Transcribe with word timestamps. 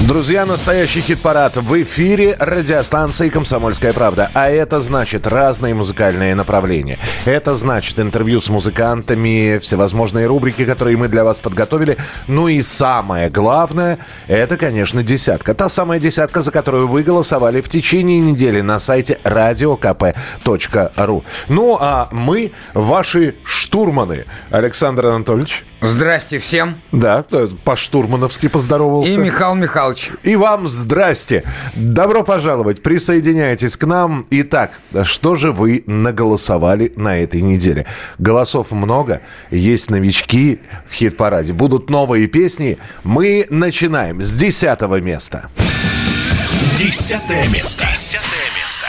Друзья, 0.00 0.44
настоящий 0.46 1.00
хит-парад 1.00 1.56
в 1.56 1.82
эфире 1.82 2.34
радиостанции 2.38 3.28
«Комсомольская 3.28 3.92
правда». 3.92 4.30
А 4.34 4.48
это 4.48 4.80
значит 4.80 5.26
разные 5.28 5.74
музыкальные 5.74 6.34
направления. 6.34 6.98
Это 7.24 7.54
значит 7.54 8.00
интервью 8.00 8.40
с 8.40 8.48
музыкантами, 8.48 9.58
всевозможные 9.58 10.26
рубрики, 10.26 10.64
которые 10.64 10.96
мы 10.96 11.06
для 11.06 11.22
вас 11.22 11.38
подготовили. 11.38 11.96
Ну 12.26 12.48
и 12.48 12.62
самое 12.62 13.30
главное, 13.30 13.98
это, 14.26 14.56
конечно, 14.56 15.04
десятка. 15.04 15.54
Та 15.54 15.68
самая 15.68 16.00
десятка, 16.00 16.42
за 16.42 16.50
которую 16.50 16.88
вы 16.88 17.04
голосовали 17.04 17.60
в 17.60 17.68
течение 17.68 18.18
недели 18.18 18.60
на 18.60 18.80
сайте 18.80 19.20
radiokp.ru. 19.24 21.22
Ну 21.48 21.78
а 21.80 22.08
мы, 22.10 22.52
ваши 22.74 23.36
штурманы. 23.44 24.24
Александр 24.50 25.06
Анатольевич. 25.06 25.64
Здрасте 25.80 26.38
всем. 26.38 26.76
Да, 26.92 27.24
по-штурмановски 27.64 28.48
поздоровался. 28.48 29.14
И 29.14 29.16
Михаил 29.16 29.54
Михайлович. 29.54 29.81
И 30.22 30.36
вам 30.36 30.68
здрасте. 30.68 31.44
Добро 31.74 32.22
пожаловать. 32.22 32.82
Присоединяйтесь 32.82 33.76
к 33.76 33.84
нам. 33.84 34.26
Итак, 34.30 34.70
что 35.04 35.34
же 35.34 35.52
вы 35.52 35.82
наголосовали 35.86 36.92
на 36.96 37.18
этой 37.18 37.42
неделе? 37.42 37.86
Голосов 38.18 38.70
много. 38.70 39.20
Есть 39.50 39.90
новички 39.90 40.60
в 40.86 40.94
хит-параде. 40.94 41.52
Будут 41.52 41.90
новые 41.90 42.26
песни. 42.28 42.78
Мы 43.02 43.46
начинаем 43.50 44.22
с 44.22 44.34
десятого 44.34 45.00
места. 45.00 45.48
Десятое 46.78 47.48
место. 47.48 47.86
Десятое 47.86 48.48
место. 48.60 48.86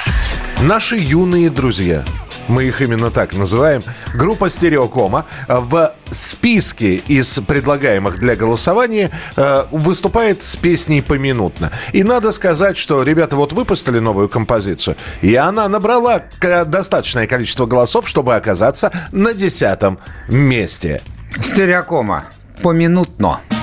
Наши 0.61 0.95
юные 0.95 1.49
друзья– 1.49 2.05
мы 2.47 2.63
их 2.63 2.81
именно 2.81 3.11
так 3.11 3.33
называем, 3.33 3.81
группа 4.13 4.49
«Стереокома» 4.49 5.25
в 5.47 5.93
списке 6.11 6.95
из 6.95 7.39
предлагаемых 7.39 8.19
для 8.19 8.35
голосования 8.35 9.11
э, 9.35 9.63
выступает 9.71 10.43
с 10.43 10.55
песней 10.55 11.01
поминутно. 11.01 11.71
И 11.91 12.03
надо 12.03 12.31
сказать, 12.31 12.77
что 12.77 13.03
ребята 13.03 13.35
вот 13.35 13.53
выпустили 13.53 13.99
новую 13.99 14.29
композицию, 14.29 14.95
и 15.21 15.35
она 15.35 15.67
набрала 15.67 16.23
достаточное 16.65 17.27
количество 17.27 17.65
голосов, 17.65 18.07
чтобы 18.07 18.35
оказаться 18.35 18.91
на 19.11 19.33
десятом 19.33 19.99
месте. 20.27 21.01
«Стереокома» 21.41 22.25
поминутно. 22.61 23.39
Стереокома 23.49 23.62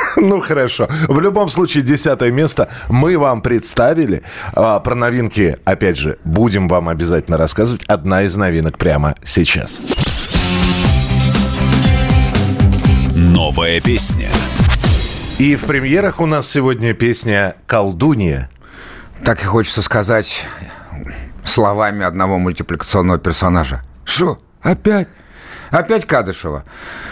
Ну, 0.17 0.41
хорошо. 0.41 0.87
В 1.07 1.19
любом 1.19 1.49
случае, 1.49 1.83
десятое 1.83 2.31
место 2.31 2.69
мы 2.89 3.17
вам 3.17 3.41
представили. 3.41 4.23
А, 4.53 4.79
про 4.79 4.95
новинки, 4.95 5.57
опять 5.65 5.97
же, 5.97 6.17
будем 6.23 6.67
вам 6.67 6.89
обязательно 6.89 7.37
рассказывать. 7.37 7.83
Одна 7.85 8.23
из 8.23 8.35
новинок 8.35 8.77
прямо 8.77 9.15
сейчас. 9.23 9.81
Новая 13.13 13.81
песня. 13.81 14.29
И 15.39 15.55
в 15.55 15.65
премьерах 15.65 16.19
у 16.19 16.25
нас 16.25 16.49
сегодня 16.49 16.93
песня 16.93 17.55
«Колдунья». 17.65 18.49
Так 19.23 19.41
и 19.41 19.45
хочется 19.45 19.81
сказать 19.81 20.45
словами 21.43 22.05
одного 22.05 22.37
мультипликационного 22.37 23.19
персонажа. 23.19 23.81
Что? 24.05 24.39
Опять? 24.61 25.07
Опять 25.71 26.05
Кадышева. 26.05 26.63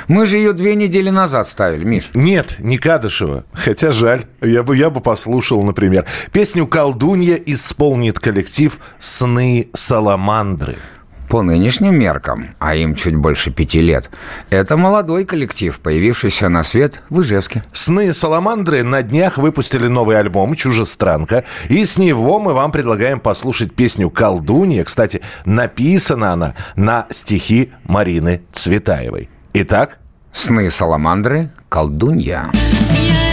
Мы 0.10 0.26
же 0.26 0.38
ее 0.38 0.54
две 0.54 0.74
недели 0.74 1.12
назад 1.12 1.48
ставили, 1.48 1.84
Миш. 1.84 2.10
Нет, 2.16 2.56
не 2.58 2.80
Кадышева. 2.80 3.46
Хотя 3.54 3.92
жаль. 3.92 4.26
Я 4.42 4.64
бы, 4.64 4.76
я 4.76 4.90
бы 4.90 5.02
послушал, 5.02 5.62
например. 5.62 6.06
Песню 6.32 6.66
«Колдунья» 6.66 7.36
исполнит 7.36 8.20
коллектив 8.20 8.80
«Сны 8.98 9.70
Саламандры». 9.76 10.78
По 11.30 11.44
нынешним 11.44 11.94
меркам, 11.94 12.56
а 12.58 12.74
им 12.74 12.96
чуть 12.96 13.16
больше 13.16 13.52
пяти 13.52 13.82
лет, 13.82 14.10
это 14.50 14.78
молодой 14.78 15.26
коллектив, 15.26 15.80
появившийся 15.80 16.50
на 16.50 16.64
свет 16.64 17.04
в 17.12 17.22
Ижевске. 17.22 17.64
«Сны 17.72 18.12
Саламандры» 18.12 18.82
на 18.82 19.04
днях 19.04 19.38
выпустили 19.38 19.86
новый 19.86 20.18
альбом 20.20 20.56
«Чужестранка», 20.56 21.44
и 21.70 21.86
с 21.86 22.00
него 22.00 22.40
мы 22.40 22.54
вам 22.54 22.72
предлагаем 22.72 23.20
послушать 23.20 23.76
песню 23.76 24.10
«Колдунья». 24.10 24.84
Кстати, 24.86 25.22
написана 25.46 26.34
она 26.34 26.56
на 26.76 27.06
стихи 27.12 27.74
Марины 27.84 28.42
Цветаевой. 28.52 29.30
Итак, 29.54 29.98
«Сны 30.32 30.70
Саламандры. 30.70 31.50
Колдунья». 31.70 32.50
хлебов 32.52 33.29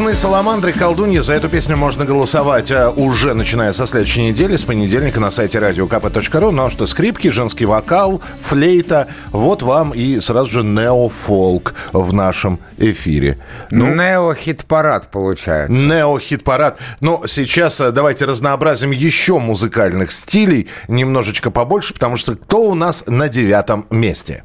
«Сны 0.00 0.14
Саламандры», 0.14 0.72
«Колдунья». 0.72 1.20
За 1.20 1.34
эту 1.34 1.50
песню 1.50 1.76
можно 1.76 2.06
голосовать 2.06 2.70
э, 2.70 2.88
уже 2.88 3.34
начиная 3.34 3.74
со 3.74 3.86
следующей 3.86 4.22
недели, 4.22 4.56
с 4.56 4.64
понедельника 4.64 5.20
на 5.20 5.30
сайте 5.30 5.58
radiokp.ru. 5.58 6.50
Ну 6.52 6.64
а 6.64 6.70
что, 6.70 6.86
скрипки, 6.86 7.28
женский 7.28 7.66
вокал, 7.66 8.22
флейта. 8.40 9.08
Вот 9.28 9.62
вам 9.62 9.90
и 9.90 10.18
сразу 10.20 10.50
же 10.50 10.62
неофолк 10.62 11.74
в 11.92 12.14
нашем 12.14 12.60
эфире. 12.78 13.36
Ну, 13.70 13.94
Нео-хит-парад 13.94 15.10
получается. 15.10 15.74
Нео-хит-парад. 15.74 16.78
Но 17.00 17.24
сейчас 17.26 17.78
э, 17.82 17.90
давайте 17.90 18.24
разнообразим 18.24 18.92
еще 18.92 19.38
музыкальных 19.38 20.12
стилей 20.12 20.70
немножечко 20.88 21.50
побольше, 21.50 21.92
потому 21.92 22.16
что 22.16 22.36
кто 22.36 22.62
у 22.62 22.74
нас 22.74 23.04
на 23.06 23.28
девятом 23.28 23.84
месте? 23.90 24.44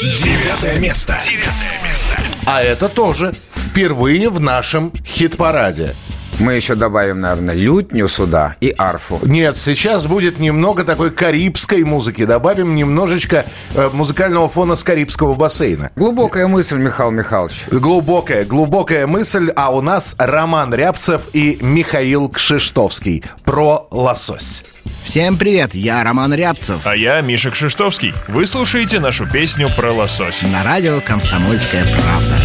Девятое 0.00 0.78
место. 0.78 1.18
Девятое 1.20 1.82
место. 1.90 2.23
А 2.46 2.62
это 2.62 2.88
тоже 2.88 3.32
впервые 3.54 4.28
в 4.28 4.40
нашем 4.40 4.92
хит-параде. 5.04 5.94
Мы 6.40 6.54
еще 6.54 6.74
добавим, 6.74 7.20
наверное, 7.20 7.54
лютню 7.54 8.08
сюда 8.08 8.56
и 8.60 8.74
арфу. 8.76 9.20
Нет, 9.22 9.56
сейчас 9.56 10.06
будет 10.06 10.40
немного 10.40 10.84
такой 10.84 11.10
карибской 11.10 11.84
музыки. 11.84 12.24
Добавим 12.24 12.74
немножечко 12.74 13.46
э, 13.74 13.88
музыкального 13.92 14.48
фона 14.48 14.74
с 14.74 14.82
карибского 14.82 15.34
бассейна. 15.34 15.92
Глубокая 15.94 16.48
мысль, 16.48 16.76
Михаил 16.76 17.12
Михайлович. 17.12 17.66
Глубокая, 17.70 18.44
глубокая 18.44 19.06
мысль. 19.06 19.50
А 19.54 19.72
у 19.72 19.80
нас 19.80 20.16
Роман 20.18 20.74
Рябцев 20.74 21.22
и 21.32 21.58
Михаил 21.60 22.28
Кшиштовский 22.28 23.24
про 23.44 23.86
лосось. 23.92 24.64
Всем 25.04 25.36
привет, 25.36 25.74
я 25.74 26.02
Роман 26.02 26.32
Рябцев. 26.32 26.80
А 26.86 26.96
я 26.96 27.20
Миша 27.20 27.50
Кшиштовский. 27.50 28.14
Вы 28.26 28.46
слушаете 28.46 29.00
нашу 29.00 29.28
песню 29.28 29.68
про 29.68 29.92
лосось. 29.92 30.42
На 30.50 30.64
радио 30.64 31.00
«Комсомольская 31.02 31.84
правда». 31.84 32.36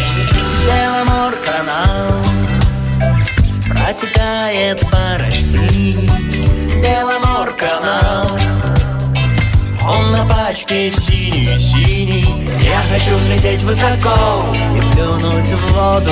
Беломор-канал 0.67 2.21
Протекает 3.69 4.81
по 4.91 5.17
России 5.17 6.09
Беломор-канал 6.83 8.37
Он 9.81 10.11
на 10.11 10.27
пачке 10.27 10.91
синий-синий 10.91 12.45
Я 12.61 12.81
хочу 12.93 13.17
взлететь 13.17 13.63
высоко 13.63 14.53
И 14.75 14.93
плюнуть 14.93 15.47
в 15.47 15.73
воду 15.73 16.11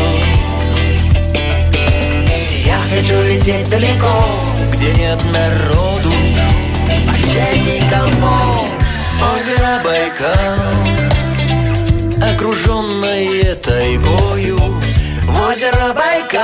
Я 2.65 2.79
хочу 2.89 3.21
лететь 3.21 3.69
далеко 3.69 4.25
Где 4.73 4.93
нет 4.93 5.21
народу 5.25 6.13
Вообще 7.37 7.59
никого 7.59 8.67
Озеро 9.35 9.83
Байкал 9.83 10.73
Окруженное 12.33 13.55
тайгою. 13.55 14.57
В 14.57 15.47
озеро 15.47 15.93
Байкал. 15.93 16.41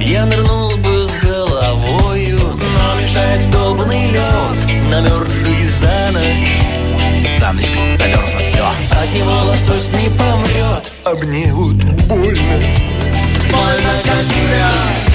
Я 0.00 0.24
нырнул 0.26 0.76
бы 0.76 1.08
с 1.08 1.18
головою 1.18 2.38
Но 2.38 3.00
мешает 3.02 3.50
долбанный 3.50 4.10
лед 4.10 4.88
Намерзший 4.88 5.64
за 5.64 6.10
ночь. 6.12 6.60
За 7.40 7.52
ночь 7.52 7.66
замерзло 7.98 8.40
все 8.40 8.64
От 9.00 9.12
него 9.14 9.32
лосось 9.46 9.92
не 10.00 10.08
помрет 10.10 10.92
А 11.04 11.14
мне 11.14 11.52
вот 11.52 11.74
больно. 11.74 12.76
Больно 13.50 14.00
как 14.04 14.26
грязь 14.28 15.11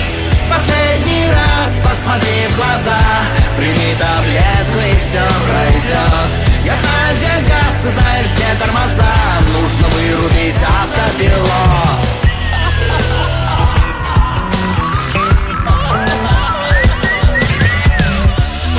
раз 1.68 1.76
посмотри 1.84 2.48
в 2.50 2.56
глаза. 2.56 3.00
Прими 3.58 3.96
таблетку 3.98 4.80
и 4.80 5.00
все 5.00 5.24
пройдет 5.46 6.30
Я 6.64 6.74
знаю, 6.76 7.18
где 7.18 7.50
газ, 7.50 7.74
ты 7.84 7.90
знаешь, 7.90 8.28
где 8.34 8.46
тормоза. 8.60 9.14
Нужно 9.54 9.88
вырубить 9.90 10.56
автопилот. 10.64 11.48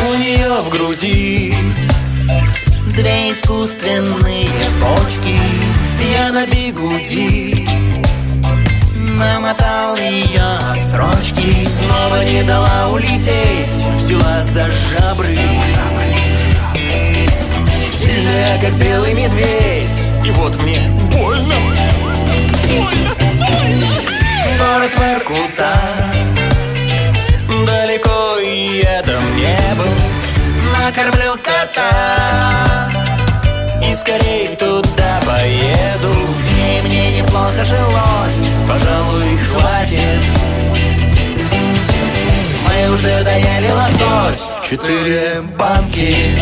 У 0.09 0.14
нее 0.14 0.62
в 0.62 0.71
груди 0.71 1.54
Две 2.95 3.33
искусственные 3.33 4.49
почки. 4.80 5.38
Я 6.14 6.33
на 6.33 6.47
бигуди 6.47 7.67
Намотал 9.18 9.96
ее 9.96 10.42
от 10.70 10.78
срочки 10.78 11.64
Снова 11.64 12.25
не 12.25 12.44
дала 12.44 12.88
улететь. 12.92 13.75
Взяла 13.96 14.42
за 14.42 14.66
жабры. 14.66 15.37
Сильная, 17.92 18.60
как 18.60 18.75
белый 18.75 19.14
медведь. 19.14 20.12
И 20.25 20.30
вот 20.30 20.62
мне 20.62 20.80
больно. 21.12 21.54
Больно, 22.68 23.14
больно. 23.18 23.87
Город 24.58 24.92
Воркута. 24.96 25.72
Далеко 27.66 28.38
и 28.38 28.82
я 28.82 29.02
там 29.02 29.37
не 29.37 29.75
был 29.75 29.92
Накормлю 30.72 31.37
кота 31.42 32.98
И 33.88 33.95
скорей 33.95 34.54
туда 34.57 35.21
поеду. 35.25 36.12
С 36.12 36.57
ней 36.57 36.83
мне 36.83 37.21
неплохо 37.21 37.64
жилось 37.64 38.38
Пожалуй, 38.68 39.38
хватит. 39.38 40.21
Мы 42.66 42.95
уже 42.95 43.25
доели 43.25 43.71
лосось 43.71 44.52
Четыре 44.68 45.40
банки. 45.57 46.37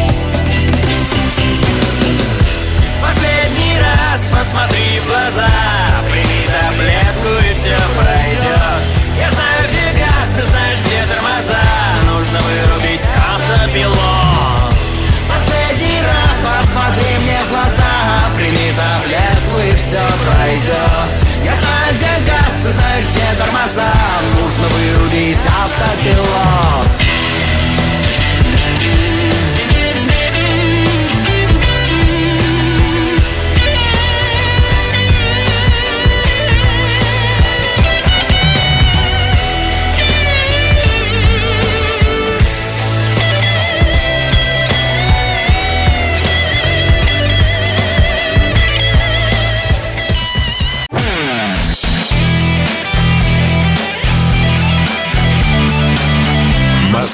Последний 3.00 3.78
раз 3.80 4.20
посмотри 4.32 4.98
в 5.00 5.06
глаза 5.06 5.48
Прими 6.10 6.46
таблетку 6.50 7.46
и 7.46 7.54
все 7.54 7.78
пройдет 7.96 8.82
Я 9.20 9.30
знаю, 9.30 9.62
где 9.68 10.00
газ, 10.00 10.28
ты 10.36 10.42
знаешь, 10.50 10.78
где 10.80 11.14
тормоза. 11.14 11.62
Нужно 12.10 12.40
вырубить 12.40 13.00
автопилот 13.16 14.15
ты 22.66 22.72
знаешь, 22.72 23.04
где 23.06 23.22
тормоза? 23.38 23.92
Нужно 24.40 24.68
вырубить 24.68 25.38
автопилот 25.46 27.25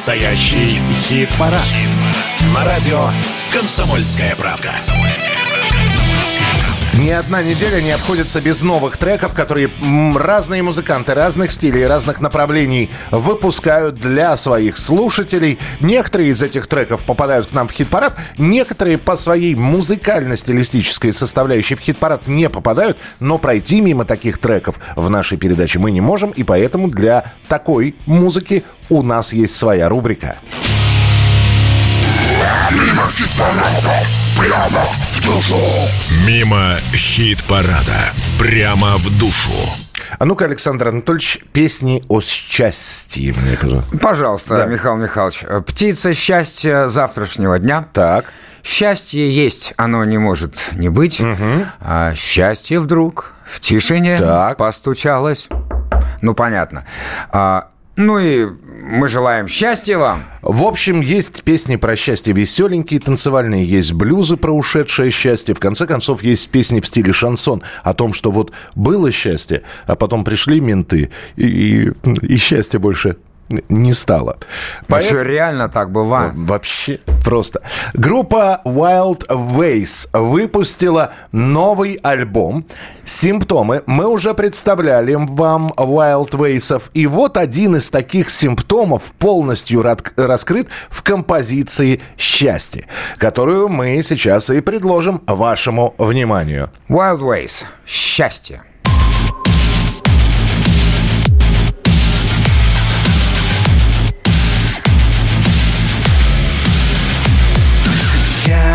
Настоящий 0.04 0.80
хит-парад. 0.90 1.62
На 2.52 2.64
радио 2.64 3.10
«Комсомольская 3.52 4.34
правда». 4.34 4.70
Ни 6.98 7.10
одна 7.10 7.42
неделя 7.42 7.82
не 7.82 7.90
обходится 7.90 8.40
без 8.40 8.62
новых 8.62 8.96
треков, 8.96 9.34
которые 9.34 9.70
разные 10.14 10.62
музыканты 10.62 11.12
разных 11.12 11.52
стилей, 11.52 11.86
разных 11.86 12.22
направлений 12.22 12.88
выпускают 13.10 13.96
для 13.96 14.36
своих 14.38 14.78
слушателей. 14.78 15.58
Некоторые 15.80 16.30
из 16.30 16.42
этих 16.42 16.66
треков 16.66 17.04
попадают 17.04 17.48
к 17.48 17.52
нам 17.52 17.68
в 17.68 17.72
хит-парад, 17.72 18.16
некоторые 18.38 18.96
по 18.96 19.16
своей 19.16 19.54
музыкально-стилистической 19.54 21.12
составляющей 21.12 21.74
в 21.74 21.80
хит-парад 21.80 22.28
не 22.28 22.48
попадают, 22.48 22.96
но 23.20 23.36
пройти 23.36 23.82
мимо 23.82 24.06
таких 24.06 24.38
треков 24.38 24.78
в 24.96 25.10
нашей 25.10 25.36
передаче 25.36 25.78
мы 25.78 25.90
не 25.90 26.00
можем, 26.00 26.30
и 26.30 26.42
поэтому 26.42 26.88
для 26.88 27.32
такой 27.48 27.96
музыки 28.06 28.64
у 28.88 29.02
нас 29.02 29.34
есть 29.34 29.56
своя 29.56 29.90
рубрика. 29.90 30.36
Мимо 36.26 36.76
хит-парада. 36.94 38.12
Прямо 38.38 38.96
в 38.98 39.18
душу. 39.18 39.50
А 40.18 40.24
ну-ка, 40.24 40.44
Александр 40.46 40.88
Анатольевич, 40.88 41.38
песни 41.52 42.02
о 42.08 42.20
счастье 42.20 43.32
мне, 43.36 43.56
пожалуйста. 43.56 43.98
Пожалуйста, 43.98 44.56
Да. 44.56 44.66
Михаил 44.66 44.96
Михайлович. 44.96 45.44
э, 45.46 45.60
Птица 45.62 46.12
счастья 46.14 46.88
завтрашнего 46.88 47.58
дня. 47.58 47.84
Так. 47.92 48.26
Счастье 48.64 49.28
есть, 49.30 49.74
оно 49.76 50.04
не 50.04 50.18
может 50.18 50.70
не 50.72 50.88
быть. 50.88 51.20
А 51.80 52.14
счастье 52.14 52.78
вдруг 52.80 53.32
в 53.44 53.60
тишине 53.60 54.18
Так. 54.18 54.56
постучалось. 54.56 55.48
Ну, 56.20 56.34
понятно. 56.34 56.86
А, 57.30 57.68
Ну 57.96 58.18
и 58.18 58.46
мы 58.46 59.08
желаем 59.08 59.48
счастья 59.48 59.98
вам. 59.98 60.24
В 60.40 60.64
общем, 60.64 61.02
есть 61.02 61.42
песни 61.42 61.76
про 61.76 61.94
счастье 61.94 62.32
веселенькие, 62.32 63.00
танцевальные, 63.00 63.66
есть 63.66 63.92
блюзы 63.92 64.36
про 64.36 64.50
ушедшее 64.50 65.10
счастье. 65.10 65.54
В 65.54 65.60
конце 65.60 65.86
концов, 65.86 66.22
есть 66.22 66.48
песни 66.50 66.80
в 66.80 66.86
стиле 66.86 67.12
шансон 67.12 67.62
о 67.82 67.92
том, 67.92 68.14
что 68.14 68.30
вот 68.30 68.52
было 68.74 69.12
счастье, 69.12 69.62
а 69.86 69.94
потом 69.94 70.24
пришли 70.24 70.60
менты, 70.60 71.10
и, 71.36 71.46
и, 71.46 71.92
и 72.22 72.36
счастья 72.38 72.78
больше 72.78 73.16
не 73.68 73.92
стало. 73.92 74.38
А 74.88 75.00
что, 75.00 75.22
реально 75.22 75.68
так 75.68 75.90
бывает? 75.90 76.32
Вообще 76.34 77.00
просто. 77.24 77.62
Группа 77.94 78.60
Wild 78.64 79.26
Ways 79.28 80.08
выпустила 80.12 81.12
новый 81.32 81.94
альбом 82.02 82.66
«Симптомы». 83.04 83.82
Мы 83.86 84.06
уже 84.08 84.34
представляли 84.34 85.14
вам 85.14 85.72
Wild 85.76 86.30
Ways. 86.30 86.82
И 86.94 87.06
вот 87.06 87.36
один 87.36 87.76
из 87.76 87.90
таких 87.90 88.30
симптомов 88.30 89.12
полностью 89.18 89.82
раскрыт 90.16 90.68
в 90.88 91.02
композиции 91.02 92.00
«Счастье», 92.16 92.86
которую 93.18 93.68
мы 93.68 94.02
сейчас 94.02 94.50
и 94.50 94.60
предложим 94.60 95.22
вашему 95.26 95.94
вниманию. 95.98 96.70
Wild 96.88 97.20
Ways. 97.20 97.64
Счастье. 97.86 98.62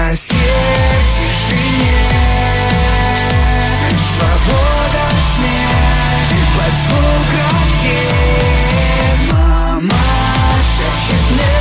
Счастье 0.08 0.38
в 0.38 1.08
тишине 1.18 2.00
Свобода 4.16 5.06
смерть 5.36 6.46
под 6.56 6.74
звук 6.74 7.30
ракет 7.44 9.20
Мама 9.34 10.06
шепчет 10.64 11.24
мне 11.32 11.56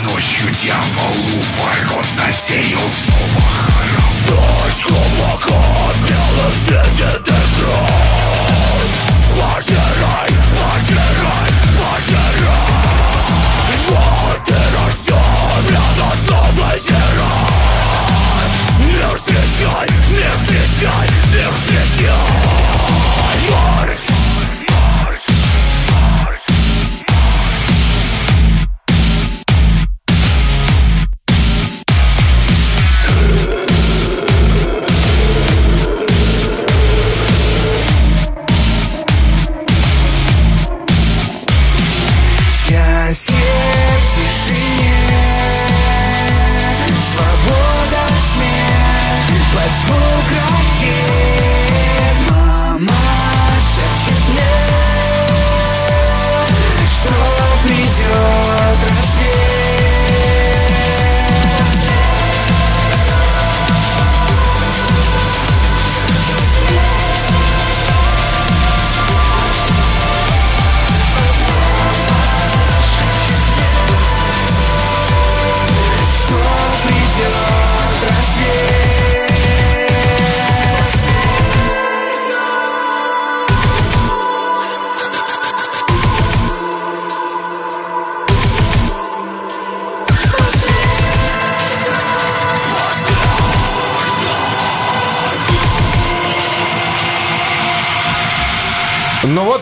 Ночью 0.02 0.50
дьяволу 0.50 1.38
ворот 1.60 2.08
затеял 2.08 2.90
снова. 2.90 3.44
Хоровод 4.26 4.76
глубоко 4.84 5.62
белым 6.08 6.54
светит 6.66 7.28
экран 7.28 8.25
Пожирай, 9.35 10.31
пожирай, 10.57 11.51
пожирай 11.77 12.71
Вот 13.89 14.49
и 14.49 14.87
растет 14.87 15.67
радостного 15.71 16.79
тиран 16.79 17.71
Мир 18.87 19.17
встречай, 19.17 19.89
мир 20.11 20.35
встречай, 20.43 21.09
мир 21.33 21.53
встречай 21.55 22.61
Марш! 23.51 24.34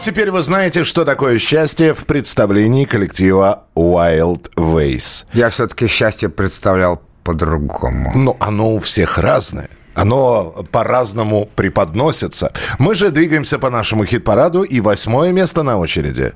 Теперь 0.04 0.32
вы 0.32 0.44
знаете, 0.44 0.84
что 0.84 1.06
такое 1.06 1.40
счастье 1.40 1.94
в 1.94 2.06
представлении 2.06 2.84
коллектива 2.86 3.64
Wild 3.76 4.52
Ways. 4.56 5.26
Я 5.34 5.50
все-таки 5.50 5.88
счастье 5.88 6.30
представлял 6.30 7.02
по-другому. 7.24 8.12
Ну, 8.14 8.38
оно 8.40 8.76
у 8.76 8.80
всех 8.80 9.18
разное. 9.18 9.70
Оно 9.96 10.66
по-разному 10.72 11.48
преподносится. 11.56 12.52
Мы 12.80 12.96
же 12.96 13.12
двигаемся 13.12 13.60
по 13.60 13.70
нашему 13.70 14.06
хит-параду, 14.06 14.64
и 14.64 14.82
восьмое 14.82 15.32
место 15.32 15.64
на 15.64 15.78
очереди. 15.78 16.34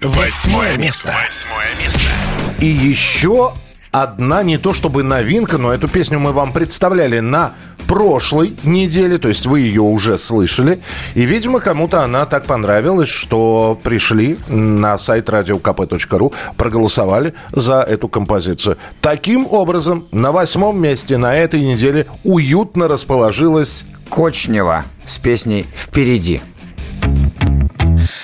Восьмое 0.00 0.76
место. 0.76 1.12
Восьмое 1.24 1.70
место. 1.82 2.10
И 2.60 2.66
еще 2.66 3.54
одна 3.90 4.42
не 4.42 4.58
то 4.58 4.72
чтобы 4.72 5.02
новинка, 5.02 5.58
но 5.58 5.72
эту 5.72 5.88
песню 5.88 6.18
мы 6.18 6.32
вам 6.32 6.52
представляли 6.52 7.20
на 7.20 7.54
прошлой 7.86 8.56
неделе, 8.62 9.18
то 9.18 9.28
есть 9.28 9.46
вы 9.46 9.60
ее 9.60 9.82
уже 9.82 10.16
слышали. 10.16 10.80
И, 11.14 11.22
видимо, 11.22 11.60
кому-то 11.60 12.04
она 12.04 12.24
так 12.24 12.46
понравилась, 12.46 13.08
что 13.08 13.78
пришли 13.82 14.38
на 14.48 14.96
сайт 14.96 15.28
radiokp.ru, 15.28 16.32
проголосовали 16.56 17.34
за 17.50 17.80
эту 17.80 18.08
композицию. 18.08 18.76
Таким 19.00 19.46
образом, 19.50 20.06
на 20.12 20.30
восьмом 20.30 20.80
месте 20.80 21.16
на 21.16 21.34
этой 21.34 21.60
неделе 21.60 22.06
уютно 22.22 22.86
расположилась 22.86 23.84
Кочнева 24.08 24.84
с 25.04 25.18
песней 25.18 25.66
«Впереди». 25.74 26.40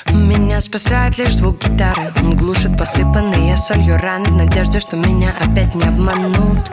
Меня 0.07 0.61
спасает 0.61 1.19
лишь 1.19 1.35
звук 1.35 1.59
гитары. 1.65 2.13
Он 2.17 2.37
глушит 2.37 2.77
посыпанные 2.79 3.57
солью 3.57 3.99
раны 3.99 4.31
В 4.31 4.37
надежде, 4.37 4.81
что 4.81 4.97
меня 4.97 5.35
опять 5.41 5.75
не 5.75 5.85
обманут. 5.85 6.71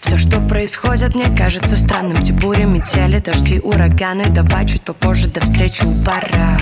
Все, 0.00 0.18
что 0.18 0.40
происходит, 0.40 1.14
мне 1.14 1.34
кажется 1.34 1.76
странным. 1.76 2.20
Те 2.22 2.32
бури, 2.32 2.64
метели, 2.64 3.18
дожди, 3.18 3.60
ураганы. 3.60 4.26
Давай 4.26 4.66
чуть 4.66 4.82
попозже, 4.82 5.28
до 5.28 5.40
встречи 5.40 5.84
у 5.84 5.94
пора 6.04 6.58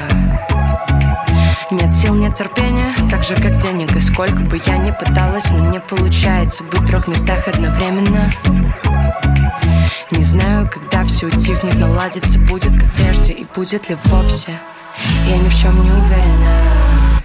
нет 1.71 1.93
сил, 1.93 2.15
нет 2.15 2.35
терпения, 2.35 2.93
так 3.11 3.23
же 3.23 3.35
как 3.35 3.59
денег. 3.59 3.95
И 3.95 4.01
сколько 4.01 4.43
бы 4.43 4.61
я 4.65 4.79
ни 4.79 4.91
пыталась, 4.91 5.51
но 5.51 5.71
не 5.71 5.81
получается 5.81 6.65
Быть 6.65 6.81
в 6.81 6.87
трех 6.87 7.09
местах 7.09 7.47
одновременно. 7.49 8.31
Не 10.11 10.25
знаю, 10.25 10.69
когда 10.71 11.05
все 11.05 11.27
утихнет, 11.27 11.79
наладится 11.79 12.39
Будет 12.39 12.73
как 12.73 12.91
прежде 12.93 13.33
и 13.33 13.47
будет 13.55 13.89
ли 13.91 13.97
вовсе 14.05 14.53
Я 15.27 15.39
ни 15.39 15.49
в 15.49 15.55
чем 15.55 15.83
не 15.83 15.91
уверена. 15.91 17.23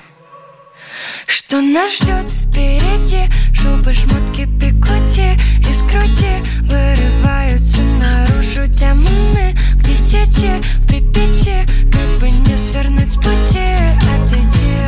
Что 1.26 1.62
нас 1.62 1.98
ждет 1.98 2.32
впереди? 2.32 3.30
Шубы, 3.54 3.94
шмотки, 3.94 4.46
бикути 4.46 5.38
Из 5.70 5.82
груди 5.84 6.42
вырываются 6.64 7.82
наружу 7.82 8.66
демоны 8.66 9.56
К 9.80 9.84
десяти 9.84 10.62
в 10.80 10.88
Припяти 10.88 11.66
Как 11.92 12.20
бы 12.20 12.30
не 12.30 12.58
свернуть 12.58 13.10
с 13.10 13.16
пути. 13.16 13.76
Отойди, 14.16 14.80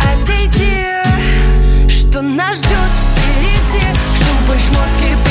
отойди. 0.00 0.96
Что 1.88 2.22
нас 2.22 2.58
ждет 2.58 2.92
впереди? 3.14 3.84
Шубы, 4.18 4.58
шмотки, 4.58 5.25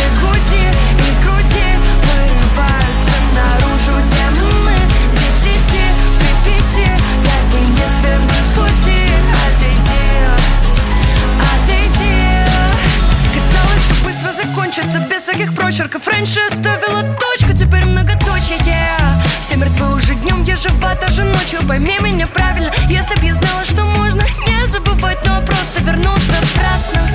Пойми 21.67 21.97
меня 21.99 22.27
правильно, 22.27 22.71
если 22.89 23.15
б 23.15 23.25
я 23.25 23.33
знала, 23.33 23.65
что 23.65 23.83
можно 23.83 24.23
Не 24.47 24.67
забывать, 24.67 25.17
но 25.25 25.41
просто 25.41 25.81
вернуться 25.81 26.33
обратно. 26.37 27.09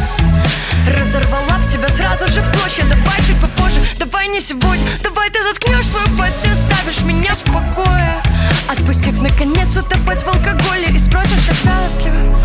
Разорвала 0.89 1.59
б 1.59 1.65
себя 1.65 1.89
сразу 1.89 2.27
же 2.27 2.41
в 2.41 2.51
клочья 2.51 2.85
Давай 2.89 3.17
чуть 3.19 3.37
не 4.33 4.41
сегодня 4.41 4.87
Давай 5.03 5.31
ты 5.31 5.43
заткнешь 5.43 5.87
свою 5.87 6.07
пасть 6.19 6.45
и 6.47 6.51
оставишь 6.51 7.03
меня 7.03 7.33
в 7.35 7.43
покое. 7.43 8.23
Отпустив 8.69 9.21
наконец 9.21 9.77
утопать 9.77 10.23
в 10.23 10.29
алкоголе 10.29 10.87
И 10.95 10.99
спросишь, 10.99 11.47
так 11.47 11.57
счастлива. 11.57 12.37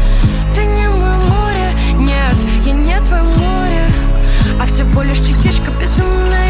Ты 0.54 0.65
не 0.65 0.88
мое 0.88 1.15
море, 1.15 1.72
нет, 1.94 2.36
я 2.65 2.72
не 2.72 3.00
твое 3.02 3.24
море 3.24 3.88
А 4.62 4.65
всего 4.65 5.02
лишь 5.04 5.18
частичка 5.18 5.72
безумно 5.80 6.44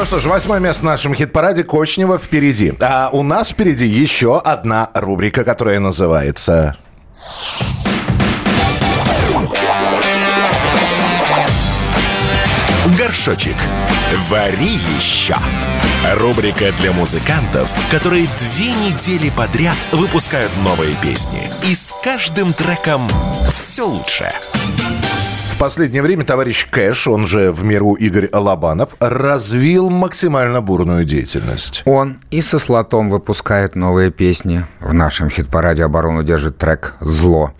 Ну 0.00 0.06
что 0.06 0.18
ж, 0.18 0.24
восьмое 0.28 0.60
место 0.60 0.80
в 0.80 0.86
нашем 0.86 1.14
хит-параде 1.14 1.62
Кочнева 1.62 2.16
впереди. 2.16 2.72
А 2.80 3.10
у 3.12 3.22
нас 3.22 3.50
впереди 3.50 3.86
еще 3.86 4.38
одна 4.38 4.88
рубрика, 4.94 5.44
которая 5.44 5.78
называется... 5.78 6.74
Горшочек. 12.98 13.56
Вари 14.30 14.78
еще. 14.96 15.36
Рубрика 16.14 16.72
для 16.80 16.92
музыкантов, 16.92 17.74
которые 17.90 18.26
две 18.38 18.72
недели 18.72 19.28
подряд 19.28 19.76
выпускают 19.92 20.50
новые 20.64 20.96
песни. 21.02 21.50
И 21.68 21.74
с 21.74 21.94
каждым 22.02 22.54
треком 22.54 23.06
все 23.52 23.86
лучше. 23.86 24.32
Последнее 25.60 26.00
время 26.00 26.24
товарищ 26.24 26.66
Кэш, 26.70 27.06
он 27.06 27.26
же 27.26 27.52
в 27.52 27.62
миру 27.64 27.92
Игорь 27.92 28.30
Лобанов, 28.32 28.96
развил 28.98 29.90
максимально 29.90 30.62
бурную 30.62 31.04
деятельность. 31.04 31.82
Он 31.84 32.16
и 32.30 32.40
со 32.40 32.58
«Слотом» 32.58 33.10
выпускает 33.10 33.76
новые 33.76 34.10
песни. 34.10 34.64
В 34.80 34.94
нашем 34.94 35.28
хит-параде 35.28 35.84
оборону 35.84 36.24
держит 36.24 36.56
трек 36.56 36.94
«Зло». 37.00 37.52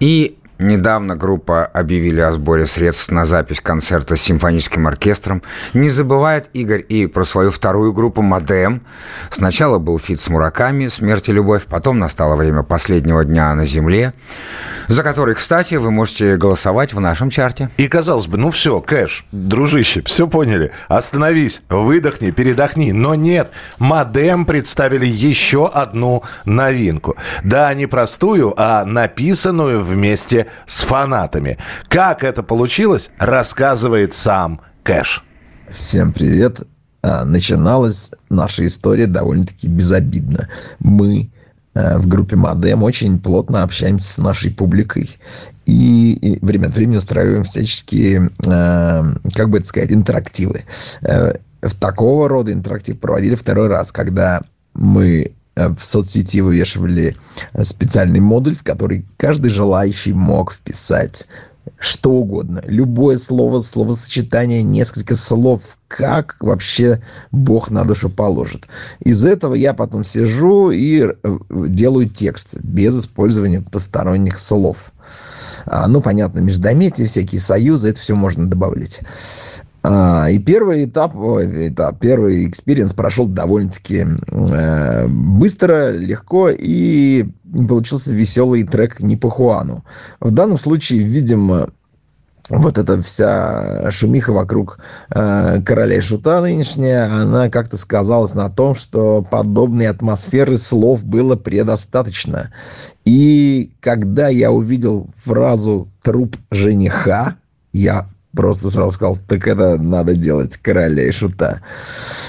И 0.00 0.36
Недавно 0.58 1.16
группа 1.16 1.66
объявили 1.66 2.20
о 2.20 2.30
сборе 2.30 2.66
средств 2.66 3.10
на 3.10 3.26
запись 3.26 3.60
концерта 3.60 4.14
с 4.14 4.20
симфоническим 4.20 4.86
оркестром. 4.86 5.42
Не 5.72 5.88
забывает 5.88 6.48
Игорь 6.52 6.84
и 6.88 7.06
про 7.06 7.24
свою 7.24 7.50
вторую 7.50 7.92
группу 7.92 8.22
«Модем». 8.22 8.82
Сначала 9.30 9.78
был 9.78 9.98
feat 9.98 10.20
с 10.20 10.28
Мураками 10.28 10.86
«Смерть 10.86 11.28
и 11.28 11.32
любовь», 11.32 11.64
потом 11.66 11.98
настало 11.98 12.36
время 12.36 12.62
последнего 12.62 13.24
дня 13.24 13.52
на 13.54 13.66
земле, 13.66 14.12
за 14.86 15.02
который, 15.02 15.34
кстати, 15.34 15.74
вы 15.74 15.90
можете 15.90 16.36
голосовать 16.36 16.94
в 16.94 17.00
нашем 17.00 17.30
чарте. 17.30 17.68
И 17.76 17.88
казалось 17.88 18.28
бы, 18.28 18.38
ну 18.38 18.52
все, 18.52 18.80
Кэш, 18.80 19.26
дружище, 19.32 20.02
все 20.02 20.28
поняли. 20.28 20.70
Остановись, 20.86 21.62
выдохни, 21.68 22.30
передохни. 22.30 22.92
Но 22.92 23.16
нет, 23.16 23.50
Модем 23.78 24.46
представили 24.46 25.06
еще 25.06 25.66
одну 25.66 26.22
новинку. 26.44 27.16
Да, 27.42 27.74
не 27.74 27.86
простую, 27.86 28.54
а 28.56 28.84
написанную 28.84 29.82
вместе 29.82 30.43
с 30.66 30.82
фанатами. 30.82 31.58
Как 31.88 32.24
это 32.24 32.42
получилось, 32.42 33.10
рассказывает 33.18 34.14
сам 34.14 34.60
Кэш. 34.82 35.24
Всем 35.70 36.12
привет. 36.12 36.60
А, 37.02 37.24
Начиналась 37.24 38.10
наша 38.30 38.66
история 38.66 39.06
довольно-таки 39.06 39.66
безобидно. 39.66 40.48
Мы 40.78 41.30
э, 41.74 41.98
в 41.98 42.06
группе 42.06 42.36
Модем 42.36 42.82
очень 42.82 43.18
плотно 43.18 43.62
общаемся 43.62 44.12
с 44.12 44.18
нашей 44.18 44.50
публикой. 44.50 45.10
И, 45.66 46.38
время 46.42 46.68
от 46.68 46.74
времени 46.74 46.96
устраиваем 46.96 47.44
всяческие, 47.44 48.30
э, 48.46 49.04
как 49.34 49.50
бы 49.50 49.58
это 49.58 49.66
сказать, 49.66 49.92
интерактивы. 49.92 50.64
Э, 51.02 51.34
в 51.62 51.74
такого 51.74 52.28
рода 52.28 52.52
интерактив 52.52 52.98
проводили 53.00 53.34
второй 53.34 53.68
раз, 53.68 53.90
когда 53.90 54.42
мы 54.74 55.32
в 55.56 55.78
соцсети 55.80 56.40
вывешивали 56.40 57.16
специальный 57.62 58.20
модуль, 58.20 58.56
в 58.56 58.62
который 58.62 59.04
каждый 59.16 59.50
желающий 59.50 60.12
мог 60.12 60.52
вписать 60.52 61.26
что 61.78 62.12
угодно. 62.12 62.62
Любое 62.66 63.18
слово, 63.18 63.60
словосочетание, 63.60 64.62
несколько 64.62 65.16
слов, 65.16 65.78
как 65.88 66.36
вообще 66.40 67.02
Бог 67.30 67.70
на 67.70 67.84
душу 67.84 68.10
положит. 68.10 68.66
Из 69.00 69.24
этого 69.24 69.54
я 69.54 69.74
потом 69.74 70.04
сижу 70.04 70.70
и 70.70 71.02
э, 71.02 71.38
делаю 71.50 72.08
текст 72.08 72.56
без 72.58 72.98
использования 72.98 73.60
посторонних 73.60 74.38
слов. 74.38 74.92
А, 75.66 75.86
ну, 75.88 76.00
понятно, 76.00 76.40
междометия, 76.40 77.06
всякие 77.06 77.40
союзы, 77.40 77.90
это 77.90 78.00
все 78.00 78.14
можно 78.14 78.48
добавлять. 78.48 79.00
А, 79.86 80.30
и 80.30 80.38
первый 80.38 80.86
этап, 80.86 81.14
этап, 81.14 82.00
первый 82.00 82.48
experience 82.48 82.94
прошел 82.94 83.28
довольно-таки 83.28 84.06
э, 84.30 85.06
быстро, 85.06 85.90
легко 85.90 86.48
и 86.48 87.26
получился 87.68 88.14
веселый 88.14 88.64
трек 88.64 89.00
не 89.00 89.16
по 89.16 89.28
Хуану. 89.28 89.84
В 90.20 90.30
данном 90.30 90.56
случае, 90.56 91.00
видимо, 91.00 91.68
вот 92.48 92.78
эта 92.78 93.02
вся 93.02 93.90
шумиха 93.90 94.32
вокруг 94.32 94.78
э, 95.10 95.60
короля 95.60 95.96
и 95.96 96.00
шута 96.00 96.40
нынешняя, 96.40 97.04
она 97.04 97.50
как-то 97.50 97.76
сказалась 97.76 98.32
на 98.32 98.48
том, 98.48 98.74
что 98.74 99.20
подобной 99.30 99.88
атмосферы 99.88 100.56
слов 100.56 101.04
было 101.04 101.36
предостаточно. 101.36 102.50
И 103.04 103.70
когда 103.80 104.28
я 104.28 104.50
увидел 104.50 105.10
фразу 105.22 105.90
«труп 106.02 106.38
жениха», 106.50 107.36
я 107.74 108.08
просто 108.34 108.70
сразу 108.70 108.92
сказал, 108.92 109.18
так 109.28 109.46
это 109.46 109.76
надо 109.78 110.14
делать 110.16 110.56
короля 110.56 111.06
и 111.06 111.10
шута. 111.10 111.60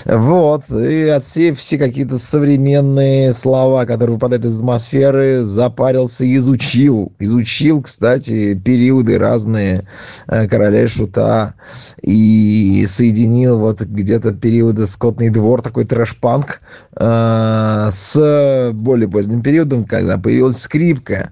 Вот, 0.06 0.70
и 0.70 1.04
отсеяв 1.10 1.58
все 1.58 1.78
какие-то 1.78 2.20
современные 2.20 3.34
слова, 3.34 3.86
которые 3.86 4.16
выпадают 4.16 4.46
из 4.46 4.58
атмосферы, 4.58 5.44
запарился 5.44 6.32
изучил. 6.36 7.12
Изучил, 7.20 7.82
кстати, 7.82 8.56
периоды 8.56 9.18
разные 9.18 9.88
э, 10.28 10.48
короля 10.48 10.84
и 10.84 10.88
шута. 10.88 11.56
И 12.02 12.86
соединил 12.88 13.60
вот 13.60 13.82
где-то 13.82 14.34
периоды 14.34 14.88
скотный 14.88 15.30
двор, 15.30 15.62
такой 15.62 15.86
трэш-панк, 15.86 16.62
э, 16.96 17.88
с 17.92 18.72
более 18.74 19.10
поздним 19.10 19.42
периодом, 19.42 19.86
когда 19.86 20.18
появилась 20.18 20.58
скрипка. 20.58 21.32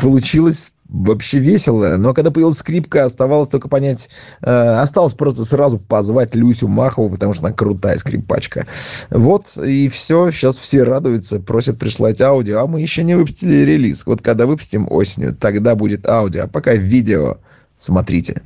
Получилось 0.00 0.72
вообще 0.94 1.38
весело. 1.38 1.96
Но 1.96 2.14
когда 2.14 2.30
появилась 2.30 2.58
скрипка, 2.58 3.04
оставалось 3.04 3.48
только 3.48 3.68
понять... 3.68 4.08
Э, 4.42 4.80
осталось 4.80 5.12
просто 5.12 5.44
сразу 5.44 5.78
позвать 5.78 6.34
Люсю 6.34 6.68
Махову, 6.68 7.10
потому 7.10 7.34
что 7.34 7.46
она 7.46 7.54
крутая 7.54 7.98
скрипачка. 7.98 8.66
Вот, 9.10 9.56
и 9.56 9.88
все. 9.88 10.30
Сейчас 10.30 10.56
все 10.56 10.84
радуются, 10.84 11.40
просят 11.40 11.78
прислать 11.78 12.20
аудио. 12.20 12.60
А 12.60 12.66
мы 12.66 12.80
еще 12.80 13.02
не 13.02 13.16
выпустили 13.16 13.56
релиз. 13.56 14.06
Вот 14.06 14.22
когда 14.22 14.46
выпустим 14.46 14.86
осенью, 14.90 15.34
тогда 15.34 15.74
будет 15.74 16.08
аудио. 16.08 16.44
А 16.44 16.48
пока 16.48 16.74
видео. 16.74 17.38
Смотрите. 17.76 18.42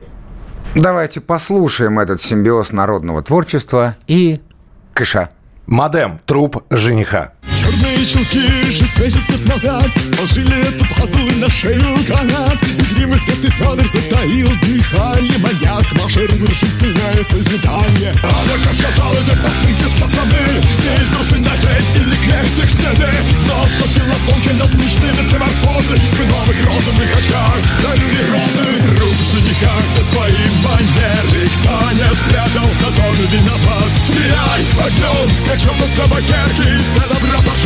Давайте 0.74 1.20
послушаем 1.20 1.98
этот 1.98 2.22
симбиоз 2.22 2.72
народного 2.72 3.22
творчества 3.22 3.96
и 4.06 4.38
кыша. 4.94 5.30
Модем. 5.66 6.18
Труп 6.24 6.64
жениха. 6.70 7.32
Черные 7.68 8.06
чулки 8.06 8.72
шесть 8.72 8.98
месяцев 8.98 9.44
назад. 9.44 9.92
Положили 10.16 10.56
эту 10.68 10.86
пазл 10.94 11.18
на 11.36 11.50
шею 11.50 11.98
канат 12.08 12.56
Игривый 12.64 13.18
скрытый 13.18 13.50
Федор 13.50 13.86
затаил 13.86 14.48
дыхание. 14.62 15.36
Маньяк 15.38 15.84
Маша 16.00 16.20
разрушительное 16.26 17.22
созидание. 17.22 18.12
Она 18.24 18.54
как 18.64 18.72
сказал, 18.72 19.12
это 19.12 19.36
пацанки 19.36 19.84
сатаны 20.00 20.64
Есть 20.80 21.10
трусы 21.12 21.36
надеть 21.44 21.88
или 21.94 22.16
крестик 22.24 22.70
сняли 22.70 23.12
Но 23.46 23.66
ступила 23.76 24.16
тонкий 24.26 24.56
над 24.56 24.72
мечты 24.72 25.08
метаморфозы 25.12 26.00
В 26.00 26.20
новых 26.24 26.58
розовых 26.64 27.16
очках 27.18 27.60
дарили 27.84 28.24
розы. 28.32 28.96
Труп 28.96 29.16
жениха, 29.28 29.72
все 29.92 30.02
твои 30.08 30.44
манеры 30.64 31.44
Кто 31.60 31.76
не 31.92 32.08
спрятался, 32.16 32.88
тоже 32.96 33.26
виноват. 33.28 33.92
Стреляй 33.92 34.64
огнем, 34.88 35.28
как 35.44 35.60
черный 35.60 35.86
с 35.86 36.00
табакерки 36.00 36.68
Все 36.80 37.08
добро 37.08 37.57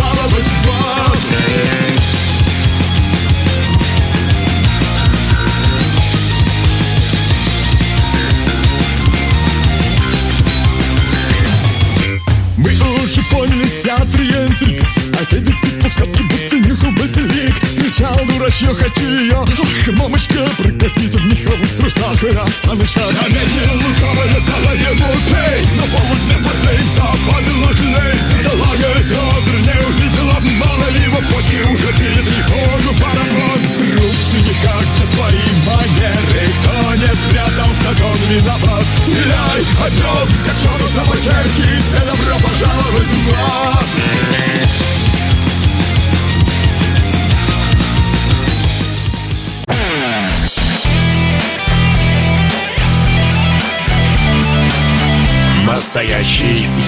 Мы 12.56 12.70
уже 13.02 13.22
поняли 13.30 13.68
театр 13.82 14.20
и 14.20 14.28
интриг 14.28 14.82
Опять 15.20 15.44
типа 15.46 15.88
в 15.88 15.92
сказке 15.92 16.22
будто 16.24 16.58
нюхал 16.58 16.92
базилик 16.92 17.71
Хотел 18.02 18.26
дурачью, 18.26 18.74
хочу 18.74 19.08
ее 19.08 19.38
Ах, 19.38 19.94
мамочка, 19.96 20.42
прокатите 20.58 21.18
в 21.18 21.24
меховых 21.24 21.70
трусах. 21.76 22.20
Росаныча 22.20 22.98
а 22.98 23.12
Намеки 23.22 23.62
лукавая 23.78 24.40
дала 24.42 24.72
ему 24.74 25.14
пей. 25.30 25.62
Но 25.78 25.86
волос 25.86 26.22
не 26.26 26.34
платей, 26.42 26.82
добавила 26.96 27.72
клей 27.78 28.18
Долага 28.42 28.90
Федор 29.06 29.54
не 29.62 29.76
увидел 29.86 30.30
обмана 30.30 30.88
Его 30.98 31.18
почки 31.30 31.62
уже 31.62 31.92
били 31.94 32.22
тревогу 32.26 32.92
барабан 32.98 33.60
Рук 33.94 34.16
синиха, 34.18 34.74
все 34.82 35.06
твои 35.14 35.46
манеры? 35.64 36.50
Кто 36.58 36.94
не 36.96 37.12
спрятался, 37.14 37.90
он 38.02 38.18
виноват. 38.34 38.86
Стреляй, 39.00 39.62
огнем, 39.78 40.28
как 40.42 40.56
черт 40.58 40.90
собаки 40.90 41.48
Все 41.54 42.00
добро 42.00 42.34
пожаловать 42.42 43.06
в 43.06 43.32
ад 43.78 43.86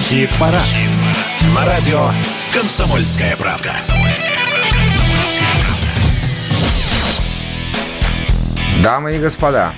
Хит-парад. 0.07 0.61
На 1.55 1.65
радио 1.65 2.11
«Комсомольская 2.53 3.35
правка». 3.37 3.71
Дамы 8.83 9.15
и 9.15 9.19
господа, 9.19 9.73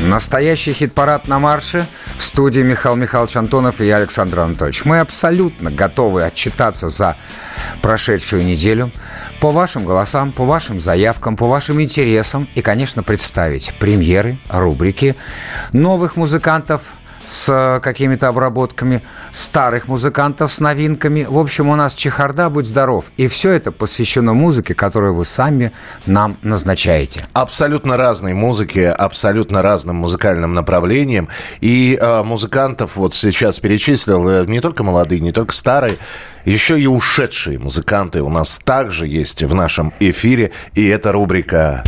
настоящий 0.00 0.72
хит-парад 0.72 1.28
на 1.28 1.38
марше 1.38 1.86
в 2.18 2.24
студии 2.24 2.62
Михаил 2.62 2.96
Михайлович 2.96 3.36
Антонов 3.36 3.80
и 3.80 3.86
я, 3.86 3.98
Александр 3.98 4.40
Анатольевич. 4.40 4.84
Мы 4.84 4.98
абсолютно 4.98 5.70
готовы 5.70 6.24
отчитаться 6.24 6.88
за 6.88 7.16
прошедшую 7.80 8.44
неделю 8.44 8.90
по 9.40 9.52
вашим 9.52 9.84
голосам, 9.84 10.32
по 10.32 10.46
вашим 10.46 10.80
заявкам, 10.80 11.36
по 11.36 11.46
вашим 11.46 11.80
интересам 11.80 12.48
и, 12.56 12.60
конечно, 12.60 13.04
представить 13.04 13.72
премьеры, 13.78 14.40
рубрики 14.48 15.14
новых 15.72 16.16
музыкантов– 16.16 16.82
с 17.24 17.80
какими-то 17.82 18.28
обработками 18.28 19.02
старых 19.32 19.88
музыкантов 19.88 20.52
с 20.52 20.60
новинками. 20.60 21.26
В 21.28 21.38
общем, 21.38 21.68
у 21.68 21.76
нас 21.76 21.94
чехарда, 21.94 22.50
будь 22.50 22.66
здоров. 22.66 23.06
И 23.16 23.28
все 23.28 23.52
это 23.52 23.72
посвящено 23.72 24.34
музыке, 24.34 24.74
которую 24.74 25.14
вы 25.14 25.24
сами 25.24 25.72
нам 26.06 26.36
назначаете. 26.42 27.24
Абсолютно 27.32 27.96
разной 27.96 28.34
музыке, 28.34 28.88
абсолютно 28.88 29.62
разным 29.62 29.96
музыкальным 29.96 30.54
направлениям. 30.54 31.28
И 31.60 31.98
э, 32.00 32.22
музыкантов 32.22 32.96
вот 32.96 33.14
сейчас 33.14 33.60
перечислил 33.60 34.28
э, 34.28 34.46
не 34.46 34.60
только 34.60 34.82
молодые, 34.82 35.20
не 35.20 35.32
только 35.32 35.54
старые, 35.54 35.98
еще 36.44 36.80
и 36.80 36.86
ушедшие 36.86 37.58
музыканты 37.58 38.22
у 38.22 38.30
нас 38.30 38.58
также 38.64 39.06
есть 39.06 39.42
в 39.42 39.54
нашем 39.54 39.92
эфире. 40.00 40.52
И 40.74 40.86
это 40.86 41.12
рубрика... 41.12 41.84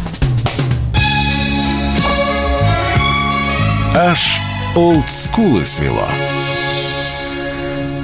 Аж 3.94 4.40
олдскулы 4.75 5.65
свело. 5.65 6.07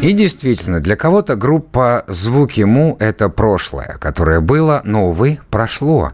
И 0.01 0.13
действительно, 0.13 0.79
для 0.79 0.95
кого-то 0.95 1.35
группа 1.35 2.05
«Звуки 2.07 2.61
Му»— 2.61 2.97
это 3.01 3.29
прошлое, 3.29 3.97
которое 3.99 4.41
было, 4.41 4.81
но, 4.85 5.09
увы, 5.09 5.41
прошло. 5.51 6.13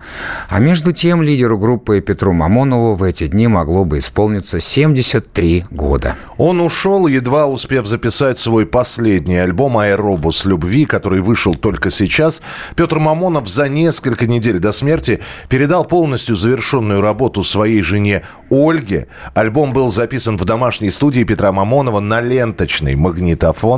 А 0.49 0.59
между 0.59 0.93
тем 0.93 1.21
лидеру 1.21 1.59
группы 1.59 2.01
Петру 2.01 2.33
Мамонову 2.33 2.95
в 2.95 3.03
эти 3.03 3.27
дни 3.27 3.47
могло 3.47 3.85
бы 3.85 3.99
исполниться 3.99 4.59
73 4.59 5.67
года. 5.71 6.17
Он 6.39 6.63
ушел, 6.63 7.07
едва 7.09 7.47
успев 7.47 7.87
записать 7.87 8.39
свой 8.39 8.65
последний 8.65 9.37
альбом 9.37 9.77
«Аэробус 9.77 10.47
любви», 10.47 10.87
который 10.87 11.21
вышел 11.21 11.55
только 11.55 11.91
сейчас. 11.91 12.41
Петр 12.77 12.99
Мамонов 12.99 13.51
за 13.51 13.69
несколько 13.69 14.27
недель 14.27 14.61
до 14.61 14.73
смерти 14.73 15.21
передал 15.51 15.85
полностью 15.85 16.37
завершенную 16.37 17.03
работу 17.03 17.45
своей 17.45 17.83
жене 17.83 18.23
Ольге. 18.49 19.09
Альбом 19.35 19.75
был 19.75 19.91
записан 19.91 20.39
в 20.39 20.47
домашней 20.47 20.89
студии 20.89 21.25
Петра 21.25 21.53
Мамонова 21.53 22.01
на 22.01 22.23
ленточный 22.23 22.95
магнитофон. 22.97 23.74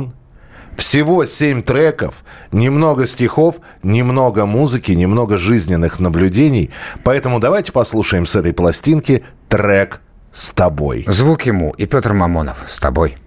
Всего 0.77 1.25
семь 1.25 1.63
треков, 1.63 2.23
немного 2.51 3.07
стихов, 3.07 3.55
немного 3.81 4.45
музыки, 4.45 4.91
немного 4.91 5.39
жизненных 5.39 5.99
наблюдений. 5.99 6.69
Поэтому 7.03 7.39
давайте 7.39 7.71
послушаем 7.71 8.27
с 8.27 8.35
этой 8.35 8.53
пластинки 8.53 9.23
трек 9.49 10.01
«С 10.31 10.51
тобой». 10.51 11.03
Звук 11.07 11.41
ему 11.47 11.71
и 11.71 11.87
Петр 11.87 12.13
Мамонов 12.13 12.63
«С 12.67 12.77
тобой». 12.77 13.17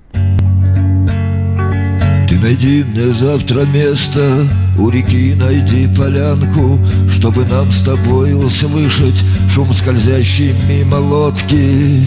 Ты 2.29 2.37
найди 2.39 2.85
мне 2.85 3.11
завтра 3.11 3.63
место 3.63 4.47
У 4.79 4.89
реки 4.89 5.35
найди 5.35 5.93
полянку 5.93 6.79
Чтобы 7.09 7.45
нам 7.45 7.73
с 7.73 7.83
тобой 7.83 8.33
услышать 8.35 9.25
Шум 9.53 9.73
скользящей 9.73 10.55
мимо 10.69 10.95
лодки 10.95 12.05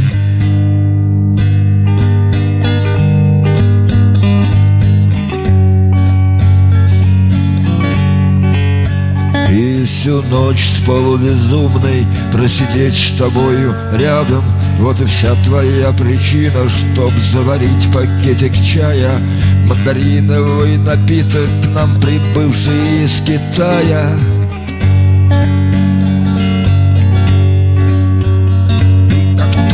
Всю 9.86 10.22
ночь 10.24 10.69
с 10.69 10.86
полубезумной 10.86 12.08
Просидеть 12.32 12.93
с 12.93 13.17
тобою 13.17 13.76
рядом. 13.93 14.43
Вот 14.80 15.02
и 15.02 15.06
вся 15.06 15.36
твоя 15.43 15.91
причина 15.91 16.69
Чтоб 16.69 17.12
заварить 17.17 17.91
пакетик 17.91 18.54
чая. 18.63 19.19
Мандариновый 19.67 20.78
напиток 20.78 21.50
К 21.63 21.67
нам 21.67 22.00
прибывший 22.00 23.04
из 23.04 23.19
Китая. 23.22 24.15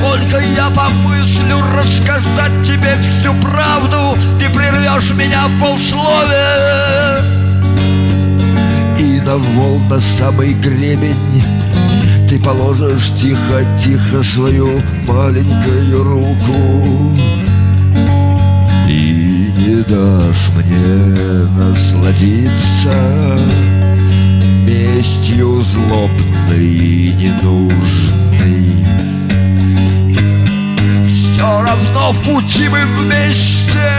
Только 0.01 0.43
я 0.55 0.69
помыслю 0.71 1.61
рассказать 1.75 2.65
тебе 2.65 2.97
всю 2.97 3.33
правду 3.35 4.17
Ты 4.39 4.49
прервешь 4.49 5.11
меня 5.11 5.47
в 5.47 5.59
на 9.29 9.37
волна 9.37 9.99
самый 10.17 10.53
гребень. 10.53 11.43
Ты 12.27 12.39
положишь 12.39 13.11
тихо-тихо 13.15 14.23
свою 14.23 14.81
маленькую 15.07 16.03
руку 16.03 17.15
И 18.87 19.53
не 19.55 19.83
дашь 19.83 20.49
мне 20.55 21.45
насладиться 21.57 22.95
Местью 24.65 25.61
злобной 25.61 26.65
и 26.65 27.13
ненужной. 27.13 28.85
Все 31.07 31.61
равно 31.61 32.11
в 32.13 32.19
пути 32.21 32.67
мы 32.67 32.81
вместе 32.97 33.89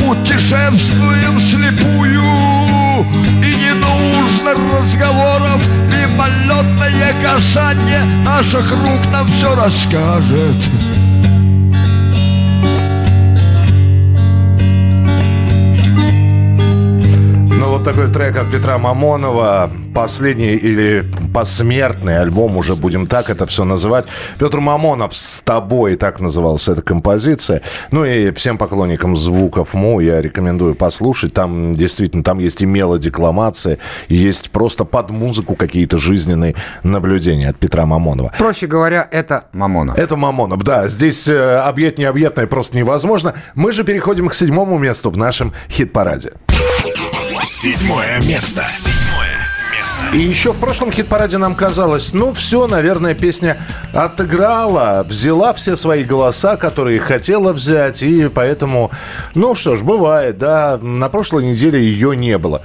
Путешествуем 0.00 1.38
слепую 1.38 2.73
И 3.00 3.54
не 3.56 3.72
нужно 3.74 4.52
разговоров 4.52 5.68
Мимолетное 5.88 7.12
касание 7.22 8.04
Наших 8.24 8.70
рук 8.70 9.00
нам 9.10 9.28
все 9.28 9.54
расскажет 9.54 10.70
вот 17.74 17.82
такой 17.82 18.06
трек 18.06 18.36
от 18.36 18.52
Петра 18.52 18.78
Мамонова. 18.78 19.68
Последний 19.92 20.54
или 20.54 21.04
посмертный 21.32 22.20
альбом, 22.20 22.56
уже 22.56 22.76
будем 22.76 23.06
так 23.08 23.30
это 23.30 23.46
все 23.46 23.64
называть. 23.64 24.06
Петр 24.38 24.60
Мамонов 24.60 25.16
«С 25.16 25.40
тобой», 25.40 25.96
так 25.96 26.20
называлась 26.20 26.68
эта 26.68 26.82
композиция. 26.82 27.62
Ну 27.90 28.04
и 28.04 28.30
всем 28.32 28.58
поклонникам 28.58 29.16
звуков 29.16 29.74
Му 29.74 29.98
я 29.98 30.22
рекомендую 30.22 30.76
послушать. 30.76 31.34
Там 31.34 31.74
действительно, 31.74 32.22
там 32.22 32.38
есть 32.38 32.62
и 32.62 32.66
мелодикламация, 32.66 33.78
и 34.06 34.14
есть 34.14 34.50
просто 34.50 34.84
под 34.84 35.10
музыку 35.10 35.56
какие-то 35.56 35.98
жизненные 35.98 36.54
наблюдения 36.84 37.48
от 37.48 37.56
Петра 37.56 37.86
Мамонова. 37.86 38.32
Проще 38.38 38.68
говоря, 38.68 39.08
это 39.10 39.46
Мамонов. 39.52 39.98
Это 39.98 40.16
Мамонов, 40.16 40.62
да. 40.62 40.86
Здесь 40.86 41.26
э, 41.26 41.56
объять 41.58 41.98
необъятное 41.98 42.46
просто 42.46 42.76
невозможно. 42.76 43.34
Мы 43.56 43.72
же 43.72 43.82
переходим 43.82 44.28
к 44.28 44.34
седьмому 44.34 44.78
месту 44.78 45.10
в 45.10 45.16
нашем 45.16 45.52
хит-параде. 45.68 46.32
Седьмое 47.44 48.20
место. 48.22 48.64
Седьмое 48.68 49.38
место. 49.78 50.00
И 50.14 50.18
еще 50.18 50.52
в 50.52 50.58
прошлом 50.58 50.90
хит-параде 50.90 51.38
нам 51.38 51.54
казалось, 51.54 52.12
ну 52.12 52.32
все, 52.32 52.66
наверное, 52.66 53.14
песня 53.14 53.58
отыграла, 53.92 55.04
взяла 55.06 55.52
все 55.54 55.76
свои 55.76 56.04
голоса, 56.04 56.56
которые 56.56 56.98
хотела 56.98 57.52
взять, 57.52 58.02
и 58.02 58.28
поэтому, 58.28 58.90
ну 59.34 59.54
что 59.54 59.76
ж, 59.76 59.82
бывает, 59.82 60.38
да, 60.38 60.78
на 60.80 61.08
прошлой 61.08 61.44
неделе 61.44 61.80
ее 61.80 62.16
не 62.16 62.38
было. 62.38 62.62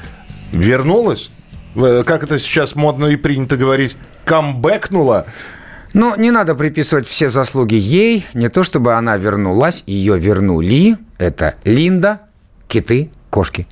Вернулась, 0.52 1.30
Э, 1.76 2.04
как 2.06 2.24
это 2.24 2.40
сейчас 2.40 2.76
модно 2.76 3.06
и 3.06 3.16
принято 3.16 3.58
говорить, 3.58 3.98
камбэкнула. 4.26 5.26
Но 5.94 6.16
не 6.16 6.32
надо 6.32 6.56
приписывать 6.56 7.08
все 7.08 7.30
заслуги 7.30 7.76
ей. 7.76 8.26
Не 8.34 8.50
то 8.50 8.64
чтобы 8.64 8.94
она 8.94 9.18
вернулась, 9.18 9.84
ее 9.88 10.20
вернули. 10.20 10.98
Это 11.18 11.56
Линда, 11.64 12.22
киты, 12.68 13.12
кошки. 13.30 13.68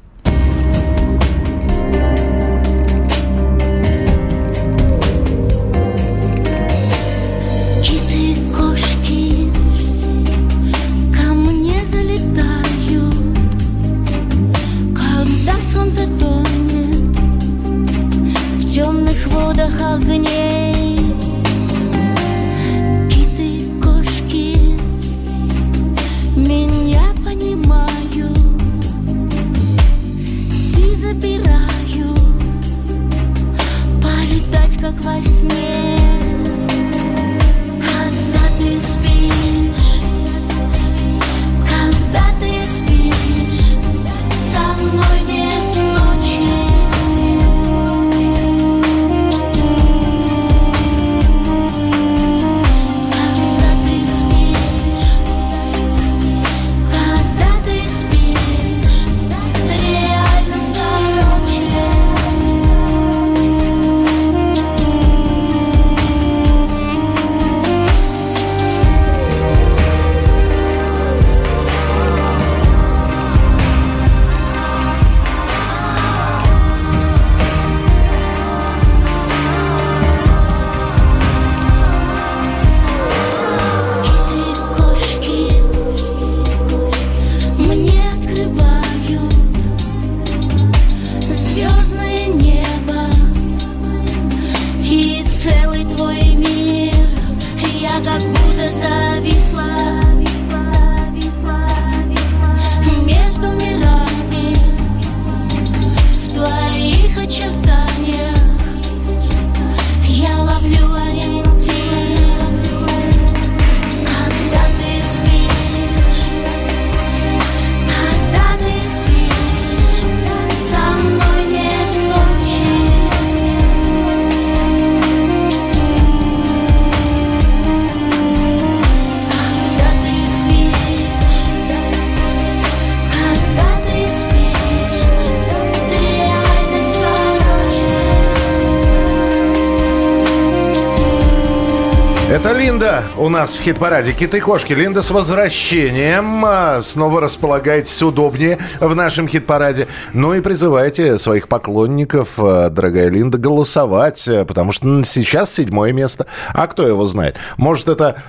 У 143.28 143.30
нас 143.30 143.58
в 143.58 143.62
хит-параде 143.62 144.14
«Киты-кошки». 144.14 144.72
Линда, 144.72 145.02
с 145.02 145.12
возвращением. 145.12 146.46
А, 146.46 146.80
Снова 146.82 147.20
располагайтесь 147.20 148.02
удобнее 148.02 148.58
в 148.80 148.96
нашем 148.96 149.28
хит-параде. 149.28 149.90
Ну 150.14 150.34
и 150.34 150.40
призывайте 150.40 151.18
своих 151.18 151.50
поклонников, 151.50 152.36
а, 152.38 152.70
дорогая 152.70 153.10
Линда, 153.10 153.38
голосовать, 153.38 154.26
а, 154.30 154.46
потому 154.46 154.72
что 154.72 155.04
сейчас 155.04 155.54
седьмое 155.54 155.92
место. 155.92 156.26
А 156.54 156.68
кто 156.68 156.88
его 156.88 157.06
знает? 157.06 157.36
Может, 157.58 157.90
это 157.90 158.24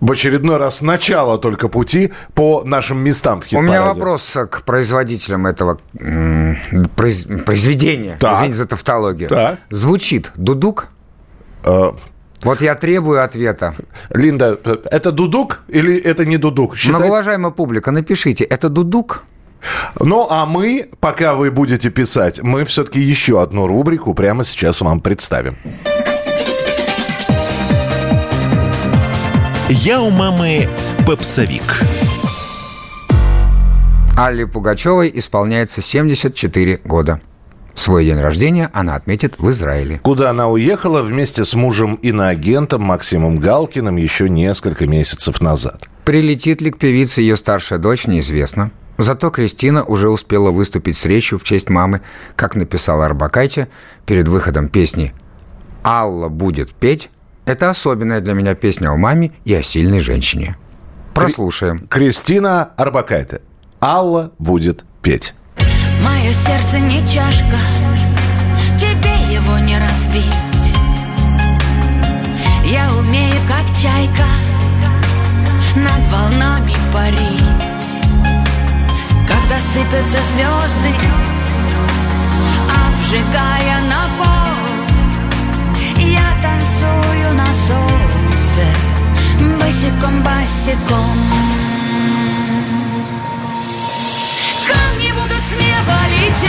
в 0.00 0.10
очередной 0.10 0.56
раз 0.56 0.80
начало 0.80 1.36
только 1.36 1.68
пути 1.68 2.14
по 2.32 2.62
нашим 2.64 3.00
местам 3.00 3.42
в 3.42 3.44
У 3.44 3.48
хит-параде. 3.48 3.68
меня 3.68 3.82
вопрос 3.82 4.38
к 4.50 4.62
производителям 4.62 5.46
этого 5.46 5.76
произ- 5.98 7.42
произведения. 7.44 8.16
Так. 8.18 8.36
Извините 8.36 8.56
за 8.56 8.66
тавтологию. 8.66 9.28
Так. 9.28 9.58
Звучит 9.68 10.32
дудук? 10.34 10.88
Э, 11.66 11.90
Вот 12.42 12.60
я 12.62 12.74
требую 12.74 13.22
ответа. 13.24 13.74
Линда, 14.10 14.58
это 14.90 15.12
дудук 15.12 15.60
или 15.68 15.96
это 15.98 16.24
не 16.24 16.36
дудук? 16.36 16.76
Считай- 16.76 16.90
Многоуважаемая 16.92 17.50
публика, 17.52 17.90
напишите, 17.90 18.44
это 18.44 18.68
дудук? 18.68 19.24
Ну, 19.98 20.26
а 20.30 20.46
мы, 20.46 20.88
пока 21.00 21.34
вы 21.34 21.50
будете 21.50 21.90
писать, 21.90 22.40
мы 22.42 22.64
все-таки 22.64 23.00
еще 23.00 23.42
одну 23.42 23.66
рубрику 23.66 24.14
прямо 24.14 24.44
сейчас 24.44 24.80
вам 24.80 25.00
представим. 25.00 25.56
Я 29.68 30.00
у 30.00 30.10
мамы 30.10 30.68
попсовик. 31.06 31.82
Алле 34.16 34.46
Пугачевой 34.46 35.10
исполняется 35.14 35.82
74 35.82 36.80
года. 36.84 37.20
Свой 37.78 38.04
день 38.04 38.18
рождения 38.18 38.70
она 38.72 38.96
отметит 38.96 39.38
в 39.38 39.48
Израиле. 39.50 40.00
Куда 40.02 40.30
она 40.30 40.48
уехала 40.48 41.00
вместе 41.00 41.44
с 41.44 41.54
мужем-иноагентом 41.54 42.82
Максимом 42.82 43.38
Галкиным 43.38 43.94
еще 43.94 44.28
несколько 44.28 44.88
месяцев 44.88 45.40
назад. 45.40 45.84
Прилетит 46.04 46.60
ли 46.60 46.72
к 46.72 46.78
певице 46.78 47.20
ее 47.20 47.36
старшая 47.36 47.78
дочь, 47.78 48.08
неизвестно. 48.08 48.72
Зато 48.96 49.30
Кристина 49.30 49.84
уже 49.84 50.10
успела 50.10 50.50
выступить 50.50 50.98
с 50.98 51.04
речью 51.04 51.38
в 51.38 51.44
честь 51.44 51.70
мамы, 51.70 52.00
как 52.34 52.56
написала 52.56 53.06
Арбакайте 53.06 53.68
перед 54.06 54.26
выходом 54.26 54.68
песни 54.68 55.14
«Алла 55.84 56.28
будет 56.28 56.74
петь». 56.74 57.10
Это 57.44 57.70
особенная 57.70 58.20
для 58.20 58.34
меня 58.34 58.56
песня 58.56 58.88
о 58.88 58.96
маме 58.96 59.34
и 59.44 59.54
о 59.54 59.62
сильной 59.62 60.00
женщине. 60.00 60.56
Прослушаем. 61.14 61.86
Кристина 61.86 62.70
Арбакайте. 62.76 63.40
Алла 63.80 64.32
будет 64.40 64.84
петь. 65.00 65.34
Мое 66.04 66.32
сердце 66.32 66.78
не 66.78 67.00
чашка, 67.08 67.58
тебе 68.78 69.16
его 69.32 69.58
не 69.58 69.78
разбить. 69.78 70.24
Я 72.64 72.88
умею, 72.98 73.34
как 73.48 73.66
чайка, 73.76 74.26
над 75.74 76.06
волнами 76.12 76.76
парить. 76.92 77.88
Когда 79.26 79.60
сыпятся 79.60 80.22
звезды, 80.30 80.94
обжигая 82.86 83.80
на 83.88 84.02
пол, 84.18 84.54
я 85.98 86.28
танцую 86.42 87.34
на 87.34 87.46
солнце, 87.46 88.64
босиком-босиком. 89.58 91.27
Лететь, 96.28 96.48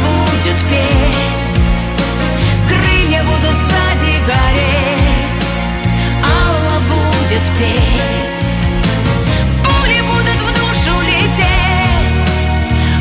будет 0.00 0.58
петь, 0.70 1.64
крылья 2.68 3.22
будут 3.24 3.56
сзади 3.56 4.14
гореть, 4.26 5.54
Алла 6.24 6.78
будет 6.88 7.44
петь, 7.58 8.48
пули 9.64 10.00
будут 10.00 10.40
в 10.40 10.52
душу 10.54 11.00
лететь, 11.02 12.32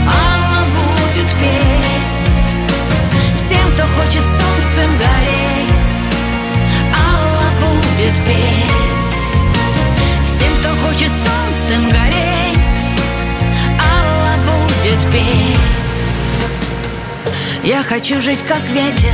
Алла 0.06 0.64
будет 0.76 1.32
петь, 1.40 2.40
всем, 3.36 3.72
кто 3.74 3.84
хочет 3.84 4.24
солнцем 4.24 4.98
гореть, 4.98 5.94
Алла 6.94 7.50
будет 7.62 8.16
петь, 8.26 9.30
всем, 10.26 10.54
кто 10.60 10.70
хочет 10.88 11.12
солнцем 11.12 11.90
гореть. 11.90 12.01
Петь 15.12 15.60
Я 17.64 17.84
хочу 17.84 18.20
жить 18.20 18.44
как 18.48 18.62
ветер 18.70 19.14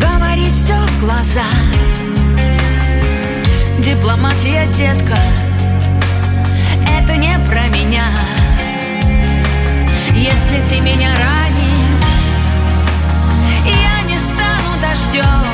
Говорить 0.00 0.52
все 0.52 0.74
в 0.74 1.00
глаза. 1.00 1.44
Дипломатия, 3.78 4.66
детка 4.76 5.18
Это 6.98 7.16
не 7.16 7.32
про 7.48 7.68
меня. 7.68 8.06
Если 10.14 10.62
ты 10.68 10.80
меня 10.80 11.10
ранишь 11.10 11.64
Я 13.66 14.02
не 14.08 14.16
стану 14.16 14.72
дождем 14.80 15.44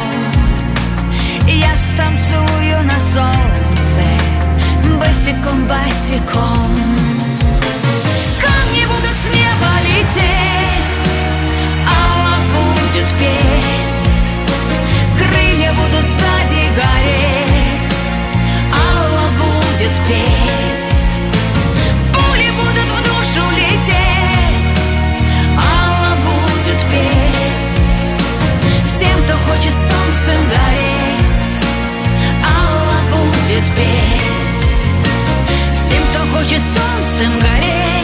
Я 1.47 1.75
станцую 1.77 2.83
на 2.85 3.01
солнце 3.01 4.01
Босиком, 4.99 5.67
лететь 9.91 11.11
Алла 11.87 12.37
будет 12.55 13.09
петь 13.19 14.19
Крылья 15.19 15.73
будут 15.73 16.05
сзади 16.05 16.63
гореть 16.77 18.01
Алла 18.73 19.29
будет 19.39 19.95
петь. 20.09 20.95
Пули 22.13 22.51
будут 22.59 22.91
в 22.97 23.03
душу 23.03 23.43
лететь 23.57 24.81
Алла 25.57 26.15
будет 26.27 26.81
петь. 26.91 27.89
Всем, 28.87 29.23
кто 29.25 29.35
хочет 29.49 29.75
солнцем 29.75 30.41
гореть 30.49 31.47
Алла 32.45 32.99
будет 33.11 33.67
петь. 33.77 34.73
Всем, 35.75 36.03
кто 36.11 36.39
хочет 36.39 36.63
солнцем 36.75 37.39
гореть 37.41 38.00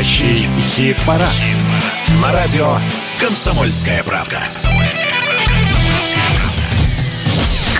Настоящий 0.00 0.48
хит-парад. 0.58 1.28
На 2.22 2.32
радио 2.32 2.78
«Комсомольская 3.20 4.02
правда». 4.02 4.38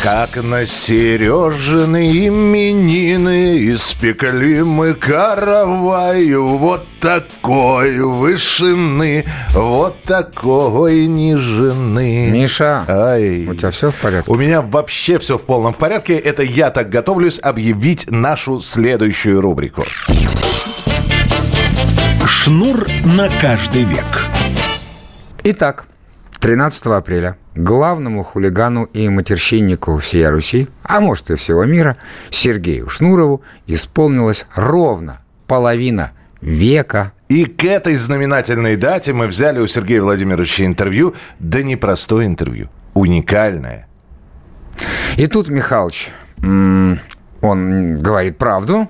Как 0.03 0.43
на 0.43 0.67
Сережины 0.67 2.27
именины 2.27 3.59
Испекли 3.75 4.63
мы 4.63 4.93
караваю 4.95 6.57
Вот 6.57 6.87
такой 7.01 8.01
вышины 8.01 9.25
Вот 9.53 10.03
такой 10.05 11.07
нижины 11.07 12.31
Миша, 12.31 12.85
Ай. 12.89 13.47
у 13.47 13.55
тебя 13.55 13.71
все 13.71 13.91
в 13.91 13.95
порядке? 13.95 14.31
У 14.31 14.35
меня 14.37 14.61
вообще 14.61 15.19
все 15.19 15.39
в 15.39 15.43
полном 15.43 15.73
порядке. 15.73 16.19
Это 16.19 16.43
я 16.43 16.69
так 16.69 16.91
готовлюсь 16.91 17.39
объявить 17.43 18.11
нашу 18.11 18.61
следующую 18.61 19.41
рубрику. 19.41 19.85
Шнур 22.43 22.89
на 23.05 23.29
каждый 23.39 23.85
век. 23.85 24.25
Итак, 25.45 25.85
13 26.41 26.87
апреля 26.87 27.37
главному 27.55 28.25
хулигану 28.25 28.85
и 28.85 29.11
матерщиннику 29.11 29.99
всей 29.99 30.27
Руси, 30.27 30.67
а 30.83 31.01
может 31.03 31.31
и 31.31 31.35
всего 31.35 31.67
мира, 31.67 31.99
Сергею 32.31 32.89
Шнурову 32.89 33.43
исполнилось 33.67 34.47
ровно 34.55 35.21
половина 35.47 36.13
века. 36.41 37.13
И 37.29 37.45
к 37.45 37.63
этой 37.67 37.97
знаменательной 37.97 38.77
дате 38.77 39.13
мы 39.13 39.27
взяли 39.27 39.61
у 39.61 39.67
Сергея 39.67 40.01
Владимировича 40.01 40.65
интервью, 40.65 41.15
да 41.41 41.63
не 41.63 41.77
простое 41.77 42.25
интервью, 42.25 42.71
уникальное. 42.95 43.87
И 45.19 45.27
тут 45.27 45.51
Михалыч, 45.51 46.09
он 47.41 47.99
говорит 47.99 48.39
правду, 48.39 48.89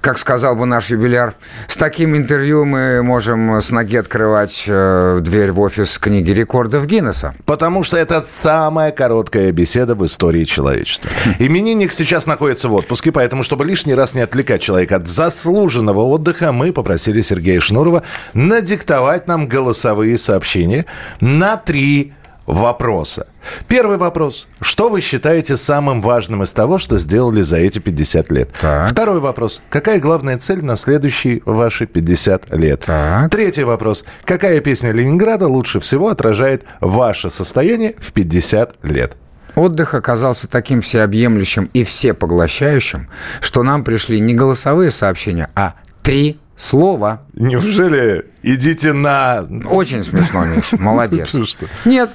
как 0.00 0.18
сказал 0.18 0.56
бы 0.56 0.66
наш 0.66 0.90
юбиляр. 0.90 1.34
С 1.68 1.76
таким 1.76 2.16
интервью 2.16 2.64
мы 2.64 3.02
можем 3.02 3.60
с 3.60 3.70
ноги 3.70 3.96
открывать 3.96 4.64
э, 4.66 5.18
дверь 5.20 5.52
в 5.52 5.60
офис 5.60 5.98
книги 5.98 6.30
рекордов 6.30 6.86
Гиннесса. 6.86 7.34
Потому 7.44 7.82
что 7.82 7.96
это 7.96 8.22
самая 8.24 8.92
короткая 8.92 9.52
беседа 9.52 9.94
в 9.94 10.04
истории 10.06 10.44
человечества. 10.44 11.10
Именинник 11.38 11.92
сейчас 11.92 12.26
находится 12.26 12.68
в 12.68 12.74
отпуске, 12.74 13.12
поэтому, 13.12 13.42
чтобы 13.42 13.64
лишний 13.64 13.94
раз 13.94 14.14
не 14.14 14.20
отвлекать 14.22 14.62
человека 14.62 14.96
от 14.96 15.08
заслуженного 15.08 16.00
отдыха, 16.00 16.52
мы 16.52 16.72
попросили 16.72 17.20
Сергея 17.20 17.60
Шнурова 17.60 18.02
надиктовать 18.32 19.26
нам 19.26 19.46
голосовые 19.46 20.16
сообщения 20.18 20.86
на 21.20 21.56
три 21.56 22.14
вопроса. 22.50 23.28
Первый 23.68 23.96
вопрос. 23.96 24.48
Что 24.60 24.88
вы 24.88 25.00
считаете 25.00 25.56
самым 25.56 26.00
важным 26.00 26.42
из 26.42 26.52
того, 26.52 26.78
что 26.78 26.98
сделали 26.98 27.42
за 27.42 27.58
эти 27.58 27.78
50 27.78 28.32
лет? 28.32 28.50
Так. 28.60 28.90
Второй 28.90 29.20
вопрос. 29.20 29.62
Какая 29.70 30.00
главная 30.00 30.38
цель 30.38 30.64
на 30.64 30.76
следующие 30.76 31.42
ваши 31.44 31.86
50 31.86 32.54
лет? 32.54 32.82
Так. 32.86 33.30
Третий 33.30 33.64
вопрос. 33.64 34.04
Какая 34.24 34.60
песня 34.60 34.92
Ленинграда 34.92 35.46
лучше 35.48 35.80
всего 35.80 36.08
отражает 36.08 36.64
ваше 36.80 37.30
состояние 37.30 37.94
в 37.98 38.12
50 38.12 38.84
лет? 38.84 39.16
Отдых 39.54 39.94
оказался 39.94 40.48
таким 40.48 40.80
всеобъемлющим 40.80 41.70
и 41.72 41.84
всепоглощающим, 41.84 43.08
что 43.40 43.62
нам 43.62 43.84
пришли 43.84 44.20
не 44.20 44.34
голосовые 44.34 44.90
сообщения, 44.90 45.50
а 45.54 45.74
три 46.02 46.38
слова. 46.56 47.22
Неужели 47.32 48.26
идите 48.42 48.92
на... 48.92 49.44
Очень 49.68 50.04
смешно, 50.04 50.44
Миш, 50.44 50.72
молодец. 50.72 51.28
Что? 51.44 51.66
Нет, 51.84 52.10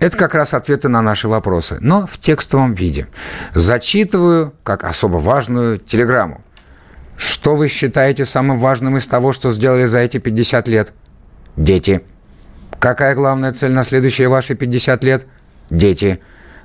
это 0.00 0.16
как 0.16 0.34
раз 0.34 0.54
ответы 0.54 0.88
на 0.88 1.02
наши 1.02 1.28
вопросы, 1.28 1.78
но 1.80 2.06
в 2.06 2.18
текстовом 2.18 2.74
виде. 2.74 3.08
Зачитываю 3.54 4.54
как 4.62 4.84
особо 4.84 5.16
важную 5.16 5.78
телеграмму. 5.78 6.42
Что 7.16 7.56
вы 7.56 7.66
считаете 7.66 8.24
самым 8.24 8.58
важным 8.58 8.96
из 8.96 9.08
того, 9.08 9.32
что 9.32 9.50
сделали 9.50 9.86
за 9.86 9.98
эти 9.98 10.18
50 10.18 10.68
лет? 10.68 10.92
Дети. 11.56 12.02
Какая 12.78 13.16
главная 13.16 13.52
цель 13.52 13.72
на 13.72 13.82
следующие 13.82 14.28
ваши 14.28 14.54
50 14.54 15.02
лет? 15.02 15.26
Дети. 15.68 16.20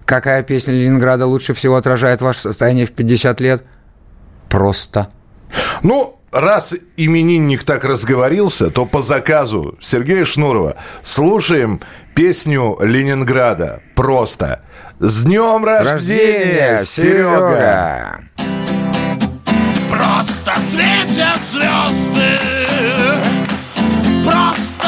Какая 0.05 0.43
песня 0.43 0.73
Ленинграда 0.73 1.25
лучше 1.25 1.53
всего 1.53 1.75
отражает 1.75 2.21
ваше 2.21 2.41
состояние 2.41 2.85
в 2.85 2.91
50 2.91 3.41
лет? 3.41 3.63
Просто. 4.47 5.09
Ну, 5.81 6.19
раз 6.31 6.75
именинник 6.97 7.63
так 7.63 7.83
разговорился, 7.83 8.69
то 8.69 8.85
по 8.85 9.01
заказу 9.01 9.77
Сергея 9.81 10.25
Шнурова 10.25 10.75
слушаем 11.03 11.81
песню 12.15 12.77
Ленинграда. 12.81 13.81
Просто. 13.95 14.61
С 14.99 15.23
днем 15.23 15.65
рождения, 15.65 16.83
Серега! 16.83 18.21
Просто 19.89 20.51
светят 20.65 21.39
звезды 21.45 22.39
Просто 24.23 24.82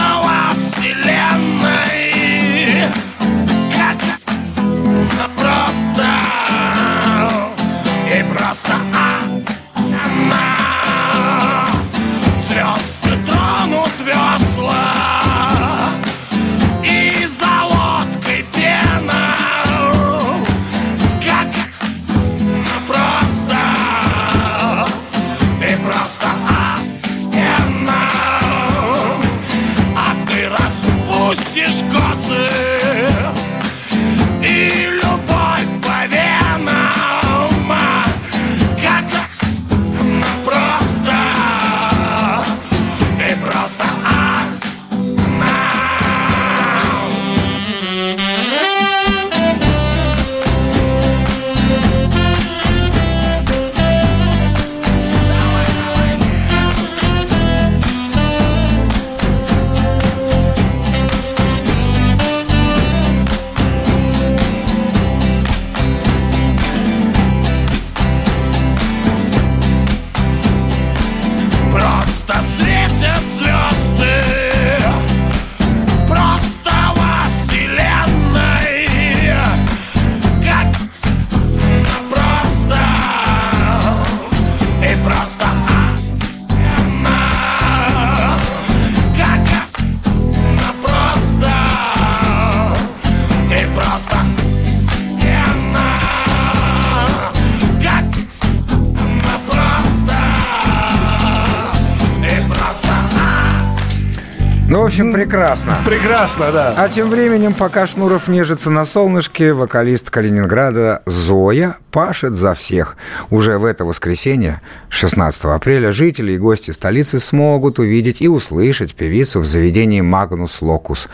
общем, 104.96 105.12
прекрасно. 105.12 105.78
Прекрасно, 105.86 106.52
да. 106.54 106.74
А 106.78 106.88
тем 106.88 107.10
временем, 107.10 107.54
пока 107.54 107.86
Шнуров 107.86 108.30
нежится 108.30 108.70
на 108.70 108.86
солнышке, 108.86 109.52
вокалист 109.52 110.10
Калининграда 110.10 111.02
Зоя 111.06 111.76
пашет 111.92 112.36
за 112.36 112.54
всех. 112.54 112.96
Уже 113.30 113.58
в 113.58 113.66
это 113.66 113.84
воскресенье, 113.84 114.62
16 114.88 115.46
апреля, 115.46 115.92
жители 115.92 116.32
и 116.34 116.38
гости 116.38 116.72
столицы 116.72 117.20
смогут 117.20 117.78
увидеть 117.80 118.22
и 118.22 118.30
услышать 118.30 118.96
певицу 118.96 119.42
в 119.42 119.46
заведении 119.46 120.00
«Магнус 120.00 120.62
Локус». 120.62 121.10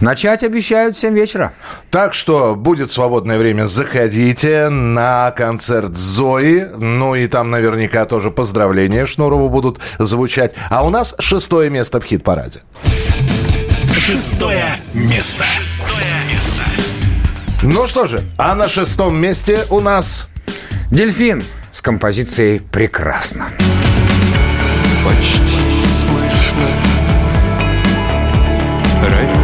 Начать 0.00 0.42
обещают 0.42 0.96
в 0.96 0.98
7 0.98 1.14
вечера. 1.14 1.52
Так 1.90 2.12
что 2.12 2.56
будет 2.56 2.90
свободное 2.90 3.38
время, 3.38 3.66
заходите 3.68 4.68
на 4.68 5.30
концерт 5.30 5.96
Зои. 5.96 6.66
Ну 6.76 7.14
и 7.14 7.28
там 7.28 7.50
наверняка 7.50 8.04
тоже 8.04 8.32
поздравления 8.32 9.06
Шнурову 9.06 9.48
будут 9.48 9.78
звучать. 10.00 10.56
А 10.70 10.84
у 10.84 10.90
нас 10.90 11.14
шестое 11.20 11.70
место 11.70 12.00
в 12.00 12.04
хит-параде. 12.04 12.60
Шестое 14.06 14.72
место. 14.94 15.42
Шестое 15.58 16.04
место. 16.32 16.62
Ну 17.64 17.88
что 17.88 18.06
же, 18.06 18.22
а 18.38 18.54
на 18.54 18.68
шестом 18.68 19.16
месте 19.16 19.66
у 19.68 19.80
нас... 19.80 20.30
«Дельфин» 20.92 21.42
с 21.72 21.82
композицией 21.82 22.60
«Прекрасно». 22.60 23.48
Почти 25.04 25.40
слышно 25.90 26.68
Роняла 29.02 29.35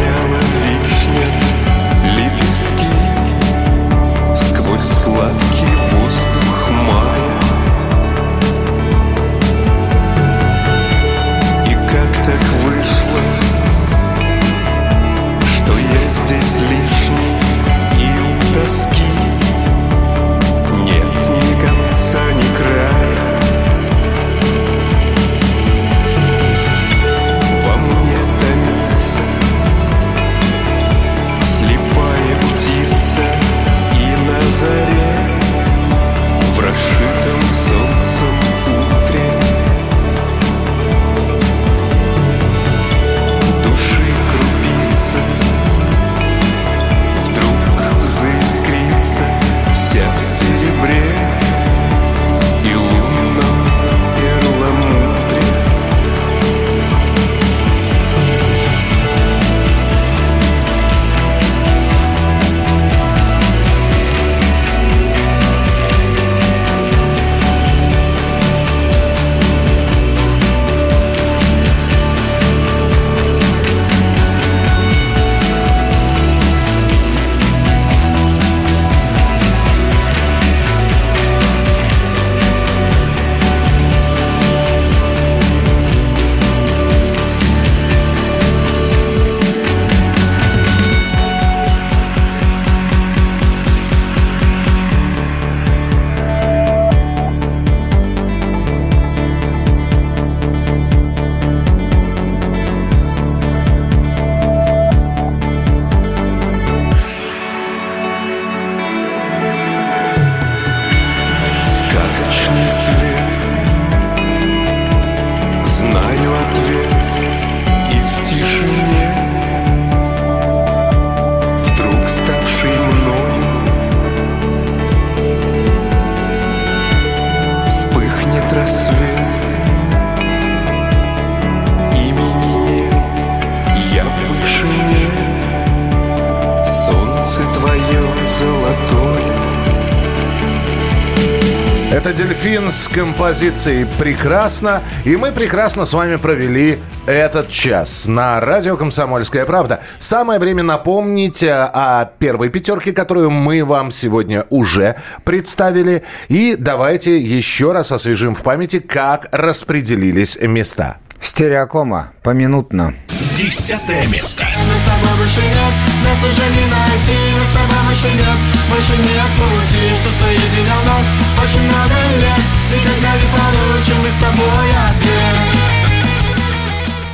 с 142.73 142.87
композицией 142.87 143.85
«Прекрасно». 143.99 144.81
И 145.05 145.15
мы 145.15 145.31
прекрасно 145.31 145.85
с 145.85 145.93
вами 145.93 146.15
провели 146.15 146.79
этот 147.05 147.49
час 147.49 148.07
на 148.07 148.39
радио 148.39 148.77
«Комсомольская 148.77 149.45
правда». 149.45 149.81
Самое 149.99 150.39
время 150.39 150.63
напомнить 150.63 151.43
э, 151.43 151.51
о 151.51 152.05
первой 152.05 152.49
пятерке, 152.49 152.91
которую 152.91 153.29
мы 153.29 153.63
вам 153.63 153.91
сегодня 153.91 154.45
уже 154.49 154.95
представили. 155.23 156.01
И 156.29 156.55
давайте 156.57 157.19
еще 157.19 157.73
раз 157.73 157.91
освежим 157.91 158.33
в 158.33 158.41
памяти, 158.41 158.79
как 158.79 159.27
распределились 159.31 160.39
места. 160.41 160.97
Стереокома 161.19 162.11
поминутно. 162.23 162.95
Десятое 163.35 164.05
место. 164.07 164.43
Нас 164.43 164.53
с 164.53 164.83
тобой 164.83 165.17
больше 165.17 165.41
нет, 165.41 165.73
нас 166.03 166.23
уже 166.23 166.45
не 166.51 166.65
найти. 166.67 167.17
Нас 167.39 167.47
с 167.47 167.51
тобой 167.51 167.83
больше 167.87 168.07
нет, 168.13 168.37
больше 168.69 168.97
нет 168.97 169.29
пути 169.37 169.95
Что 169.95 170.09
соединял 170.23 170.83
нас 170.85 171.05
очень 171.43 171.63
много 171.63 171.95
лет. 172.21 172.41
Никогда 172.71 173.15
не 173.15 173.27
получим 173.33 173.97
мы 174.03 174.09
с 174.09 174.15
тобой 174.15 174.69
ответ. 174.87 175.73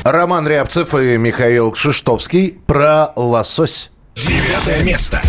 Роман 0.04 0.48
Рябцев 0.48 0.94
и 0.96 1.18
Михаил 1.18 1.72
Кшиштовский 1.72 2.58
про 2.68 3.12
лосось. 3.16 3.92
Девятое 4.16 4.84
место. 4.84 5.22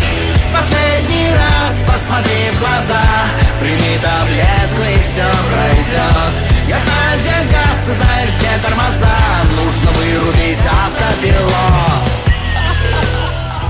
Последний 0.53 1.31
раз 1.33 1.73
посмотри 1.87 2.49
в 2.53 2.59
глаза. 2.59 3.03
Прими 3.61 3.97
таблетку 4.01 4.81
и 4.81 4.97
все 5.03 5.29
пройдет 5.49 6.33
Я 6.67 6.79
знаю, 6.83 7.19
где 7.19 7.53
газ, 7.53 7.77
ты 7.85 7.91
знаешь, 7.93 8.29
где 8.37 8.49
тормоза. 8.63 9.17
Нужно 9.55 9.91
вырубить 9.91 10.40
автопилот 11.11 11.51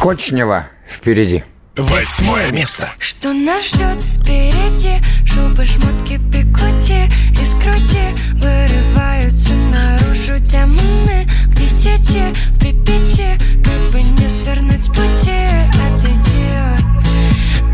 Кочнева 0.02 0.68
впереди. 0.88 1.44
Восьмое 1.76 2.52
место. 2.52 2.89
Что 3.00 3.34
нас 3.34 3.66
ждет 3.70 4.04
впереди 4.04 5.02
Шубы, 5.26 5.66
шмотки, 5.66 6.20
пикоти 6.32 7.10
и 7.39 7.46
скрути 7.46 8.14
Вырываются 8.34 9.54
наружу 9.54 10.38
демоны 10.39 11.26
К 11.48 11.56
десяти 11.56 12.34
в 12.34 12.60
Припяти 12.60 13.38
Как 13.64 13.92
бы 13.92 14.02
не 14.04 14.28
свернуть 14.28 14.82
с 14.82 14.88
пути 14.88 15.48
Отойди, 15.88 16.52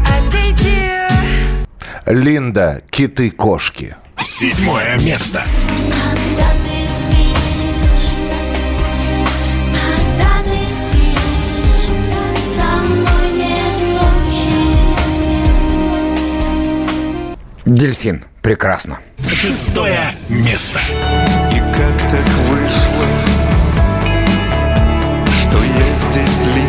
отойди 0.06 1.08
Линда 2.06 2.82
«Киты-кошки». 2.92 3.96
Седьмое 4.20 4.98
место. 5.00 5.44
Дельфин. 17.68 18.24
Прекрасно. 18.42 19.00
Шестое 19.30 20.00
место. 20.30 20.80
И 21.52 21.60
как 21.60 22.02
так 22.10 22.28
вышло, 22.48 23.06
что 25.42 25.62
я 25.62 25.94
здесь 25.94 26.46
лишний 26.46 26.67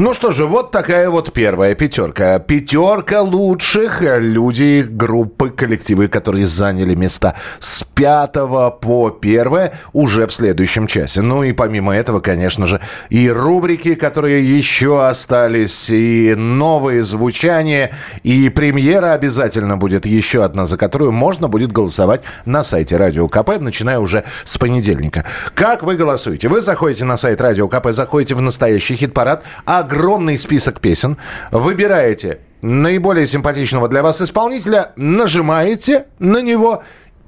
Ну 0.00 0.14
что 0.14 0.30
же, 0.32 0.46
вот 0.46 0.70
такая 0.70 1.10
вот 1.10 1.30
первая 1.30 1.74
пятерка. 1.74 2.38
Пятерка 2.38 3.20
лучших 3.20 4.02
э, 4.02 4.18
люди, 4.18 4.82
группы, 4.88 5.50
коллективы, 5.50 6.08
которые 6.08 6.46
заняли 6.46 6.94
места 6.94 7.34
с 7.58 7.84
пятого 7.84 8.70
по 8.70 9.10
первое 9.10 9.74
уже 9.92 10.26
в 10.26 10.32
следующем 10.32 10.86
часе. 10.86 11.20
Ну 11.20 11.42
и 11.42 11.52
помимо 11.52 11.94
этого, 11.94 12.20
конечно 12.20 12.64
же, 12.64 12.80
и 13.10 13.28
рубрики, 13.28 13.94
которые 13.94 14.42
еще 14.42 15.06
остались, 15.06 15.90
и 15.90 16.34
новые 16.34 17.04
звучания, 17.04 17.90
и 18.22 18.48
премьера 18.48 19.12
обязательно 19.12 19.76
будет 19.76 20.06
еще 20.06 20.42
одна, 20.42 20.64
за 20.64 20.78
которую 20.78 21.12
можно 21.12 21.48
будет 21.48 21.72
голосовать 21.72 22.22
на 22.46 22.64
сайте 22.64 22.96
Радио 22.96 23.28
КП, 23.28 23.60
начиная 23.60 23.98
уже 23.98 24.24
с 24.44 24.56
понедельника. 24.56 25.26
Как 25.52 25.82
вы 25.82 25.96
голосуете? 25.96 26.48
Вы 26.48 26.62
заходите 26.62 27.04
на 27.04 27.18
сайт 27.18 27.42
Радио 27.42 27.68
КП, 27.68 27.88
заходите 27.90 28.34
в 28.34 28.40
настоящий 28.40 28.96
хит-парад, 28.96 29.42
огромный 29.90 30.36
список 30.36 30.80
песен, 30.80 31.16
выбираете 31.50 32.38
наиболее 32.62 33.26
симпатичного 33.26 33.88
для 33.88 34.02
вас 34.02 34.20
исполнителя, 34.20 34.92
нажимаете 34.96 36.06
на 36.18 36.40
него 36.42 36.82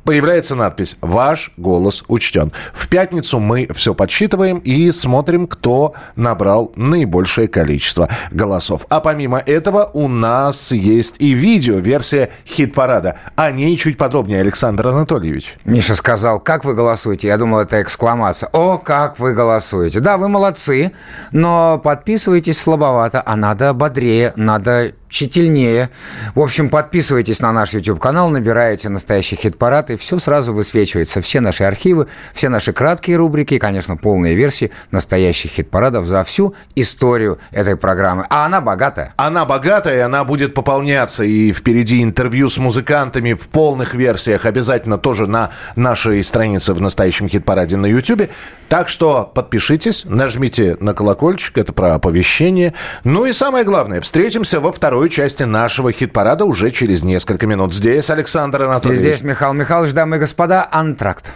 Появляется 0.04 0.56
надпись 0.56 0.96
«Ваш 1.00 1.52
голос 1.56 2.02
учтен». 2.08 2.52
В 2.72 2.88
пятницу 2.88 3.38
мы 3.38 3.68
все 3.72 3.94
подсчитываем 3.94 4.58
и 4.58 4.90
смотрим, 4.90 5.46
кто 5.46 5.94
набрал 6.16 6.72
наибольшее 6.74 7.46
количество 7.46 8.08
голосов. 8.32 8.86
А 8.88 9.00
помимо 9.00 9.38
этого 9.38 9.88
у 9.92 10.08
нас 10.08 10.72
есть 10.72 11.16
и 11.20 11.32
видео-версия 11.34 12.30
хит-парада. 12.46 13.18
О 13.36 13.50
ней 13.52 13.76
чуть 13.76 13.96
подробнее, 13.96 14.40
Александр 14.40 14.88
Анатольевич. 14.88 15.56
Миша 15.64 15.94
сказал, 15.94 16.40
как 16.40 16.64
вы 16.64 16.74
голосуете? 16.74 17.28
Я 17.28 17.38
думал, 17.38 17.60
это 17.60 17.80
экскламация. 17.80 18.48
О, 18.52 18.78
как 18.78 19.20
вы 19.20 19.34
голосуете. 19.34 20.00
Да, 20.00 20.16
вы 20.16 20.28
молодцы, 20.28 20.92
но 21.30 21.78
подписывайтесь 21.78 22.60
слабовато, 22.60 23.22
а 23.24 23.36
надо 23.36 23.72
бодрее, 23.72 24.32
надо 24.36 24.92
тщательнее. 25.12 25.90
В 26.34 26.40
общем, 26.40 26.70
подписывайтесь 26.70 27.40
на 27.40 27.52
наш 27.52 27.74
YouTube-канал, 27.74 28.30
набираете 28.30 28.88
настоящий 28.88 29.36
хит-парад, 29.36 29.90
и 29.90 29.96
все 29.96 30.18
сразу 30.18 30.54
высвечивается. 30.54 31.20
Все 31.20 31.40
наши 31.40 31.64
архивы, 31.64 32.08
все 32.32 32.48
наши 32.48 32.72
краткие 32.72 33.18
рубрики, 33.18 33.54
и, 33.54 33.58
конечно, 33.58 33.96
полные 33.96 34.34
версии 34.34 34.72
настоящих 34.90 35.52
хит-парадов 35.52 36.06
за 36.06 36.24
всю 36.24 36.54
историю 36.74 37.38
этой 37.50 37.76
программы. 37.76 38.24
А 38.30 38.46
она 38.46 38.62
богатая. 38.62 39.12
Она 39.16 39.44
богатая, 39.44 39.98
и 39.98 40.00
она 40.00 40.24
будет 40.24 40.54
пополняться. 40.54 41.24
И 41.24 41.52
впереди 41.52 42.02
интервью 42.02 42.48
с 42.48 42.56
музыкантами 42.56 43.34
в 43.34 43.48
полных 43.48 43.94
версиях. 43.94 44.46
Обязательно 44.46 44.96
тоже 44.96 45.26
на 45.26 45.50
нашей 45.76 46.24
странице 46.24 46.72
в 46.72 46.80
настоящем 46.80 47.28
хит-параде 47.28 47.76
на 47.76 47.86
YouTube. 47.86 48.30
Так 48.68 48.88
что 48.88 49.30
подпишитесь, 49.34 50.06
нажмите 50.06 50.78
на 50.80 50.94
колокольчик, 50.94 51.58
это 51.58 51.74
про 51.74 51.94
оповещение. 51.94 52.72
Ну 53.04 53.26
и 53.26 53.34
самое 53.34 53.66
главное, 53.66 54.00
встретимся 54.00 54.60
во 54.60 54.72
второй 54.72 55.01
части 55.08 55.42
нашего 55.44 55.92
хит-парада 55.92 56.44
уже 56.44 56.70
через 56.70 57.02
несколько 57.02 57.46
минут. 57.46 57.74
Здесь 57.74 58.10
Александр 58.10 58.62
И 58.62 58.64
Анатольевич. 58.66 59.00
здесь, 59.00 59.22
Михаил 59.22 59.52
Михайлович, 59.52 59.92
дамы 59.92 60.16
и 60.16 60.18
господа, 60.20 60.68
антракт. 60.70 61.30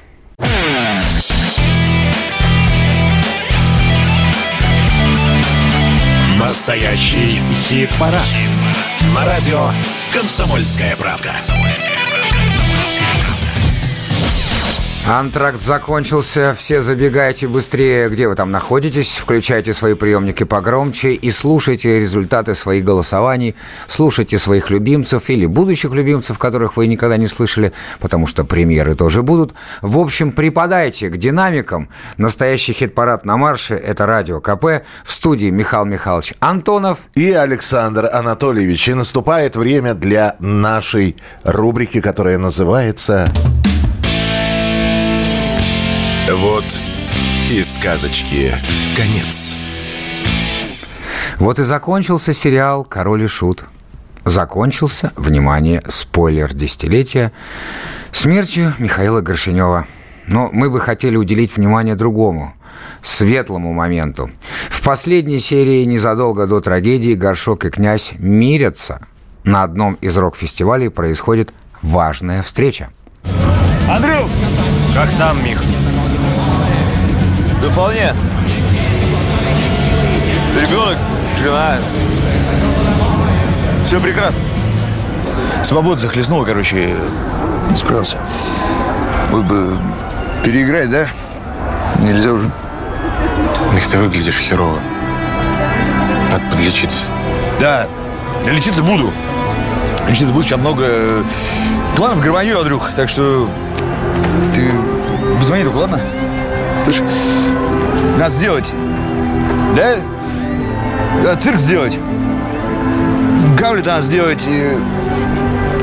Настоящий 6.38 7.40
хит-парад. 7.68 8.20
На 9.14 9.24
радио 9.24 9.70
«Комсомольская 10.12 10.94
правда». 10.96 11.32
Антракт 15.08 15.62
закончился. 15.62 16.52
Все 16.56 16.82
забегайте 16.82 17.46
быстрее, 17.46 18.08
где 18.08 18.26
вы 18.26 18.34
там 18.34 18.50
находитесь. 18.50 19.18
Включайте 19.18 19.72
свои 19.72 19.94
приемники 19.94 20.42
погромче 20.42 21.12
и 21.12 21.30
слушайте 21.30 22.00
результаты 22.00 22.56
своих 22.56 22.84
голосований. 22.84 23.54
Слушайте 23.86 24.36
своих 24.36 24.68
любимцев 24.68 25.30
или 25.30 25.46
будущих 25.46 25.92
любимцев, 25.92 26.40
которых 26.40 26.76
вы 26.76 26.88
никогда 26.88 27.18
не 27.18 27.28
слышали, 27.28 27.72
потому 28.00 28.26
что 28.26 28.42
премьеры 28.44 28.96
тоже 28.96 29.22
будут. 29.22 29.54
В 29.80 30.00
общем, 30.00 30.32
припадайте 30.32 31.08
к 31.08 31.16
динамикам. 31.16 31.88
Настоящий 32.16 32.72
хит-парад 32.72 33.24
на 33.24 33.36
марше– 33.36 33.74
это 33.74 34.06
Радио 34.06 34.40
КП. 34.40 34.84
В 35.04 35.12
студии 35.12 35.50
Михаил 35.50 35.84
Михайлович 35.84 36.34
Антонов. 36.40 37.02
И 37.14 37.30
Александр 37.30 38.08
Анатольевич. 38.12 38.88
И 38.88 38.94
наступает 38.94 39.54
время 39.54 39.94
для 39.94 40.34
нашей 40.40 41.14
рубрики, 41.44 42.00
которая 42.00 42.38
называется... 42.38 43.32
Вот 46.28 46.64
и 47.52 47.62
сказочки 47.62 48.50
конец. 48.96 49.54
Вот 51.36 51.60
и 51.60 51.62
закончился 51.62 52.32
сериал 52.32 52.82
«Король 52.82 53.22
и 53.22 53.26
Шут». 53.28 53.64
Закончился, 54.24 55.12
внимание, 55.14 55.84
спойлер 55.86 56.52
десятилетия, 56.52 57.30
смертью 58.10 58.74
Михаила 58.78 59.20
Горшинева. 59.20 59.86
Но 60.26 60.50
мы 60.52 60.68
бы 60.68 60.80
хотели 60.80 61.16
уделить 61.16 61.56
внимание 61.56 61.94
другому, 61.94 62.54
светлому 63.02 63.72
моменту. 63.72 64.28
В 64.68 64.82
последней 64.82 65.38
серии, 65.38 65.84
незадолго 65.84 66.48
до 66.48 66.60
трагедии, 66.60 67.14
Горшок 67.14 67.64
и 67.66 67.70
князь 67.70 68.14
мирятся. 68.18 69.00
На 69.44 69.62
одном 69.62 69.94
из 70.00 70.16
рок-фестивалей 70.16 70.88
происходит 70.88 71.52
важная 71.82 72.42
встреча. 72.42 72.88
Андрюх! 73.88 74.28
Как 74.92 75.08
сам, 75.08 75.44
Мих? 75.44 75.62
Да 77.66 77.72
вполне. 77.72 78.12
Ребенок, 80.60 80.96
жена. 81.36 81.74
Все 83.84 83.98
прекрасно. 83.98 84.44
Свобода 85.64 86.00
захлестнула, 86.00 86.44
короче, 86.44 86.94
не 87.68 87.76
справился. 87.76 88.18
Может 89.30 89.48
бы 89.48 89.78
переиграть, 90.44 90.90
да? 90.90 91.06
Нельзя 92.02 92.34
уже. 92.34 92.48
Мих, 93.72 93.88
ты 93.88 93.98
выглядишь 93.98 94.38
херово. 94.38 94.78
Надо 96.30 96.44
подлечиться. 96.52 97.04
Да, 97.58 97.88
я 98.44 98.52
лечиться 98.52 98.84
буду. 98.84 99.12
Лечиться 100.08 100.32
буду, 100.32 100.44
сейчас 100.44 100.60
много 100.60 101.24
планов 101.96 102.20
гармонию, 102.20 102.60
Андрюх. 102.60 102.92
Так 102.94 103.08
что 103.08 103.50
ты 104.54 104.70
позвони 105.40 105.64
только, 105.64 105.78
ладно? 105.78 106.00
Надо 108.18 108.30
сделать. 108.30 108.72
Да? 109.74 109.96
Да, 111.22 111.36
цирк 111.36 111.58
сделать. 111.58 111.98
Гамлета 113.58 113.90
надо 113.90 114.02
сделать. 114.02 114.46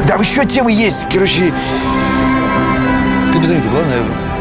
Там 0.08 0.22
еще 0.22 0.46
темы 0.46 0.72
есть, 0.72 1.06
короче. 1.12 1.54
Ты 3.32 3.40
позвони 3.40 3.62
ладно? 3.74 3.94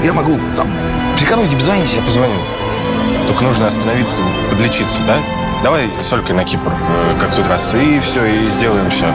Я 0.04 0.12
могу 0.12 0.38
там 0.56 0.68
психануть 1.16 1.52
и 1.52 1.56
позвонить. 1.56 1.94
Я 1.94 2.02
позвоню. 2.02 2.34
Только 3.26 3.44
нужно 3.44 3.68
остановиться, 3.68 4.22
подлечиться, 4.50 5.02
да? 5.06 5.18
Давай 5.62 5.88
с 6.02 6.12
Олькой 6.12 6.34
на 6.34 6.44
Кипр, 6.44 6.72
э, 6.72 7.16
как 7.20 7.30
в 7.30 7.36
тот 7.36 7.46
раз, 7.46 7.74
и 7.74 8.00
все, 8.00 8.24
и 8.24 8.46
сделаем 8.48 8.90
все. 8.90 9.14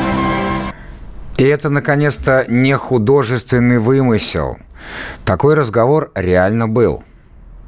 И 1.37 1.43
это, 1.43 1.69
наконец-то, 1.69 2.45
не 2.47 2.75
художественный 2.77 3.79
вымысел. 3.79 4.57
Такой 5.25 5.55
разговор 5.55 6.09
реально 6.15 6.67
был. 6.67 7.03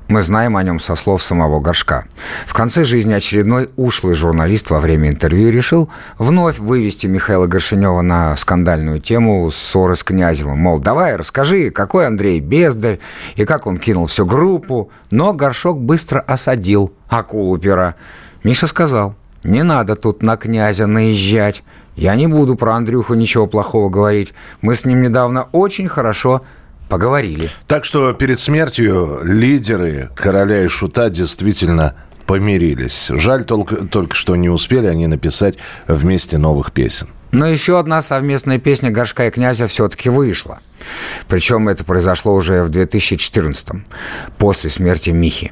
Мы 0.09 0.23
знаем 0.23 0.57
о 0.57 0.63
нем 0.63 0.79
со 0.79 0.95
слов 0.95 1.21
самого 1.21 1.59
Горшка. 1.59 2.05
В 2.47 2.55
конце 2.55 2.83
жизни 2.83 3.13
очередной 3.13 3.69
ушлый 3.75 4.15
журналист 4.15 4.71
во 4.71 4.79
время 4.79 5.09
интервью 5.09 5.51
решил 5.51 5.87
вновь 6.17 6.57
вывести 6.57 7.05
Михаила 7.05 7.45
Горшинева 7.45 8.01
на 8.01 8.35
скандальную 8.35 9.01
тему 9.01 9.51
ссоры 9.51 9.95
с 9.95 10.03
Князевым. 10.03 10.57
Мол, 10.57 10.79
давай, 10.79 11.15
расскажи, 11.15 11.69
какой 11.69 12.07
Андрей 12.07 12.39
бездарь 12.39 12.97
и 13.35 13.45
как 13.45 13.67
он 13.67 13.77
кинул 13.77 14.07
всю 14.07 14.25
группу. 14.25 14.89
Но 15.11 15.31
Горшок 15.31 15.79
быстро 15.79 16.19
осадил 16.21 16.91
акулу 17.07 17.59
пера. 17.59 17.93
Миша 18.43 18.65
сказал, 18.65 19.13
не 19.43 19.61
надо 19.61 19.95
тут 19.95 20.23
на 20.23 20.37
князя 20.37 20.87
наезжать. 20.87 21.63
Я 21.95 22.15
не 22.15 22.25
буду 22.25 22.55
про 22.55 22.73
Андрюху 22.73 23.13
ничего 23.13 23.45
плохого 23.45 23.89
говорить. 23.89 24.33
Мы 24.61 24.75
с 24.75 24.85
ним 24.85 25.03
недавно 25.03 25.49
очень 25.51 25.87
хорошо 25.87 26.41
поговорили. 26.89 27.49
Так 27.67 27.85
что 27.85 28.11
перед 28.13 28.39
смертью 28.39 29.19
лидеры 29.23 30.09
короля 30.15 30.63
и 30.63 30.67
шута 30.67 31.09
действительно 31.09 31.95
помирились. 32.25 33.07
Жаль 33.09 33.45
только, 33.45 33.87
только 33.87 34.15
что 34.15 34.35
не 34.35 34.49
успели 34.49 34.87
они 34.87 35.07
написать 35.07 35.57
вместе 35.87 36.37
новых 36.37 36.71
песен. 36.71 37.07
Но 37.31 37.45
еще 37.45 37.79
одна 37.79 38.01
совместная 38.01 38.57
песня 38.57 38.89
«Горшка 38.89 39.27
и 39.27 39.31
князя» 39.31 39.67
все-таки 39.67 40.09
вышла. 40.09 40.59
Причем 41.27 41.69
это 41.69 41.83
произошло 41.83 42.33
уже 42.33 42.63
в 42.63 42.69
2014 42.69 43.83
после 44.37 44.69
смерти 44.69 45.11
Михи. 45.11 45.51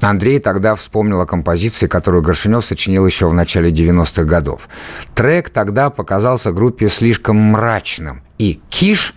Андрей 0.00 0.38
тогда 0.38 0.74
вспомнил 0.74 1.20
о 1.20 1.26
композиции, 1.26 1.86
которую 1.86 2.22
Горшинев 2.22 2.64
сочинил 2.64 3.04
еще 3.04 3.28
в 3.28 3.34
начале 3.34 3.70
90-х 3.70 4.24
годов. 4.24 4.68
Трек 5.14 5.50
тогда 5.50 5.90
показался 5.90 6.52
группе 6.52 6.88
слишком 6.88 7.36
мрачным, 7.36 8.22
и 8.38 8.60
Киш 8.70 9.14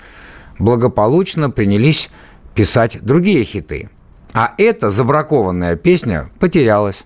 благополучно 0.60 1.49
принялись 1.49 2.10
писать 2.56 2.99
другие 3.01 3.43
хиты. 3.43 3.89
А 4.34 4.54
эта 4.58 4.89
забракованная 4.89 5.76
песня 5.76 6.30
потерялась. 6.39 7.06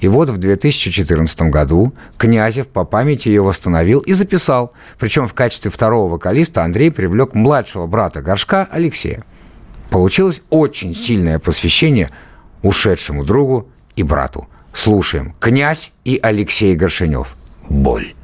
И 0.00 0.08
вот 0.08 0.30
в 0.30 0.38
2014 0.38 1.42
году 1.42 1.92
Князев 2.16 2.68
по 2.68 2.84
памяти 2.84 3.28
ее 3.28 3.42
восстановил 3.42 4.00
и 4.00 4.14
записал. 4.14 4.72
Причем 4.98 5.28
в 5.28 5.34
качестве 5.34 5.70
второго 5.70 6.10
вокалиста 6.12 6.64
Андрей 6.64 6.90
привлек 6.90 7.34
младшего 7.34 7.86
брата 7.86 8.22
Горшка 8.22 8.68
Алексея. 8.70 9.24
Получилось 9.90 10.42
очень 10.50 10.94
сильное 10.94 11.38
посвящение 11.38 12.10
ушедшему 12.62 13.24
другу 13.24 13.68
и 13.94 14.02
брату. 14.02 14.48
Слушаем. 14.72 15.34
Князь 15.38 15.92
и 16.04 16.18
Алексей 16.22 16.74
Горшинев. 16.74 17.36
Боль. 17.68 18.14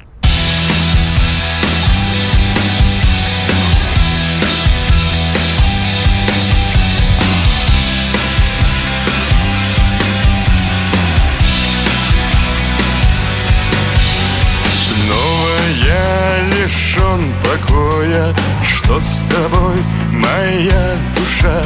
Что 18.93 19.01
с 19.01 19.23
тобой, 19.23 19.77
моя 20.11 20.95
душа? 21.15 21.63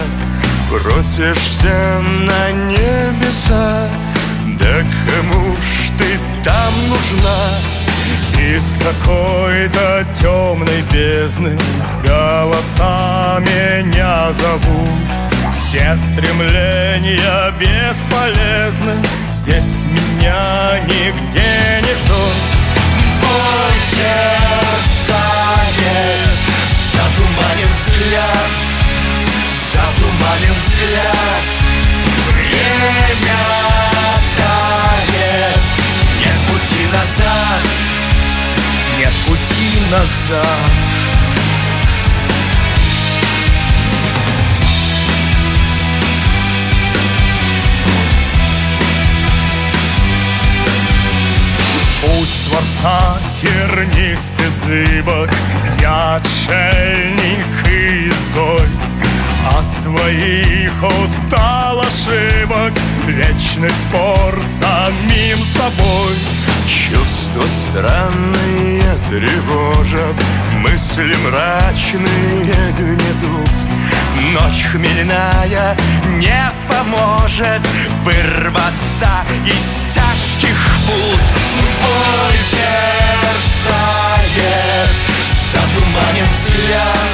Просишься 0.69 2.01
на 2.21 2.51
небеса? 2.51 3.89
Да 4.57 4.85
кому 5.05 5.53
ж 5.53 5.91
ты 5.97 6.19
там 6.41 6.73
нужна? 6.87 7.39
Из 8.39 8.77
какой-то 8.77 10.05
темной 10.15 10.81
бездны 10.89 11.59
Голоса 12.01 13.39
меня 13.41 14.31
зовут. 14.31 14.87
Все 15.51 15.97
стремления 15.97 17.51
бесполезны. 17.59 19.03
Здесь 19.33 19.85
меня 19.85 20.79
нигде 20.85 21.81
не 21.81 21.93
ждут. 21.93 22.37
Боль 23.21 23.81
терзает 25.11 26.26
Затуманен 27.17 27.67
взгляд 27.75 28.51
Затуманен 29.47 30.53
взгляд. 30.53 31.45
Время 32.27 33.37
тает 34.37 35.59
Нет 36.19 36.37
пути 36.47 36.85
назад 36.85 37.63
Нет 38.99 39.13
пути 39.25 39.79
назад 39.89 40.96
Путь 52.07 52.41
Творца 52.47 53.17
тернистый 53.33 54.47
зыбок 54.63 55.29
Я 55.81 56.15
отшельник 56.15 57.67
и 57.69 58.07
изгой. 58.07 58.67
От 59.51 59.69
своих 59.83 60.73
устал 60.83 61.81
ошибок 61.81 62.71
Вечный 63.07 63.69
спор 63.69 64.39
самим 64.41 65.43
собой. 65.43 66.15
Чувства 66.65 67.43
странные 67.45 68.83
тревожат 69.09 70.15
Мысли 70.61 71.13
мрачные 71.25 72.71
гнетут. 72.77 73.51
Ночь 74.33 74.63
хмельная 74.71 75.75
не 76.17 76.51
поможет 76.69 77.61
Вырваться 78.03 79.25
из 79.45 79.93
тяжких 79.93 80.76
пут 80.87 81.23
Боль 81.83 82.41
терзает 82.51 84.09
Затуманен 85.51 86.29
взгляд 86.31 87.11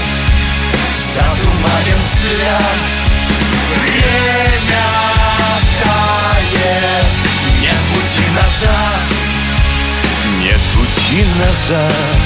Затуманен 0.91 1.99
взгляд. 2.05 2.81
Время 3.73 4.87
тает 5.83 7.07
Нет 7.61 7.81
пути 7.93 8.25
назад 8.35 9.03
Нет 10.39 10.61
пути 10.75 11.19
назад 11.39 12.21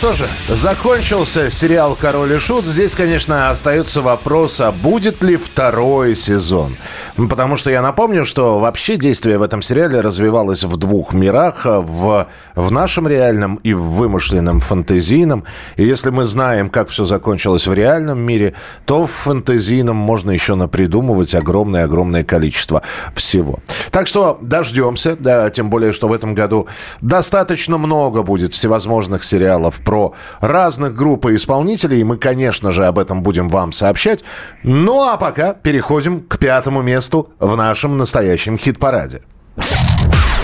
что 0.00 0.14
же, 0.14 0.26
закончился 0.48 1.50
сериал 1.50 1.94
«Король 1.94 2.32
и 2.32 2.38
Шут». 2.38 2.64
Здесь, 2.64 2.94
конечно, 2.94 3.50
остается 3.50 4.00
вопрос, 4.00 4.58
а 4.62 4.72
будет 4.72 5.22
ли 5.22 5.36
второй 5.36 6.14
сезон? 6.14 6.74
Потому 7.16 7.56
что 7.56 7.70
я 7.70 7.82
напомню, 7.82 8.24
что 8.24 8.58
вообще 8.58 8.96
действие 8.96 9.38
в 9.38 9.42
этом 9.42 9.62
сериале 9.62 10.00
развивалось 10.00 10.64
в 10.64 10.76
двух 10.76 11.12
мирах. 11.12 11.64
В, 11.64 12.26
в 12.54 12.72
нашем 12.72 13.08
реальном 13.08 13.56
и 13.56 13.72
в 13.74 13.82
вымышленном 13.82 14.60
фантазийном. 14.60 15.44
И 15.76 15.84
если 15.84 16.10
мы 16.10 16.24
знаем, 16.24 16.70
как 16.70 16.88
все 16.88 17.04
закончилось 17.04 17.66
в 17.66 17.74
реальном 17.74 18.20
мире, 18.20 18.54
то 18.84 19.06
в 19.06 19.10
фантазийном 19.10 19.96
можно 19.96 20.30
еще 20.30 20.54
напридумывать 20.54 21.34
огромное-огромное 21.34 22.24
количество 22.24 22.82
всего. 23.14 23.58
Так 23.90 24.06
что 24.06 24.38
дождемся, 24.40 25.16
да, 25.18 25.50
тем 25.50 25.70
более, 25.70 25.92
что 25.92 26.08
в 26.08 26.12
этом 26.12 26.34
году 26.34 26.68
достаточно 27.00 27.78
много 27.78 28.22
будет 28.22 28.52
всевозможных 28.54 29.24
сериалов 29.24 29.80
про 29.84 30.14
разных 30.40 30.94
групп 30.94 31.26
и 31.26 31.36
исполнителей. 31.36 32.00
И 32.00 32.04
мы, 32.04 32.16
конечно 32.16 32.72
же, 32.72 32.86
об 32.86 32.98
этом 32.98 33.22
будем 33.22 33.48
вам 33.48 33.72
сообщать. 33.72 34.24
Ну 34.62 35.02
а 35.02 35.16
пока 35.16 35.54
переходим 35.54 36.20
к 36.20 36.38
пятому 36.38 36.82
месту 36.82 36.99
в 37.38 37.56
нашем 37.56 37.98
настоящем 37.98 38.58
хит-параде. 38.58 39.22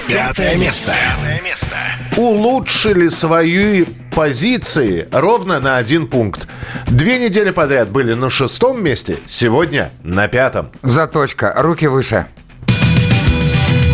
Пятое 0.09 0.57
место. 0.57 0.95
Пятое 0.95 1.41
место. 1.43 1.77
улучшили 2.17 3.09
свои 3.09 3.85
позиции 4.15 5.09
ровно 5.11 5.59
на 5.59 5.79
один 5.79 6.07
пункт. 6.07 6.47
Две 6.87 7.19
недели 7.19 7.51
подряд 7.51 7.91
были 7.91 8.15
на 8.15 8.31
шестом 8.31 8.83
месте, 8.85 9.19
сегодня 9.27 9.91
на 10.05 10.29
пятом. 10.29 10.71
Заточка. 10.83 11.53
Руки 11.57 11.87
выше. 11.87 12.27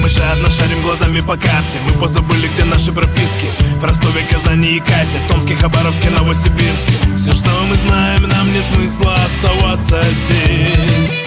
Мы 0.02 0.08
жадно 0.08 0.50
шарим 0.50 0.82
глазами 0.82 1.20
по 1.20 1.36
карте 1.36 1.78
Мы 1.86 2.00
позабыли, 2.00 2.48
где 2.54 2.64
наши 2.64 2.90
прописки 2.90 3.46
В 3.76 3.84
Ростове, 3.84 4.26
Казани 4.28 4.76
и 4.76 4.80
Кате 4.80 5.20
Томске, 5.28 5.54
Хабаровске, 5.54 6.10
Новосибирске 6.10 6.92
Все, 7.16 7.32
что 7.32 7.50
мы 7.68 7.76
знаем, 7.76 8.22
нам 8.28 8.52
не 8.52 8.60
смысла 8.60 9.14
оставаться 9.14 10.02
здесь 10.02 11.21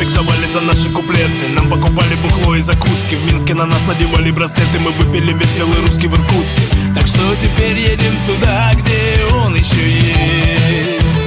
Респектовали 0.00 0.46
за 0.46 0.60
наши 0.62 0.88
куплеты. 0.88 1.48
Нам 1.54 1.68
покупали 1.68 2.14
бухло 2.14 2.54
и 2.54 2.60
закуски. 2.62 3.16
В 3.16 3.26
Минске 3.26 3.52
на 3.52 3.66
нас 3.66 3.86
надевали 3.86 4.30
браслеты. 4.30 4.78
Мы 4.78 4.92
выпили 4.92 5.34
весь 5.34 5.52
белый 5.52 5.78
русский 5.82 6.06
в 6.06 6.14
Иркутске. 6.14 6.62
Так 6.94 7.06
что 7.06 7.20
теперь 7.36 7.78
едем 7.78 8.14
туда, 8.24 8.72
где 8.76 9.22
он 9.34 9.54
еще 9.54 9.90
есть. 9.90 11.20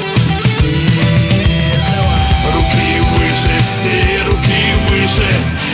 Руки 2.52 3.00
выше, 3.12 3.54
все 3.62 4.24
руки 4.26 4.64
выше 4.90 5.30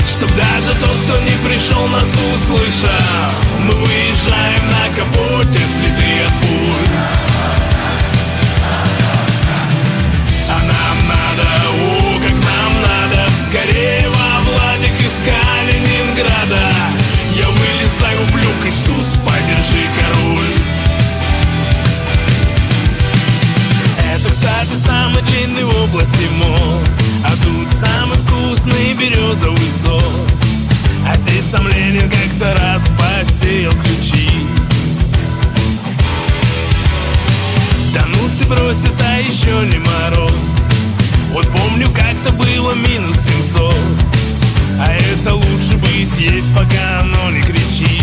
Чтоб 0.10 0.30
даже 0.36 0.78
тот, 0.82 0.98
кто 1.06 1.20
не 1.20 1.48
пришел, 1.48 1.88
нас 1.88 2.10
услышал. 2.34 2.90
Мы 3.66 3.76
выезжаем 3.76 4.66
на 4.66 4.96
капоте, 4.98 5.60
следы 5.72 6.24
от 6.26 6.34
пуль 6.42 7.19
люк, 18.60 18.66
Иисус, 18.66 19.08
подержи 19.26 19.86
король. 19.96 20.46
Это, 24.14 24.30
кстати, 24.32 24.76
самый 24.76 25.22
длинный 25.24 25.64
в 25.64 25.84
области 25.84 26.28
мост 26.38 27.00
А 27.24 27.32
тут 27.44 27.68
самый 27.80 28.18
вкусный 28.18 28.94
березовый 28.94 29.70
сок. 29.82 30.04
А 31.08 31.18
здесь 31.18 31.46
сам 31.46 31.68
Ленин 31.68 32.10
как-то 32.10 32.54
раз 32.62 32.84
посеял 32.98 33.72
ключи. 33.72 34.30
Да 37.94 38.06
ну 38.08 38.30
ты 38.40 38.46
брось, 38.46 38.84
это 38.86 39.20
еще 39.20 39.68
не 39.68 39.80
мороз. 39.80 40.32
Вот 41.32 41.48
помню, 41.48 41.90
как-то 41.92 42.34
было 42.34 42.74
минус 42.74 43.18
700 43.18 43.76
А 44.80 44.92
это 44.92 45.36
лучше 45.36 45.76
бы 45.76 45.88
съесть, 46.04 46.54
пока 46.56 47.02
оно 47.02 47.30
не 47.30 47.42
кричит 47.42 47.99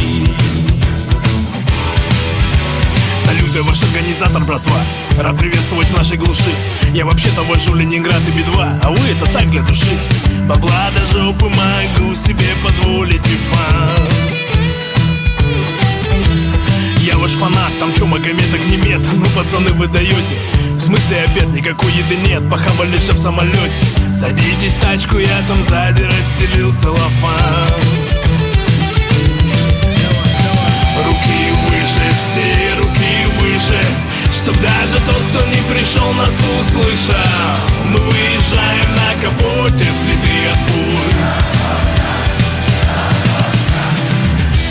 Салюты, 3.56 3.62
ваш 3.62 3.82
организатор, 3.82 4.42
братва. 4.44 4.76
Рад 5.18 5.38
приветствовать 5.38 5.88
в 5.88 5.96
нашей 5.96 6.16
глуши. 6.18 6.52
Я 6.92 7.06
вообще-то 7.06 7.42
вожу 7.42 7.74
Ленинград 7.74 8.20
и 8.28 8.30
Би-2 8.32 8.80
А 8.82 8.90
вы 8.90 9.08
это 9.08 9.26
так 9.32 9.50
для 9.50 9.62
души. 9.62 9.98
Бабла 10.46 10.90
до 10.94 11.06
жопы 11.12 11.46
могу 11.46 12.14
себе 12.14 12.46
позволить 12.62 13.26
и 13.26 13.36
фан 13.36 14.08
Я 17.00 17.16
ваш 17.18 17.32
фанат, 17.32 17.72
там 17.80 17.92
чё, 17.94 18.06
Магомед 18.06 18.54
огнемет 18.54 19.00
Ну, 19.12 19.26
пацаны, 19.34 19.70
вы 19.72 19.88
даете 19.88 20.40
В 20.74 20.80
смысле 20.80 21.22
обед, 21.22 21.48
никакой 21.48 21.92
еды 21.92 22.16
нет 22.16 22.48
Похавали 22.48 22.96
же 22.98 23.12
в 23.12 23.18
самолете 23.18 23.72
Садитесь 24.14 24.76
в 24.76 24.80
тачку, 24.80 25.18
я 25.18 25.42
там 25.48 25.62
сзади 25.62 26.02
расстелил 26.02 26.72
целлофан. 26.72 27.72
Руки 31.04 31.52
выше, 31.68 32.16
все 32.18 32.80
руки 32.80 32.95
выше 33.56 33.80
Чтоб 34.32 34.54
даже 34.60 35.00
тот, 35.06 35.22
кто 35.30 35.46
не 35.46 35.60
пришел, 35.72 36.12
нас 36.12 36.34
услышал. 36.60 37.14
Мы 37.86 37.98
выезжаем 37.98 38.94
на 38.94 39.14
капоте, 39.22 39.84
следы 39.84 40.48
от 40.52 40.58
пуль. 40.66 41.16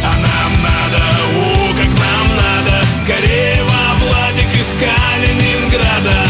А 0.04 0.14
нам 0.26 0.52
надо, 0.64 1.04
о, 1.36 1.74
как 1.74 1.88
нам 1.88 2.28
надо. 2.38 2.86
Скорее 3.02 3.64
во 3.64 4.06
Владик 4.06 4.52
из 4.54 4.70
Калининграда. 4.80 6.26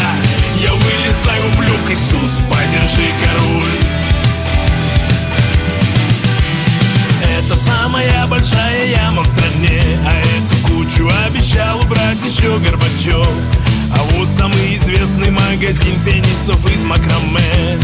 Я 0.61 0.71
вылезаю 0.73 1.51
в 1.51 1.61
люк, 1.61 1.89
Иисус, 1.89 2.39
подержи 2.49 3.11
король. 3.23 3.85
Это 7.21 7.57
самая 7.57 8.25
большая 8.27 8.87
яма 8.87 9.21
в 9.21 9.27
стране 9.27 9.81
А 10.05 10.17
эту 10.19 10.54
кучу 10.85 11.09
обещал 11.27 11.81
убрать 11.81 12.17
еще 12.25 12.57
Горбачев. 12.59 13.27
А 13.93 14.03
вот 14.11 14.29
самый 14.35 14.75
известный 14.75 15.31
магазин 15.31 15.99
пенисов 16.05 16.65
из 16.71 16.83
макраме. 16.83 17.77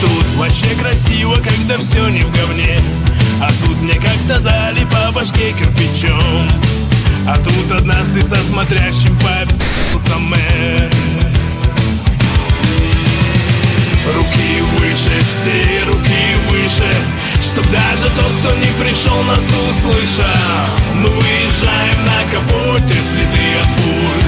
Тут 0.00 0.26
вообще 0.36 0.74
красиво, 0.80 1.36
когда 1.36 1.78
все 1.78 2.08
не 2.08 2.22
в 2.22 2.32
говне. 2.32 2.80
А 3.42 3.50
тут 3.64 3.80
мне 3.82 3.94
как-то 3.94 4.40
дали 4.40 4.84
по 4.86 5.12
башке 5.12 5.52
кирпичом. 5.52 6.48
А 7.28 7.36
тут 7.38 7.70
однажды 7.76 8.22
со 8.22 8.36
смотрящим 8.36 9.16
побился 9.18 10.18
мэр. 10.18 10.90
Руки 14.16 14.62
выше, 14.78 15.20
все 15.28 15.84
руки 15.84 16.36
выше 16.48 16.92
Чтоб 17.52 17.68
даже 17.68 18.08
тот, 18.10 18.32
кто 18.40 18.54
не 18.54 18.70
пришел, 18.80 19.24
нас 19.24 19.40
услышал. 19.40 20.24
Мы 20.94 21.08
выезжаем 21.08 22.04
на 22.04 22.22
капоте, 22.30 22.94
следы 22.94 23.58
от 23.60 23.66
пуль 23.76 24.24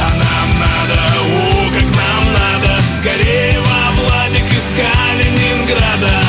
А 0.00 0.08
нам 0.22 0.48
надо, 0.60 1.02
о, 1.18 1.70
как 1.70 1.96
нам 1.96 2.32
надо. 2.32 2.80
Скорее 2.98 3.58
во 3.58 3.92
Владик 4.02 4.44
из 4.52 4.66
Калининграда. 4.76 6.22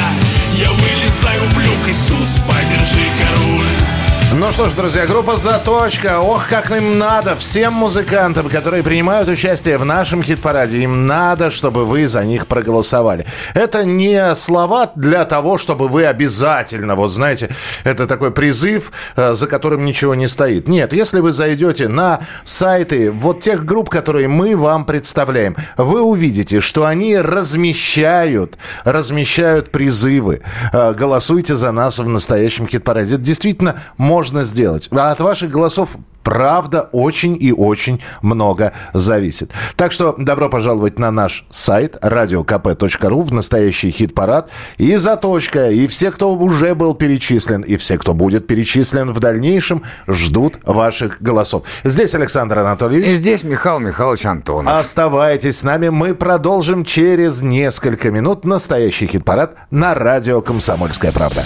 Я 0.55 0.71
вылезаю 0.71 1.43
в 1.51 1.59
люк, 1.59 1.87
Иисус, 1.87 2.29
подержи 2.47 3.05
король 3.19 3.96
Ну 4.33 4.51
что 4.51 4.67
ж, 4.67 4.73
друзья, 4.73 5.07
группа 5.07 5.37
«Заточка». 5.37 6.19
Ох, 6.19 6.49
как 6.49 6.69
им 6.71 6.99
надо. 6.99 7.35
Всем 7.37 7.73
музыкантам, 7.73 8.49
которые 8.49 8.83
принимают 8.83 9.29
участие 9.29 9.77
в 9.77 9.85
нашем 9.85 10.21
хит-параде, 10.21 10.79
им 10.79 11.07
надо, 11.07 11.49
чтобы 11.49 11.85
вы 11.85 12.07
за 12.09 12.25
них 12.25 12.45
проголосовали. 12.45 13.25
Это 13.53 13.85
не 13.85 14.35
слова 14.35 14.91
для 14.95 15.23
того, 15.23 15.57
чтобы 15.57 15.87
вы 15.87 16.05
обязательно, 16.05 16.95
вот 16.95 17.09
знаете, 17.09 17.49
это 17.85 18.05
такой 18.05 18.31
призыв, 18.31 18.91
э, 19.15 19.31
за 19.31 19.47
которым 19.47 19.85
ничего 19.85 20.13
не 20.13 20.27
стоит. 20.27 20.67
Нет, 20.67 20.91
если 20.91 21.21
вы 21.21 21.31
зайдете 21.31 21.87
на 21.87 22.19
сайты 22.43 23.11
вот 23.11 23.39
тех 23.39 23.63
групп, 23.65 23.89
которые 23.89 24.27
мы 24.27 24.57
вам 24.57 24.85
представляем, 24.85 25.55
вы 25.77 26.01
увидите, 26.01 26.59
что 26.59 26.85
они 26.85 27.17
размещают, 27.17 28.57
размещают 28.83 29.71
призывы. 29.71 30.41
Э, 30.73 30.93
Голосуйте 30.93 31.55
за 31.55 31.71
нас 31.71 31.97
в 31.97 32.07
настоящем 32.07 32.67
хит-параде. 32.67 33.15
Это 33.15 33.23
действительно 33.23 33.81
можно 33.97 34.16
сделать. 34.25 34.89
А 34.91 35.11
от 35.11 35.19
ваших 35.19 35.49
голосов 35.49 35.97
правда 36.27 36.89
очень 36.91 37.37
и 37.39 37.53
очень 37.53 38.01
много 38.21 38.73
зависит. 38.91 39.51
Так 39.77 39.93
что 39.93 40.13
добро 40.17 40.49
пожаловать 40.49 40.99
на 40.99 41.09
наш 41.09 41.45
сайт 41.49 41.95
radiokp.ru 42.01 43.21
в 43.21 43.31
настоящий 43.31 43.91
хит-парад. 43.91 44.49
И 44.77 44.97
заточка, 44.97 45.69
и 45.69 45.87
все, 45.87 46.11
кто 46.11 46.33
уже 46.33 46.75
был 46.75 46.95
перечислен, 46.95 47.61
и 47.61 47.77
все, 47.77 47.97
кто 47.97 48.13
будет 48.13 48.45
перечислен 48.45 49.13
в 49.13 49.21
дальнейшем, 49.21 49.83
ждут 50.05 50.59
ваших 50.65 51.21
голосов. 51.21 51.63
Здесь 51.85 52.13
Александр 52.13 52.59
Анатольевич. 52.59 53.07
И 53.07 53.15
здесь 53.15 53.45
Михаил 53.45 53.79
Михайлович 53.79 54.25
Антонов. 54.25 54.73
Оставайтесь 54.77 55.59
с 55.59 55.63
нами, 55.63 55.87
мы 55.87 56.13
продолжим 56.13 56.83
через 56.83 57.41
несколько 57.41 58.11
минут 58.11 58.43
настоящий 58.43 59.07
хит-парад 59.07 59.55
на 59.71 59.93
радио 59.93 60.41
«Комсомольская 60.41 61.13
правда». 61.13 61.45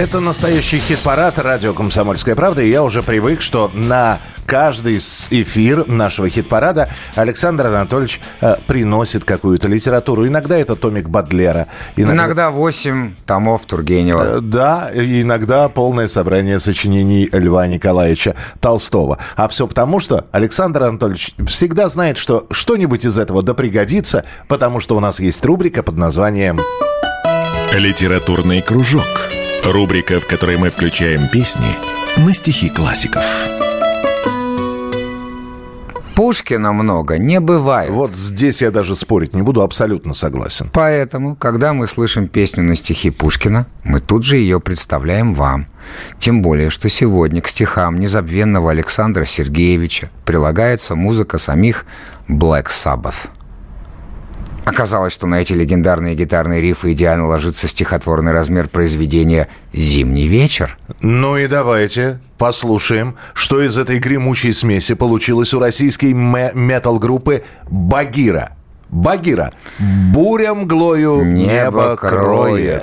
Это 0.00 0.20
настоящий 0.20 0.78
хит-парад 0.78 1.38
радио 1.38 1.74
«Комсомольская 1.74 2.34
правда». 2.34 2.62
И 2.62 2.70
я 2.70 2.82
уже 2.82 3.02
привык, 3.02 3.40
что 3.40 3.70
на 3.72 4.18
каждый 4.46 4.96
эфир 4.96 5.86
нашего 5.86 6.28
хит-парада 6.28 6.88
Александр 7.14 7.66
Анатольевич 7.66 8.20
э, 8.40 8.56
приносит 8.66 9.24
какую-то 9.24 9.68
литературу. 9.68 10.26
Иногда 10.26 10.56
это 10.56 10.76
томик 10.76 11.08
Бадлера. 11.08 11.68
Иногда 11.94 12.50
8 12.50 13.14
томов 13.26 13.64
Тургенева. 13.66 14.38
Э, 14.38 14.40
Да, 14.40 14.90
иногда 14.92 15.68
полное 15.68 16.08
собрание 16.08 16.58
сочинений 16.58 17.28
Льва 17.30 17.66
Николаевича 17.66 18.34
Толстого. 18.60 19.18
А 19.36 19.46
все 19.48 19.68
потому, 19.68 20.00
что 20.00 20.26
Александр 20.32 20.82
Анатольевич 20.82 21.34
всегда 21.46 21.88
знает, 21.88 22.16
что 22.16 22.46
что-нибудь 22.50 23.04
из 23.04 23.18
этого 23.18 23.42
да 23.42 23.54
пригодится, 23.54 24.24
потому 24.48 24.80
что 24.80 24.96
у 24.96 25.00
нас 25.00 25.20
есть 25.20 25.44
рубрика 25.44 25.82
под 25.82 25.96
названием 25.96 26.60
Литературный 27.72 28.60
кружок. 28.62 29.06
Рубрика, 29.64 30.18
в 30.18 30.26
которой 30.26 30.56
мы 30.56 30.70
включаем 30.70 31.28
песни 31.28 31.78
на 32.16 32.34
стихи 32.34 32.68
классиков. 32.68 33.24
Пушкина 36.16 36.72
много 36.72 37.16
не 37.16 37.40
бывает. 37.40 37.90
Вот 37.90 38.14
здесь 38.16 38.60
я 38.60 38.70
даже 38.70 38.94
спорить 38.96 39.34
не 39.34 39.42
буду, 39.42 39.62
абсолютно 39.62 40.14
согласен. 40.14 40.68
Поэтому, 40.72 41.36
когда 41.36 41.72
мы 41.72 41.86
слышим 41.86 42.28
песню 42.28 42.64
на 42.64 42.74
стихи 42.74 43.10
Пушкина, 43.10 43.66
мы 43.84 44.00
тут 44.00 44.24
же 44.24 44.36
ее 44.36 44.60
представляем 44.60 45.32
вам. 45.32 45.66
Тем 46.18 46.42
более, 46.42 46.68
что 46.68 46.88
сегодня 46.88 47.40
к 47.40 47.48
стихам 47.48 47.98
незабвенного 47.98 48.72
Александра 48.72 49.24
Сергеевича 49.24 50.10
прилагается 50.24 50.96
музыка 50.96 51.38
самих 51.38 51.86
Black 52.28 52.66
Sabbath. 52.66 53.30
Оказалось, 54.64 55.12
что 55.12 55.26
на 55.26 55.36
эти 55.40 55.52
легендарные 55.52 56.14
гитарные 56.14 56.60
рифы 56.60 56.92
идеально 56.92 57.26
ложится 57.26 57.66
стихотворный 57.66 58.32
размер 58.32 58.68
произведения 58.68 59.48
«Зимний 59.72 60.28
вечер». 60.28 60.78
Ну 61.00 61.36
и 61.36 61.46
давайте 61.48 62.20
послушаем, 62.38 63.16
что 63.34 63.62
из 63.62 63.76
этой 63.76 63.98
гремучей 63.98 64.52
смеси 64.52 64.94
получилось 64.94 65.52
у 65.54 65.58
российской 65.60 66.12
ме- 66.12 66.52
метал-группы 66.54 67.44
«Багира». 67.68 68.52
«Багира». 68.88 69.52
Буря 70.12 70.54
мглою 70.54 71.24
небо 71.24 71.96
кроет. 71.96 72.82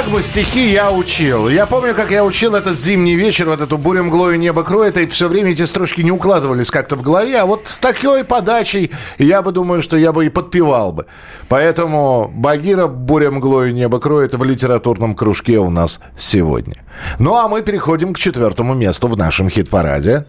Так 0.00 0.08
бы 0.08 0.22
стихи 0.22 0.72
я 0.72 0.90
учил. 0.90 1.50
Я 1.50 1.66
помню, 1.66 1.94
как 1.94 2.10
я 2.10 2.24
учил 2.24 2.54
этот 2.54 2.78
зимний 2.80 3.16
вечер, 3.16 3.50
вот 3.50 3.60
эту 3.60 3.76
бурю 3.76 4.04
мглою 4.04 4.38
небо 4.38 4.64
кроет, 4.64 4.96
и 4.96 5.06
все 5.06 5.28
время 5.28 5.50
эти 5.50 5.66
строчки 5.66 6.00
не 6.00 6.10
укладывались 6.10 6.70
как-то 6.70 6.96
в 6.96 7.02
голове, 7.02 7.38
а 7.38 7.44
вот 7.44 7.68
с 7.68 7.78
такой 7.78 8.24
подачей 8.24 8.92
я 9.18 9.42
бы 9.42 9.52
думаю, 9.52 9.82
что 9.82 9.98
я 9.98 10.12
бы 10.12 10.24
и 10.24 10.30
подпевал 10.30 10.94
бы. 10.94 11.04
Поэтому 11.50 12.32
Багира 12.34 12.86
буря 12.86 13.30
мглою 13.30 13.74
небо 13.74 14.00
кроет 14.00 14.32
в 14.32 14.42
литературном 14.42 15.14
кружке 15.14 15.58
у 15.58 15.68
нас 15.68 16.00
сегодня. 16.16 16.76
Ну 17.18 17.36
а 17.36 17.48
мы 17.48 17.60
переходим 17.60 18.14
к 18.14 18.18
четвертому 18.18 18.72
месту 18.72 19.06
в 19.06 19.18
нашем 19.18 19.50
хит-параде. 19.50 20.24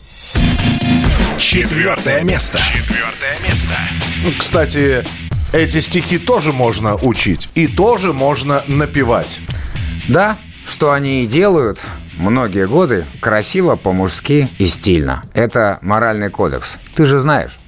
Четвертое 1.38 2.24
место. 2.24 2.60
Четвертое 2.74 3.40
место. 3.48 3.78
Ну, 4.26 4.32
Кстати, 4.38 5.06
эти 5.54 5.80
стихи 5.80 6.18
тоже 6.18 6.52
можно 6.52 6.96
учить 6.96 7.50
и 7.56 7.68
тоже 7.68 8.14
можно 8.14 8.64
напевать. 8.68 9.40
Да, 10.08 10.38
что 10.66 10.92
они 10.92 11.24
и 11.24 11.28
делают 11.28 11.82
многие 12.18 12.68
годы 12.68 13.06
красиво, 13.20 13.76
по-мужски 13.76 14.48
и 14.58 14.68
стильно. 14.68 15.24
Это 15.34 15.80
моральный 15.82 16.30
кодекс. 16.30 16.78
Ты 16.96 17.06
же 17.06 17.20
знаешь. 17.20 17.60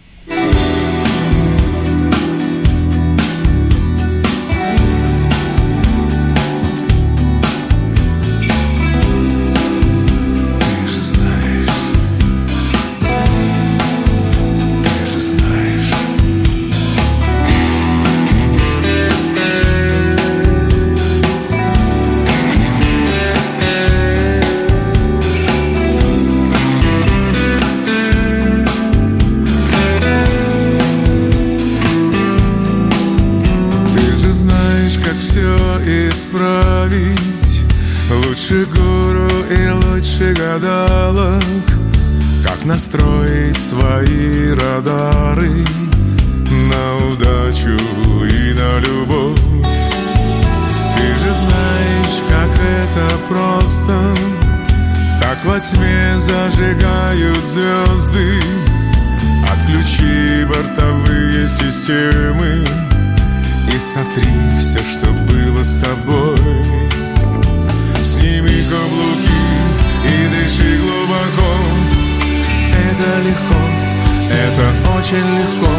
Это 74.33 74.73
очень 74.97 75.27
легко. 75.37 75.73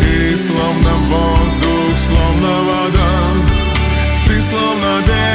Ты 0.00 0.36
словно 0.36 0.92
воздух, 1.10 1.98
словно 1.98 2.62
вода. 2.64 3.08
Ты 4.26 4.42
словно 4.42 5.02
белая 5.06 5.27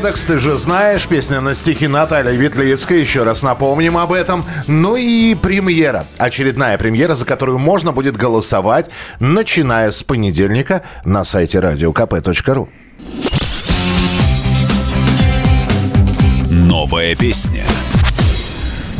кодекс, 0.00 0.24
ты 0.24 0.38
же 0.38 0.56
знаешь, 0.56 1.06
песня 1.06 1.40
на 1.40 1.52
стихи 1.52 1.86
Натальи 1.86 2.34
Ветлицкой, 2.36 3.00
еще 3.00 3.22
раз 3.22 3.42
напомним 3.42 3.98
об 3.98 4.12
этом. 4.12 4.46
Ну 4.66 4.96
и 4.96 5.34
премьера, 5.34 6.06
очередная 6.16 6.78
премьера, 6.78 7.14
за 7.14 7.26
которую 7.26 7.58
можно 7.58 7.92
будет 7.92 8.16
голосовать, 8.16 8.88
начиная 9.18 9.90
с 9.90 10.02
понедельника 10.02 10.82
на 11.04 11.24
сайте 11.24 11.58
radiokp.ru. 11.58 12.68
Новая 16.50 17.14
песня. 17.14 17.64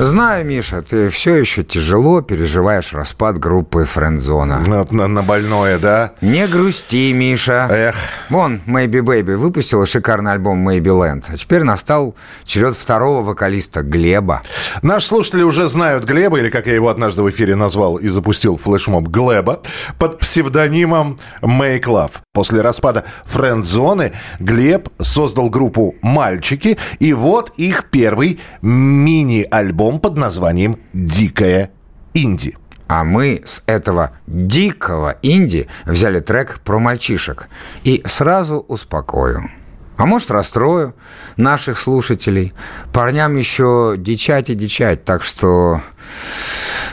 Знаю, 0.02 0.46
Миша, 0.46 0.80
ты 0.80 1.10
все 1.10 1.34
еще 1.34 1.62
тяжело 1.62 2.22
переживаешь 2.22 2.94
распад 2.94 3.38
группы 3.38 3.84
Френдзона. 3.84 4.60
На, 4.60 4.82
на, 4.90 5.08
на 5.08 5.22
больное, 5.22 5.78
да? 5.78 6.12
Не 6.22 6.46
грусти, 6.46 7.12
Миша. 7.12 7.68
Эх. 7.70 7.94
Вон, 8.30 8.62
Maybe 8.66 9.02
Baby 9.02 9.36
выпустила 9.36 9.84
шикарный 9.84 10.32
альбом 10.32 10.66
Maybe 10.66 10.84
Land. 10.84 11.24
А 11.28 11.36
теперь 11.36 11.64
настал 11.64 12.14
черед 12.44 12.76
второго 12.76 13.22
вокалиста 13.22 13.82
Глеба. 13.82 14.40
Наши 14.80 15.06
слушатели 15.06 15.42
уже 15.42 15.68
знают 15.68 16.04
Глеба, 16.04 16.38
или 16.38 16.48
как 16.48 16.66
я 16.66 16.74
его 16.74 16.88
однажды 16.88 17.20
в 17.20 17.28
эфире 17.28 17.54
назвал 17.54 17.96
и 17.96 18.08
запустил 18.08 18.56
флешмоб 18.56 19.06
Глеба, 19.08 19.60
под 19.98 20.18
псевдонимом 20.18 21.18
Make 21.42 21.84
Love. 21.84 22.12
После 22.32 22.60
распада 22.60 23.04
френд-зоны 23.24 24.12
Глеб 24.38 24.88
создал 25.00 25.50
группу 25.50 25.96
«Мальчики», 26.00 26.78
и 27.00 27.12
вот 27.12 27.52
их 27.56 27.86
первый 27.90 28.38
мини-альбом 28.62 29.98
под 29.98 30.16
названием 30.16 30.76
«Дикая 30.92 31.72
инди». 32.14 32.56
А 32.86 33.02
мы 33.02 33.42
с 33.44 33.64
этого 33.66 34.12
дикого 34.28 35.16
инди 35.22 35.66
взяли 35.86 36.20
трек 36.20 36.60
про 36.60 36.78
мальчишек. 36.78 37.48
И 37.82 38.00
сразу 38.06 38.58
успокою. 38.58 39.50
А 39.96 40.06
может, 40.06 40.30
расстрою 40.30 40.94
наших 41.36 41.80
слушателей. 41.80 42.52
Парням 42.92 43.36
еще 43.36 43.96
дичать 43.98 44.50
и 44.50 44.54
дичать. 44.54 45.04
Так 45.04 45.24
что 45.24 45.80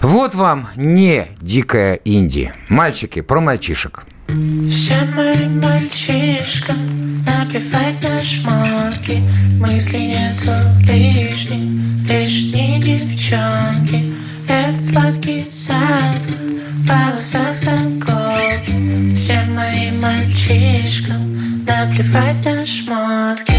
вот 0.01 0.33
вам 0.33 0.67
не 0.75 1.27
дикая 1.41 1.99
инди. 2.05 2.51
Мальчики 2.69 3.21
про 3.21 3.39
мальчишек. 3.39 4.03
Всем 4.27 5.15
моим 5.15 5.61
мальчишкам 5.61 7.23
наплевать 7.25 8.01
на 8.03 8.21
шмотки 8.21 9.23
Мысли 9.57 9.97
нету 9.99 10.51
лишних, 10.85 12.09
лишние 12.09 12.79
девчонки. 12.79 14.13
Этот 14.47 14.83
сладкий 14.83 15.47
запах 15.49 16.39
в 16.71 16.87
волосах 16.87 17.55
заколки 17.55 19.15
Всем 19.15 19.55
моим 19.55 20.01
мальчишкам 20.01 21.63
наплевать 21.65 22.43
на 22.43 22.65
шмотки 22.65 23.56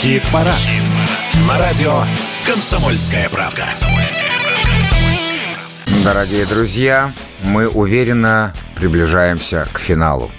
Хит-парад. 0.00 0.54
На 1.46 1.58
радио 1.58 2.04
«Комсомольская 2.46 3.28
правда». 3.28 3.66
Дорогие 6.02 6.46
друзья, 6.46 7.12
мы 7.42 7.68
уверенно 7.68 8.54
приближаемся 8.76 9.68
к 9.70 9.78
финалу. 9.78 10.32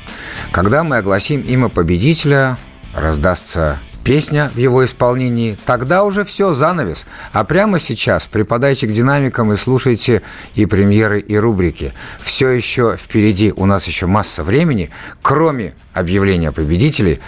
Когда 0.52 0.84
мы 0.84 0.98
огласим 0.98 1.42
имя 1.42 1.70
победителя, 1.70 2.58
раздастся 2.96 3.80
песня 4.04 4.52
в 4.54 4.58
его 4.58 4.84
исполнении, 4.86 5.58
тогда 5.66 6.04
уже 6.04 6.24
все, 6.24 6.54
занавес. 6.54 7.06
А 7.32 7.44
прямо 7.44 7.80
сейчас 7.80 8.28
припадайте 8.28 8.88
к 8.88 8.92
динамикам 8.92 9.54
и 9.54 9.56
слушайте 9.56 10.22
и 10.56 10.66
премьеры, 10.66 11.20
и 11.20 11.38
рубрики. 11.38 11.94
Все 12.20 12.50
еще 12.50 12.96
впереди, 12.98 13.54
у 13.56 13.66
нас 13.66 13.86
еще 13.88 14.06
масса 14.06 14.44
времени, 14.44 14.90
кроме 15.22 15.74
объявления 15.94 16.52
победителей. 16.52 17.20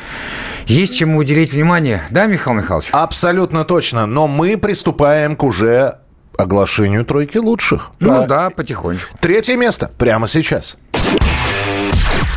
Есть 0.65 0.95
чему 0.95 1.17
уделить 1.17 1.51
внимание, 1.53 2.03
да, 2.09 2.25
Михаил 2.25 2.57
Михайлович? 2.57 2.89
Абсолютно 2.91 3.65
точно. 3.65 4.05
Но 4.05 4.27
мы 4.27 4.57
приступаем 4.57 5.35
к 5.35 5.43
уже 5.43 5.95
оглашению 6.37 7.05
тройки 7.05 7.37
лучших. 7.37 7.91
Ну 7.99 8.25
да, 8.25 8.49
потихонечку. 8.49 9.17
Третье 9.19 9.55
место 9.57 9.91
прямо 9.97 10.27
сейчас. 10.27 10.77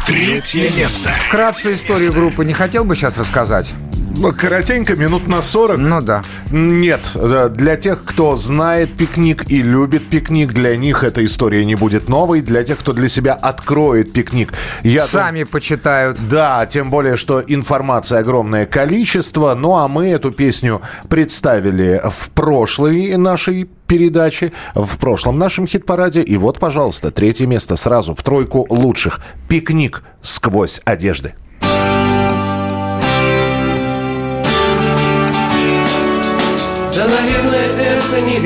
Третье 0.07 0.70
место. 0.70 1.11
Вкратце 1.26 1.72
историю 1.72 2.12
группы 2.12 2.45
не 2.45 2.53
хотел 2.53 2.84
бы 2.84 2.95
сейчас 2.95 3.18
рассказать? 3.18 3.72
Ну, 4.19 4.33
Коротенько, 4.33 4.97
минут 4.97 5.29
на 5.29 5.43
40. 5.43 5.77
Ну 5.77 6.01
да. 6.01 6.25
Нет, 6.51 7.12
э, 7.14 7.51
для 7.51 7.77
тех, 7.77 8.03
кто 8.03 8.37
знает 8.37 8.97
пикник 8.97 9.51
и 9.51 9.62
любит 9.62 10.09
пикник, 10.09 10.55
для 10.55 10.75
них 10.77 11.05
эта 11.05 11.25
история 11.25 11.67
не 11.67 11.75
будет 11.75 12.09
новой. 12.09 12.41
Для 12.41 12.64
тех, 12.64 12.79
кто 12.79 12.95
для 12.95 13.09
себя 13.09 13.35
откроет 13.35 14.14
пикник, 14.14 14.55
я 14.83 15.03
Сами 15.03 15.45
почитают. 15.45 16.19
Да, 16.29 16.64
тем 16.64 16.91
более, 16.91 17.17
что 17.17 17.43
информации 17.47 18.17
огромное 18.17 18.64
количество. 18.64 19.55
Ну, 19.55 19.77
а 19.77 19.87
мы 19.87 20.09
эту 20.09 20.33
песню 20.33 20.81
представили 21.11 22.01
в 22.11 22.31
прошлой 22.31 23.17
нашей 23.19 23.69
передаче, 23.87 24.53
в 24.75 24.97
прошлом 24.99 25.39
нашем 25.39 25.67
хит-параде. 25.67 26.23
И 26.23 26.39
вот, 26.39 26.59
пожалуйста, 26.59 27.11
третье 27.11 27.47
место 27.47 27.77
сразу 27.77 28.14
в 28.14 28.23
тройку 28.23 28.67
лучших. 28.71 29.21
«Пикник 29.49 30.03
сквозь 30.23 30.81
одежды». 30.87 31.35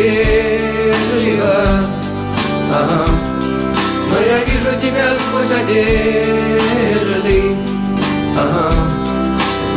Это 0.01 0.91
невежливо 1.21 1.55
ага. 2.73 3.05
Но 4.11 4.17
я 4.27 4.39
вижу 4.45 4.73
тебя 4.81 5.09
сквозь 5.15 5.53
одежды 5.61 7.39
ага. 8.39 8.73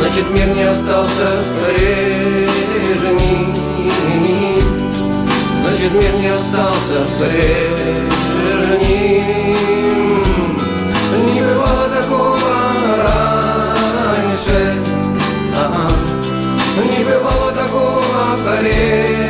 Значит, 0.00 0.26
мир 0.30 0.48
не 0.54 0.62
остался 0.62 1.28
прежним 1.66 3.40
Значит, 5.62 5.92
мир 5.92 6.14
не 6.20 6.28
остался 6.28 6.98
прежним 7.18 8.04
Не 11.34 11.40
бывало 11.40 11.88
такого 11.88 12.52
раньше 13.04 14.60
ага. 15.56 15.86
Не 16.76 17.00
бывало 17.04 17.48
такого 17.52 18.36
прежде 18.44 19.23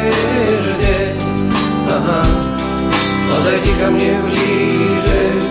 Подойди 3.37 3.73
ко 3.81 3.91
мне 3.91 4.13
ближе. 4.21 5.43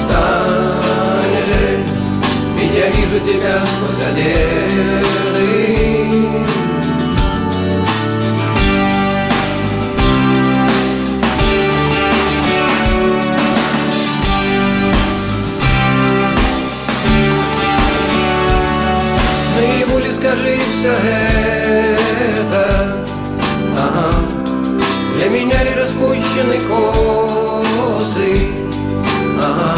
Стань 0.00 1.38
же. 1.46 1.78
Ведь 2.56 2.74
я 2.74 2.86
вижу 2.90 3.18
тебя 3.20 3.60
сквозь 3.64 4.02
одежды. 4.10 4.98
Наяву 19.56 19.98
ли 19.98 20.12
скажи 20.12 20.56
все 20.78 20.92
это. 22.38 22.96
Ага. 23.78 24.08
Для 25.16 25.28
меня 25.30 25.64
ли 25.64 25.74
распущены 26.38 26.58
косы 26.68 28.30
ага. 29.40 29.74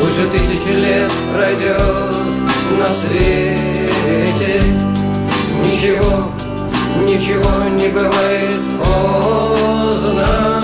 Лучше 0.00 0.28
тысячи 0.30 0.76
лет 0.76 1.10
пройдет 1.34 1.78
на 2.78 2.94
свете. 2.94 4.62
Ничего, 5.64 6.30
ничего 7.04 7.68
не 7.76 7.88
бывает 7.88 8.60
поздно 8.78 10.57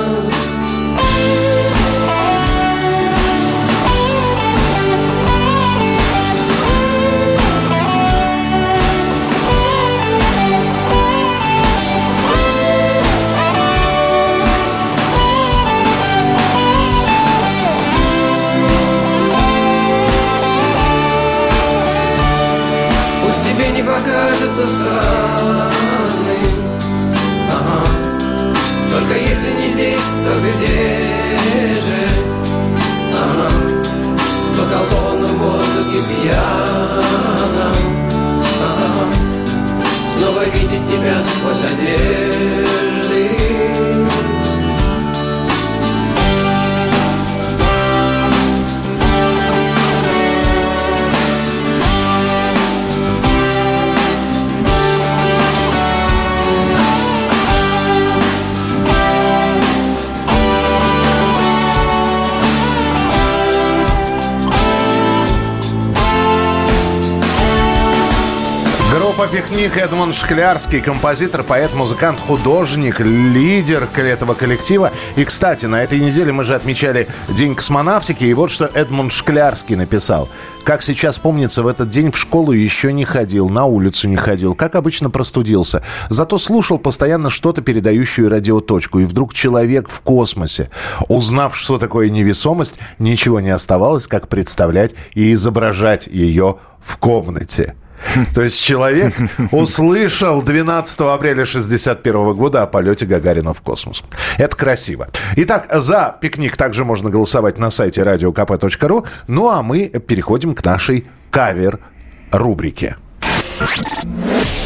«Пикник» 69.55 69.76
Эдмунд 69.76 70.16
Шклярский, 70.16 70.81
композитор, 70.81 71.44
поэт, 71.44 71.74
музыкант, 71.74 72.18
художник, 72.18 72.98
лидер 72.98 73.89
этого 73.94 74.35
коллектива. 74.35 74.90
И, 75.14 75.24
кстати, 75.24 75.66
на 75.66 75.81
этой 75.81 76.01
неделе 76.01 76.32
мы 76.32 76.43
же 76.43 76.56
отмечали 76.56 77.06
День 77.28 77.55
космонавтики, 77.55 78.24
и 78.24 78.35
вот 78.35 78.51
что 78.51 78.64
Эдмунд 78.64 79.12
Шклярский 79.12 79.76
написал. 79.76 80.28
Как 80.64 80.82
сейчас 80.82 81.20
помнится, 81.20 81.62
в 81.62 81.68
этот 81.68 81.89
день 81.89 82.10
в 82.10 82.18
школу 82.18 82.51
еще 82.51 82.93
не 82.93 83.05
ходил, 83.05 83.48
на 83.48 83.64
улицу 83.64 84.09
не 84.09 84.16
ходил, 84.16 84.56
как 84.56 84.74
обычно 84.74 85.09
простудился. 85.09 85.85
Зато 86.10 86.36
слушал 86.39 86.78
постоянно 86.78 87.31
что-то, 87.31 87.62
передающую 87.62 88.28
радиоточку. 88.28 88.98
И 88.98 89.05
вдруг 89.05 89.35
человек 89.35 89.89
в 89.89 90.01
космосе. 90.01 90.68
Узнав, 91.06 91.56
что 91.56 91.78
такое 91.78 92.09
невесомость, 92.10 92.81
ничего 92.98 93.39
не 93.39 93.51
оставалось, 93.51 94.09
как 94.09 94.26
представлять 94.26 94.97
и 95.14 95.32
изображать 95.32 96.09
ее 96.09 96.56
в 96.81 96.97
комнате. 96.97 97.74
То 98.35 98.43
есть 98.43 98.60
человек 98.60 99.14
услышал 99.52 100.43
12 100.43 101.01
апреля 101.01 101.44
61 101.44 102.35
года 102.35 102.62
о 102.62 102.66
полете 102.66 103.06
Гагарина 103.06 103.55
в 103.55 103.60
космос. 103.62 104.02
Это 104.39 104.56
красиво. 104.56 105.09
Итак, 105.36 105.68
за 105.72 106.16
пикник 106.20 106.56
также 106.56 106.85
можно 106.85 107.10
голосовать 107.10 107.59
на 107.59 107.70
сайте 107.70 108.02
radiokp.ru. 108.02 109.06
Ну 109.26 109.51
а 109.51 109.62
мы 109.62 109.89
переходим 109.89 110.55
к 110.55 110.64
нашей 110.64 111.06
кавер-рубрике. 111.31 112.97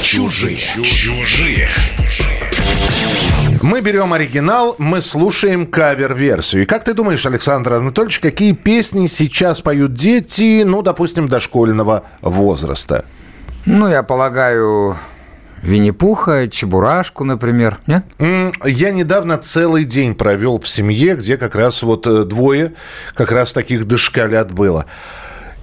Чужие. 0.03 0.57
Чужие. 0.57 1.69
Мы 3.63 3.81
берем 3.81 4.13
оригинал, 4.13 4.77
мы 4.79 5.01
слушаем 5.01 5.67
кавер-версию. 5.67 6.63
И 6.63 6.67
как 6.67 6.85
ты 6.85 6.95
думаешь, 6.95 7.27
Александр 7.27 7.75
Анатольевич, 7.75 8.21
какие 8.21 8.53
песни 8.53 9.07
сейчас 9.09 9.61
поют 9.61 9.95
дети, 9.95 10.63
ну, 10.65 10.83
допустим, 10.83 11.29
дошкольного 11.29 12.05
возраста? 12.23 13.05
Ну, 13.67 13.89
я 13.89 14.03
полагаю, 14.03 14.97
Винни-Пуха, 15.63 16.49
Чебурашку, 16.49 17.25
например, 17.25 17.81
нет? 17.87 18.05
Я 18.65 18.91
недавно 18.91 19.39
целый 19.39 19.85
день 19.85 20.15
провел 20.15 20.61
в 20.61 20.69
семье, 20.69 21.17
где 21.17 21.37
как 21.37 21.55
раз 21.55 21.83
вот 21.83 22.07
э, 22.07 22.25
двое 22.25 22.75
как 23.15 23.33
раз 23.33 23.53
таких 23.53 23.87
дошколят 23.87 24.53
было. 24.53 24.87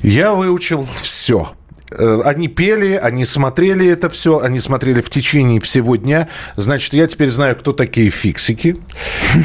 Я 0.02 0.34
выучил 0.34 0.86
все. 1.02 1.50
Э, 1.92 2.22
Они 2.26 2.48
пели, 2.48 2.94
они 2.96 3.26
смотрели 3.26 3.88
это 3.88 4.10
все, 4.10 4.40
они 4.40 4.60
смотрели 4.60 5.02
в 5.02 5.10
течение 5.10 5.60
всего 5.62 5.96
дня. 5.96 6.28
Значит, 6.56 6.94
я 6.94 7.08
теперь 7.08 7.30
знаю, 7.30 7.56
кто 7.56 7.72
такие 7.74 8.10
фиксики. 8.10 8.78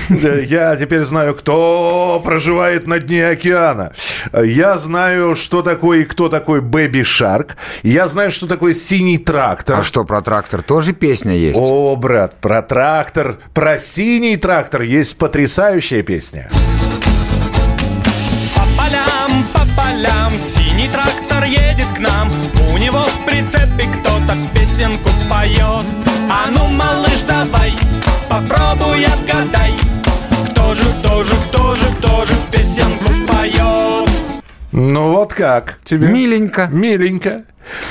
Э, 0.09 0.43
Я 0.47 0.77
теперь 0.77 1.03
знаю, 1.03 1.35
кто 1.35 2.21
проживает 2.25 2.87
на 2.87 2.99
дне 2.99 3.27
океана. 3.29 3.93
Э, 4.33 4.45
Я 4.47 4.79
знаю, 4.79 5.35
что 5.35 5.63
такое 5.63 6.01
и 6.01 6.05
кто 6.05 6.29
такой 6.29 6.61
Бэби 6.61 7.03
Шарк. 7.03 7.57
Я 7.83 8.09
знаю, 8.09 8.31
что 8.31 8.47
такое 8.47 8.75
синий 8.75 9.19
трактор. 9.19 9.81
А 9.81 9.83
что, 9.83 10.05
про 10.05 10.23
трактор 10.23 10.63
тоже 10.63 10.93
песня 10.93 11.35
есть? 11.37 11.59
О, 11.59 11.95
брат, 11.97 12.37
про 12.41 12.63
трактор, 12.63 13.37
про 13.55 13.79
синий 13.79 14.37
трактор 14.37 14.83
есть 14.83 15.19
потрясающая 15.19 16.03
песня. 16.03 16.49
По 18.57 18.63
полям, 18.77 19.45
по 19.53 19.61
песенку 24.81 25.11
поет 25.29 25.87
А 26.31 26.51
ну, 26.51 26.67
малыш, 26.69 27.23
давай 27.29 27.73
Попробуй 28.29 29.05
отгадай 29.05 29.75
Кто 30.51 30.75
же, 30.75 30.85
кто 31.01 31.23
же, 31.23 31.35
кто 31.49 31.75
же, 31.75 31.85
кто 31.99 32.25
же 32.25 32.33
песенку 32.51 33.13
поет 33.29 34.09
Ну 34.73 35.11
вот 35.11 35.35
как 35.35 35.79
тебе? 35.85 36.09
Миленько. 36.09 36.69
Миленько. 36.73 37.45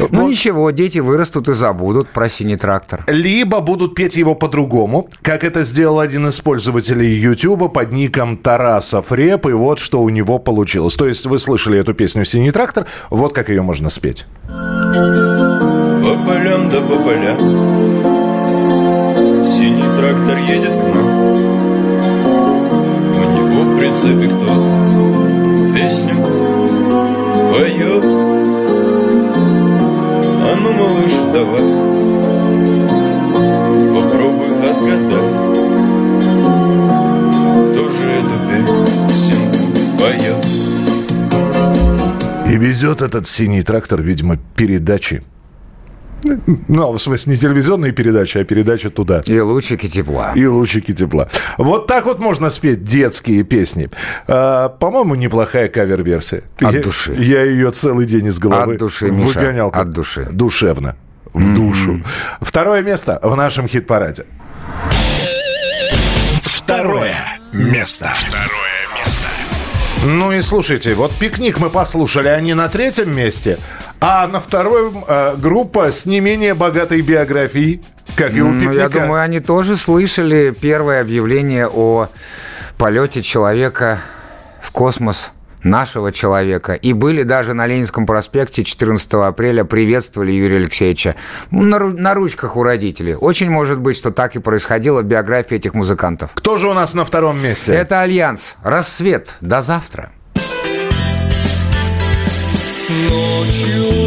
Ну 0.09 0.27
ничего, 0.27 0.71
дети 0.71 0.97
вырастут 0.97 1.47
и 1.47 1.53
забудут 1.53 2.09
про 2.09 2.27
синий 2.27 2.57
трактор. 2.57 3.05
Либо 3.07 3.61
будут 3.61 3.95
петь 3.95 4.17
его 4.17 4.35
по-другому, 4.35 5.07
как 5.21 5.43
это 5.45 5.63
сделал 5.63 5.99
один 5.99 6.27
из 6.27 6.41
пользователей 6.41 7.15
YouTube 7.15 7.71
под 7.71 7.91
ником 7.91 8.35
Тарасов 8.35 9.11
Реп, 9.11 9.45
и 9.45 9.51
вот 9.51 9.79
что 9.79 10.01
у 10.01 10.09
него 10.09 10.37
получилось. 10.37 10.95
То 10.95 11.07
есть 11.07 11.25
вы 11.27 11.39
слышали 11.39 11.79
эту 11.79 11.93
песню 11.93 12.25
«Синий 12.25 12.51
трактор», 12.51 12.87
вот 13.09 13.33
как 13.33 13.47
ее 13.47 13.61
можно 13.61 13.89
спеть. 13.89 14.25
Да 16.71 16.81
по 16.81 16.95
полям. 17.03 17.37
Синий 19.47 19.89
трактор 19.97 20.37
едет 20.37 20.71
к 20.71 20.83
нам. 20.93 21.07
У 23.15 23.21
него 23.31 23.63
в 23.63 23.79
прицепе 23.79 24.27
кто-то. 24.27 24.71
Песню 25.73 26.15
поет. 27.51 28.03
А 30.41 30.55
ну, 30.61 30.69
малыш, 30.73 31.13
давай. 31.33 31.65
Попробуй 33.95 34.49
отгадай 34.69 35.27
Кто 37.71 37.83
же 37.89 38.07
эту 38.19 38.35
песенку 39.07 39.63
поет? 39.97 40.41
И 42.47 42.57
везет 42.57 43.01
этот 43.01 43.27
синий 43.27 43.63
трактор, 43.63 44.01
видимо, 44.01 44.37
передачи. 44.55 45.23
Ну, 46.67 46.91
в 46.91 46.99
смысле, 46.99 47.33
не 47.33 47.39
телевизионные 47.39 47.91
передачи, 47.91 48.37
а 48.37 48.43
передачи 48.43 48.89
туда. 48.89 49.21
И 49.25 49.39
лучики 49.39 49.87
тепла. 49.87 50.33
И 50.35 50.45
лучики 50.45 50.93
тепла. 50.93 51.27
Вот 51.57 51.87
так 51.87 52.05
вот 52.05 52.19
можно 52.19 52.49
спеть 52.49 52.81
детские 52.81 53.43
песни. 53.43 53.89
А, 54.27 54.69
по-моему, 54.69 55.15
неплохая 55.15 55.67
кавер-версия. 55.67 56.43
От 56.61 56.73
я, 56.73 56.81
души. 56.81 57.13
Я 57.17 57.43
ее 57.43 57.71
целый 57.71 58.05
день 58.05 58.27
из 58.27 58.39
головы 58.39 58.73
От 58.73 58.79
души, 58.79 59.09
Миша, 59.11 59.39
выгонял. 59.39 59.69
от 59.69 59.89
души. 59.91 60.27
Душевно. 60.31 60.95
В 61.33 61.53
душу. 61.53 62.01
Второе 62.41 62.81
место 62.81 63.19
в 63.21 63.35
нашем 63.35 63.67
хит-параде. 63.67 64.25
Второе 66.43 67.15
место. 67.53 68.11
Второе 68.15 69.03
место. 69.05 69.25
Ну 70.03 70.31
и 70.31 70.41
слушайте, 70.41 70.95
вот 70.95 71.13
пикник 71.13 71.59
мы 71.59 71.69
послушали, 71.69 72.29
они 72.29 72.53
на 72.53 72.69
третьем 72.69 73.13
месте, 73.15 73.59
а 74.01 74.27
на 74.27 74.39
втором 74.39 75.03
э, 75.07 75.35
группа 75.37 75.91
с 75.91 76.05
не 76.05 76.19
менее 76.19 76.53
богатой 76.53 77.01
биографией, 77.01 77.83
как 78.15 78.33
и 78.33 78.41
у 78.41 78.47
Ну, 78.49 78.59
пикника. 78.61 78.79
я 78.79 78.89
думаю, 78.89 79.21
они 79.21 79.39
тоже 79.39 79.75
слышали 79.75 80.51
первое 80.59 81.01
объявление 81.01 81.67
о 81.67 82.07
полете 82.77 83.21
человека 83.21 83.99
в 84.61 84.71
космос 84.71 85.31
нашего 85.63 86.13
человека. 86.13 86.73
И 86.73 86.93
были 86.93 87.23
даже 87.23 87.53
на 87.53 87.67
Ленинском 87.67 88.05
проспекте 88.05 88.63
14 88.63 89.13
апреля 89.15 89.65
приветствовали 89.65 90.31
Юрия 90.31 90.55
Алексеевича 90.55 91.15
Ну, 91.51 91.63
на, 91.63 91.79
на 91.79 92.13
ручках 92.13 92.55
у 92.55 92.63
родителей. 92.63 93.15
Очень 93.15 93.49
может 93.49 93.79
быть, 93.79 93.97
что 93.97 94.11
так 94.11 94.37
и 94.37 94.39
происходило 94.39 95.01
в 95.01 95.03
биографии 95.03 95.57
этих 95.57 95.73
музыкантов. 95.73 96.31
Кто 96.35 96.57
же 96.57 96.69
у 96.69 96.73
нас 96.73 96.93
на 96.93 97.03
втором 97.03 97.41
месте? 97.43 97.73
Это 97.73 97.99
Альянс. 97.99 98.55
Рассвет. 98.63 99.35
До 99.41 99.61
завтра. 99.61 100.11
Ночью 102.89 103.98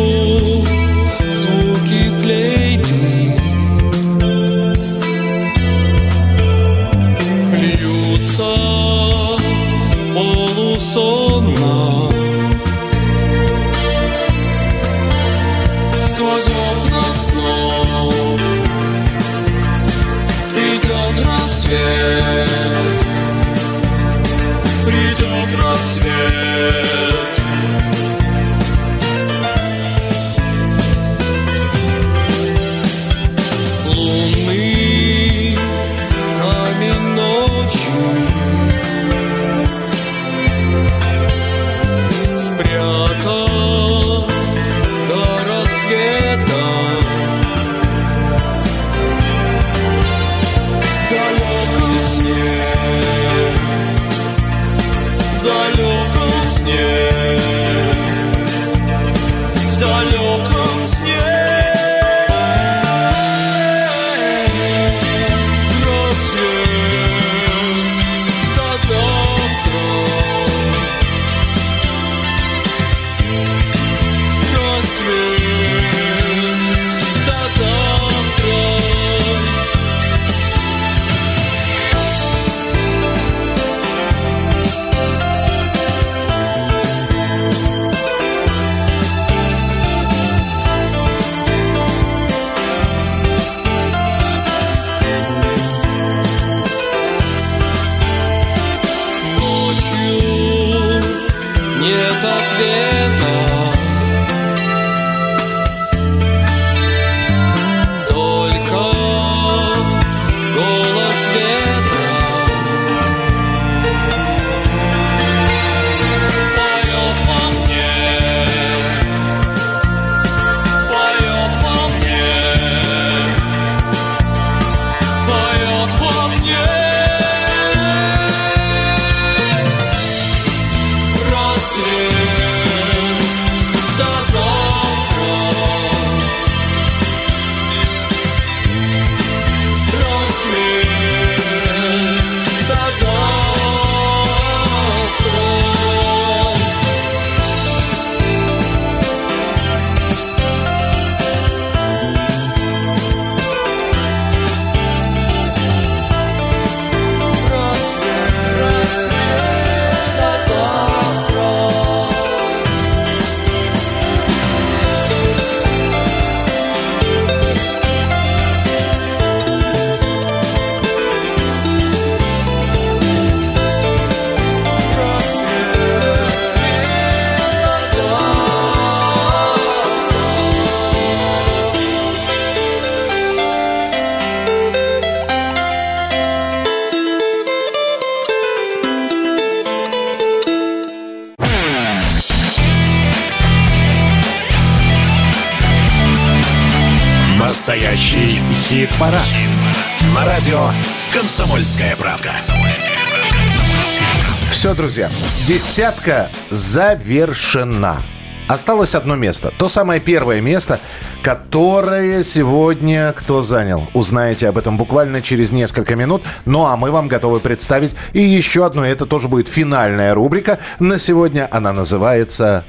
десятка 205.46 206.28
завершена. 206.50 208.00
Осталось 208.48 208.94
одно 208.94 209.16
место. 209.16 209.52
То 209.58 209.68
самое 209.68 210.00
первое 210.00 210.40
место, 210.40 210.78
которое 211.22 212.22
сегодня 212.22 213.12
кто 213.12 213.42
занял. 213.42 213.88
Узнаете 213.94 214.48
об 214.48 214.58
этом 214.58 214.76
буквально 214.76 215.22
через 215.22 215.50
несколько 215.50 215.96
минут. 215.96 216.24
Ну 216.44 216.66
а 216.66 216.76
мы 216.76 216.90
вам 216.90 217.08
готовы 217.08 217.40
представить 217.40 217.94
и 218.12 218.20
еще 218.20 218.66
одну. 218.66 218.82
Это 218.82 219.06
тоже 219.06 219.28
будет 219.28 219.48
финальная 219.48 220.14
рубрика. 220.14 220.58
На 220.78 220.98
сегодня 220.98 221.48
она 221.50 221.72
называется... 221.72 222.64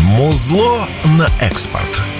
Музло 0.00 0.86
на 1.18 1.26
экспорт. 1.40 2.11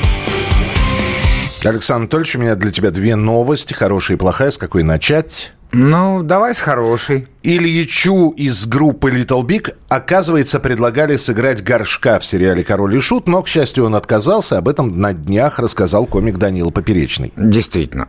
Александр 1.64 2.02
Анатольевич, 2.02 2.36
у 2.36 2.38
меня 2.40 2.54
для 2.56 2.70
тебя 2.70 2.90
две 2.90 3.14
новости, 3.14 3.72
хорошая 3.72 4.16
и 4.16 4.20
плохая. 4.20 4.50
С 4.50 4.58
какой 4.58 4.82
начать? 4.82 5.52
Ну, 5.70 6.22
давай 6.22 6.54
с 6.54 6.60
хорошей. 6.60 7.28
Ильичу 7.42 8.30
из 8.30 8.66
группы 8.66 9.10
Little 9.10 9.42
Big, 9.42 9.74
оказывается, 9.88 10.60
предлагали 10.60 11.16
сыграть 11.16 11.62
горшка 11.62 12.18
в 12.18 12.24
сериале 12.26 12.62
«Король 12.62 12.96
и 12.96 13.00
Шут», 13.00 13.26
но, 13.26 13.42
к 13.42 13.48
счастью, 13.48 13.86
он 13.86 13.94
отказался. 13.94 14.58
Об 14.58 14.68
этом 14.68 14.98
на 14.98 15.14
днях 15.14 15.58
рассказал 15.58 16.04
комик 16.04 16.36
Данила 16.36 16.70
Поперечный. 16.70 17.32
Действительно. 17.36 18.08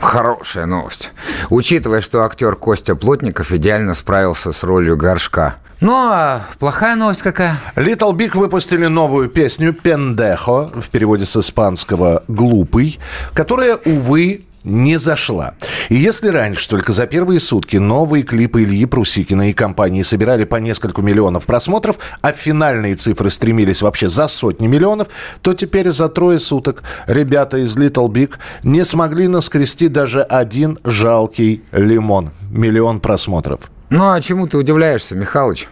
Хорошая 0.00 0.66
новость. 0.66 1.12
Учитывая, 1.48 2.00
что 2.00 2.24
актер 2.24 2.56
Костя 2.56 2.96
Плотников 2.96 3.52
идеально 3.52 3.94
справился 3.94 4.52
с 4.52 4.64
ролью 4.64 4.96
горшка. 4.96 5.56
Ну, 5.80 5.92
а 5.92 6.42
плохая 6.58 6.96
новость 6.96 7.20
какая? 7.20 7.58
Little 7.76 8.12
Big 8.12 8.36
выпустили 8.36 8.86
новую 8.86 9.28
песню 9.28 9.74
«Пендехо», 9.74 10.70
в 10.74 10.88
переводе 10.88 11.26
с 11.26 11.36
испанского 11.36 12.22
«глупый», 12.28 12.98
которая, 13.34 13.76
увы, 13.84 14.46
не 14.64 14.98
зашла. 14.98 15.54
И 15.90 15.94
если 15.94 16.28
раньше 16.28 16.68
только 16.68 16.92
за 16.92 17.06
первые 17.06 17.40
сутки 17.40 17.76
новые 17.76 18.24
клипы 18.24 18.62
Ильи 18.62 18.86
Прусикина 18.86 19.50
и 19.50 19.52
компании 19.52 20.02
собирали 20.02 20.44
по 20.44 20.56
несколько 20.56 21.02
миллионов 21.02 21.44
просмотров, 21.44 21.98
а 22.22 22.32
финальные 22.32 22.96
цифры 22.96 23.30
стремились 23.30 23.82
вообще 23.82 24.08
за 24.08 24.28
сотни 24.28 24.66
миллионов, 24.66 25.08
то 25.42 25.54
теперь 25.54 25.90
за 25.90 26.08
трое 26.08 26.40
суток 26.40 26.82
ребята 27.06 27.58
из 27.58 27.76
Little 27.76 28.08
Big 28.08 28.32
не 28.64 28.84
смогли 28.84 29.28
наскрести 29.28 29.88
даже 29.88 30.22
один 30.22 30.78
жалкий 30.84 31.62
лимон. 31.70 32.30
Миллион 32.50 33.00
просмотров. 33.00 33.60
Ну, 33.88 34.12
а 34.12 34.20
чему 34.20 34.48
ты 34.48 34.58
удивляешься, 34.58 35.14
Михалыч? 35.14 35.68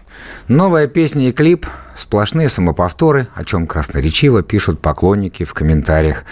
Новая 0.48 0.86
песня 0.86 1.28
и 1.28 1.32
клип– 1.32 1.66
сплошные 1.96 2.48
самоповторы, 2.48 3.28
о 3.34 3.44
чем 3.44 3.66
красноречиво 3.66 4.42
пишут 4.42 4.80
поклонники 4.80 5.44
в 5.44 5.54
комментариях. 5.54 6.24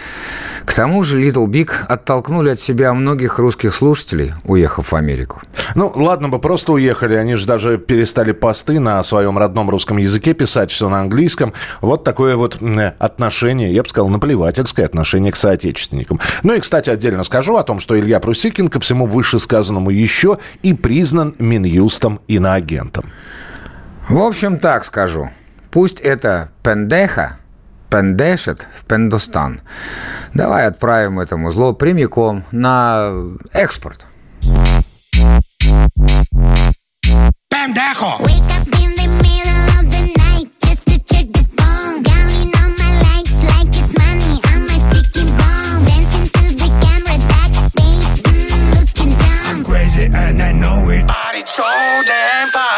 К 0.65 0.73
тому 0.73 1.03
же 1.03 1.21
Little 1.21 1.47
Big 1.47 1.71
оттолкнули 1.87 2.49
от 2.49 2.59
себя 2.59 2.93
многих 2.93 3.39
русских 3.39 3.73
слушателей, 3.73 4.33
уехав 4.43 4.91
в 4.91 4.95
Америку. 4.95 5.41
Ну, 5.75 5.91
ладно 5.95 6.29
бы, 6.29 6.39
просто 6.39 6.73
уехали. 6.73 7.15
Они 7.15 7.35
же 7.35 7.45
даже 7.45 7.77
перестали 7.77 8.31
посты 8.31 8.79
на 8.79 9.03
своем 9.03 9.37
родном 9.37 9.69
русском 9.69 9.97
языке 9.97 10.33
писать, 10.33 10.71
все 10.71 10.89
на 10.89 11.01
английском. 11.01 11.53
Вот 11.81 12.03
такое 12.03 12.35
вот 12.35 12.59
отношение, 12.99 13.73
я 13.73 13.83
бы 13.83 13.89
сказал, 13.89 14.09
наплевательское 14.09 14.85
отношение 14.85 15.31
к 15.31 15.35
соотечественникам. 15.35 16.19
Ну 16.43 16.53
и, 16.53 16.59
кстати, 16.59 16.89
отдельно 16.89 17.23
скажу 17.23 17.57
о 17.57 17.63
том, 17.63 17.79
что 17.79 17.99
Илья 17.99 18.19
Прусикин 18.19 18.69
ко 18.69 18.79
всему 18.79 19.05
вышесказанному 19.05 19.89
еще 19.89 20.37
и 20.61 20.73
признан 20.73 21.35
Минюстом 21.39 22.19
иноагентом. 22.27 23.05
В 24.09 24.17
общем, 24.19 24.59
так 24.59 24.85
скажу. 24.85 25.29
Пусть 25.71 25.99
это 25.99 26.49
пендеха 26.61 27.37
пендешет 27.89 28.67
в 28.75 28.85
Пендостан. 28.85 29.61
Давай 30.33 30.65
отправим 30.65 31.19
этому 31.19 31.51
зло 31.51 31.73
прямиком 31.73 32.43
на 32.51 33.11
экспорт. 33.53 34.05
Пендехо! 37.49 38.17
Crazy 49.63 50.05
and 50.05 50.41
I 50.41 50.51
know 50.51 50.89
it. 50.89 51.05
Body 51.07 51.43
so 51.45 51.63
damn 52.05 52.49
fine. 52.49 52.72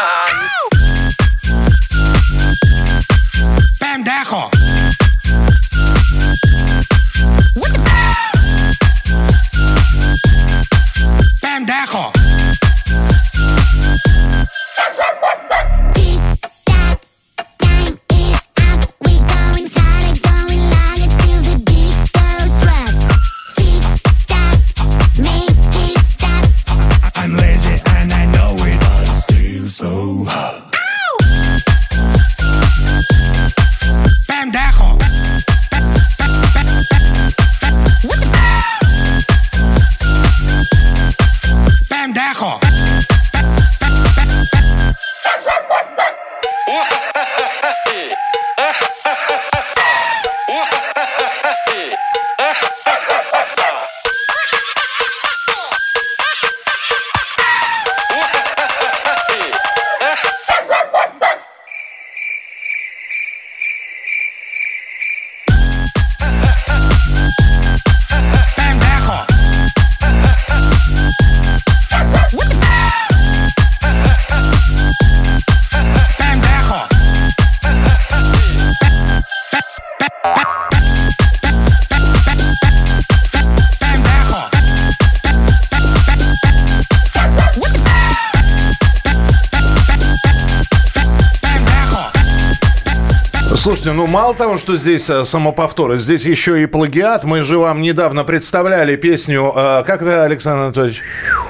Того, 94.36 94.58
что 94.58 94.76
здесь 94.76 95.08
э, 95.10 95.24
самоповторы, 95.24 95.98
здесь 95.98 96.24
еще 96.26 96.62
и 96.62 96.66
плагиат. 96.66 97.24
Мы 97.24 97.42
же 97.42 97.58
вам 97.58 97.82
недавно 97.82 98.22
представляли 98.24 98.96
песню, 98.96 99.52
э, 99.56 99.82
как 99.86 100.02
это, 100.02 100.24
Александр 100.24 100.64
Анатольевич? 100.64 101.02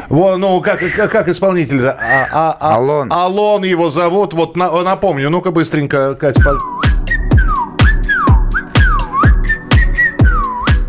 Вот, 0.09 0.37
ну, 0.39 0.61
как, 0.61 0.81
как, 0.95 1.11
как 1.11 1.29
исполнитель? 1.29 1.85
А, 1.87 1.97
а, 2.33 2.57
а, 2.61 2.75
Алон. 2.77 3.13
Алон 3.13 3.65
его 3.65 3.91
зовут. 3.91 4.33
Вот 4.35 4.57
на- 4.57 4.83
напомню, 4.83 5.29
ну-ка 5.31 5.51
быстренько, 5.51 6.15
Катя. 6.15 6.41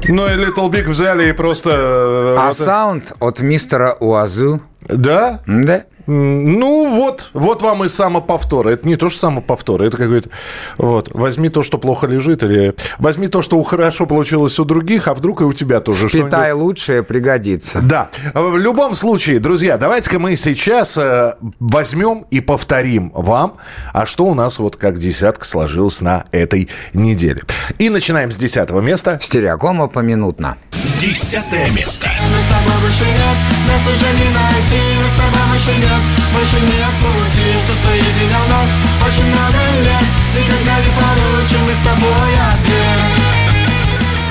Ну 0.10 0.26
и 0.26 0.32
Little 0.38 0.70
Big 0.70 0.90
взяли 0.90 1.30
и 1.30 1.32
просто... 1.34 1.72
э, 1.74 2.36
А 2.40 2.48
вот- 2.48 2.56
саунд 2.56 3.12
от 3.20 3.42
мистера 3.42 3.98
Уазу. 4.00 4.62
Да? 4.88 5.42
Да. 5.46 5.84
Ну 6.08 6.90
вот, 6.90 7.30
вот 7.34 7.62
вам 7.62 7.84
и 7.84 7.90
самоповтор. 7.90 8.68
Это 8.68 8.88
не 8.88 8.96
то, 8.96 9.10
что 9.10 9.20
самоповтор, 9.20 9.82
это 9.82 9.98
какой-то... 9.98 10.30
Вот, 10.78 11.10
возьми 11.14 11.50
то, 11.50 11.64
что 11.64 11.78
плохо 11.78 12.08
лежит, 12.08 12.44
или 12.44 12.76
возьми 12.98 13.28
то, 13.28 13.42
что 13.42 13.62
хорошо 13.64 14.06
получилось 14.06 14.58
у 14.60 14.64
других, 14.64 15.10
а 15.10 15.14
вдруг 15.14 15.42
и 15.42 15.44
у 15.44 15.52
тебя 15.52 15.82
тоже 15.82 16.08
Питай 16.08 16.30
что-нибудь. 16.30 16.62
лучшее, 16.62 17.04
пригодится. 17.04 17.80
Да. 17.82 18.10
В 18.34 18.58
любом 18.58 18.96
случае, 18.96 19.40
друзья, 19.40 19.78
давайте-ка 19.78 20.18
мы 20.18 20.36
сейчас 20.38 20.98
э, 20.98 21.36
возьмем 21.60 22.26
и 22.32 22.40
повторим 22.40 23.12
вам, 23.14 23.58
а 23.94 24.06
что 24.06 24.26
у 24.26 24.34
нас 24.34 24.60
вот 24.60 24.78
как 24.78 24.98
десятка 24.98 25.46
сложилось 25.46 26.00
на 26.00 26.24
этой 26.32 26.70
неделе. 26.94 27.44
И 27.80 27.90
начинаем 27.90 28.32
с 28.32 28.38
десятого 28.38 28.80
места. 28.80 29.20
Стереокома 29.22 29.88
поминутно. 29.88 30.58
Десятое 31.00 31.70
место. 31.72 32.10
Мы 32.32 32.40
с 32.40 32.48
тобой 32.48 32.82
больше 32.82 33.06
нет, 33.06 33.38
нас 33.68 33.82
уже 33.88 34.06
не 34.14 34.34
найти 34.34 34.82
Мы 35.02 35.08
с 35.10 35.14
тобой 35.14 35.42
больше 35.52 35.72
нет, 35.80 35.97
больше 36.34 36.60
нет 36.60 36.94
пути 37.00 37.58
Что 37.60 37.74
соединял 37.88 38.46
нас 38.48 38.70
очень 39.06 39.26
много 39.26 39.60
лет 39.84 40.06
Никогда 40.36 40.80
не 40.80 40.92
получим 40.96 41.62
мы 41.66 41.74
с 41.74 41.80
тобой 41.80 42.32
ответ 42.54 43.38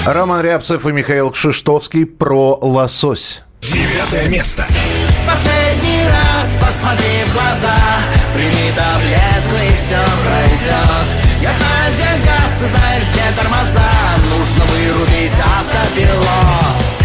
Роман 0.06 0.40
Рябцев 0.40 0.86
и 0.86 0.93
Михаил 0.93 1.30
Кшиштовский 1.30 2.06
про 2.06 2.56
лосось. 2.62 3.43
Девятое 3.60 4.28
место. 4.28 4.64
Последний 5.26 6.05
раз 6.06 6.47
посмотри 6.60 7.24
в 7.26 7.32
глаза 7.32 7.76
Прими 8.32 8.70
таблетку 8.76 9.56
и 9.56 9.76
все 9.76 9.98
пройдет 10.22 11.06
Я 11.43 11.52
знаю, 11.59 11.94
где 11.94 12.24
газ, 12.24 12.51
ты 12.60 12.66
знаешь, 12.68 13.02
где 13.10 13.24
тормоза 13.36 13.90
Нужно 14.30 14.64
вырубить 14.66 15.32
автопилот 15.40 16.97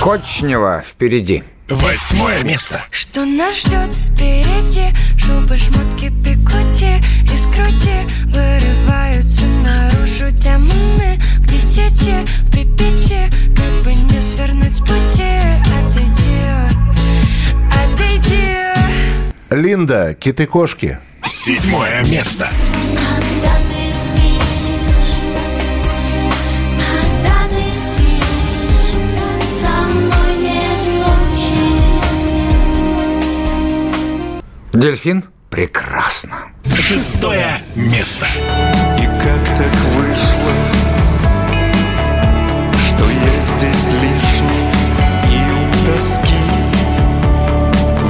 Кочнева 0.00 0.84
впереди. 0.86 1.42
Восьмое 1.68 2.44
место. 2.44 2.84
Что 2.92 3.24
нас 3.24 3.60
ждет 3.60 3.92
впереди 3.92 4.94
Шубы, 5.18 5.58
шмотки, 5.58 6.12
пикоти 6.24 7.02
Из 7.34 7.44
груди 7.46 8.06
вырываются 8.26 9.44
наружу 9.46 10.30
демоны 10.30 11.18
К 11.38 11.46
десяти 11.48 12.24
в 12.24 12.50
Припяти 12.52 13.28
Как 13.56 13.82
бы 13.82 13.94
не 13.94 14.20
свернуть 14.20 14.74
с 14.74 14.78
пути 14.78 15.40
Отойди, 15.76 16.44
отойди 17.72 18.46
Линда, 19.50 20.14
киты-кошки. 20.14 20.98
Седьмое 21.24 22.04
место. 22.04 22.48
Когда 22.48 23.15
ты 23.15 23.15
Дельфин? 34.76 35.24
Прекрасно. 35.48 36.48
Шестое 36.74 37.50
место. 37.74 38.26
И 39.00 39.06
как 39.06 39.56
так 39.56 39.74
вышло, 39.94 40.52
что 42.76 43.08
я 43.08 43.40
здесь 43.40 43.92
лишний 43.92 44.68
и 45.32 45.36
у 45.50 45.62
тоски 45.86 46.44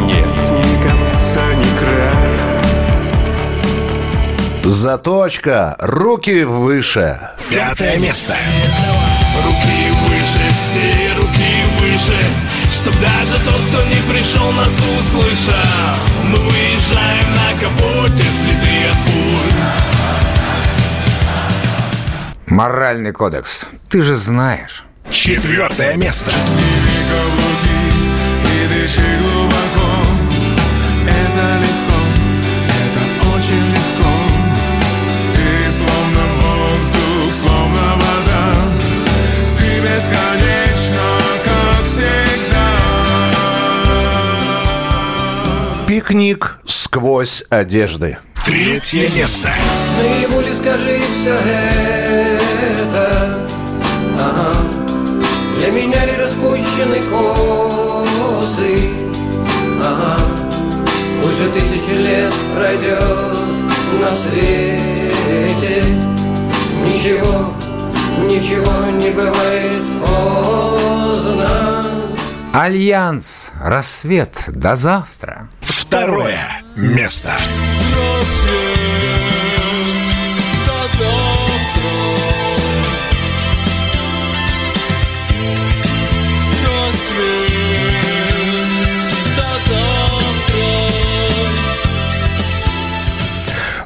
нет 0.07 0.27
ни 0.27 0.83
конца, 0.83 1.45
ни 1.55 1.71
края. 1.79 2.63
Заточка, 4.65 5.77
руки 5.79 6.43
выше. 6.43 7.17
Пятое 7.49 7.97
место. 7.99 8.37
Руки 9.45 9.93
выше, 10.09 10.41
все 10.51 10.75
руки 10.75 10.95
выше 10.95 11.06
Чтоб 12.87 13.01
даже 13.01 13.45
тот, 13.45 13.61
кто 13.69 13.83
не 13.83 14.01
пришел, 14.09 14.53
нас 14.53 14.69
услышал 14.69 15.55
Мы 16.23 16.39
выезжаем 16.39 17.35
на 17.35 17.53
капоте, 17.61 18.23
следы 18.23 18.87
от 18.89 18.99
пуль 19.07 19.55
Моральный 22.47 23.11
кодекс. 23.11 23.67
Ты 23.89 24.03
же 24.03 24.15
знаешь. 24.15 24.85
Четвертое 25.11 25.97
место. 25.97 26.31
И 28.45 28.69
дыши 28.69 29.01
глубоко 29.21 29.89
Это 31.03 31.59
легко, 31.59 31.99
это 32.71 33.03
очень 33.37 33.67
легко 33.73 34.13
Ты 35.33 35.71
словно 35.73 36.25
воздух, 36.41 37.35
словно 37.35 37.97
вода 37.97 38.47
Ты 39.59 39.81
бесконечна, 39.81 40.66
Пикник 46.07 46.61
сквозь 46.65 47.45
одежды. 47.51 48.19
Третье 48.45 49.09
место. 49.09 49.49
Ли 50.01 50.55
скажи 50.55 51.01
все 51.21 51.35
это 51.35 53.39
Ага. 54.17 54.55
Для 55.59 55.73
меня 55.73 56.07
ли 56.07 56.13
распущены 56.13 57.01
косы 57.11 58.89
Ага. 59.83 60.21
Уже 61.25 61.51
тысячи 61.51 61.97
лет 62.01 62.33
пройдет 62.55 63.01
на 64.01 64.11
свете 64.17 65.83
Ничего, 66.85 67.53
ничего 68.29 68.75
не 68.93 69.11
бывает 69.11 69.83
поздно 70.01 71.86
Альянс. 72.59 73.53
Рассвет. 73.61 74.45
До 74.49 74.77
завтра. 74.77 75.51
Второе 75.61 76.41
место. 76.75 77.37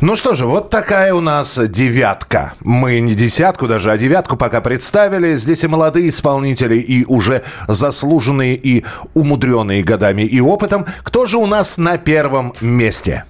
Ну 0.00 0.16
что 0.16 0.32
же, 0.32 0.46
вот 0.46 0.70
такая 0.70 1.12
у 1.12 1.20
нас 1.20 1.60
девятка. 1.68 2.54
Мы 2.60 3.00
не 3.00 3.14
десятку 3.14 3.68
даже, 3.68 3.92
а 3.92 3.98
девятку 3.98 4.38
пока 4.38 4.62
представили. 4.62 5.36
Здесь 5.36 5.62
и 5.62 5.66
молодые 5.66 6.08
исполнители, 6.08 6.76
и 6.76 7.04
уже 7.04 7.42
заслуженные, 7.68 8.54
и 8.56 8.86
умудренные 9.12 9.82
годами 9.82 10.22
и 10.22 10.40
опытом. 10.40 10.86
Кто 11.02 11.26
же 11.26 11.36
у 11.36 11.46
нас 11.46 11.76
на 11.76 11.98
первом 11.98 12.54
месте? 12.62 13.24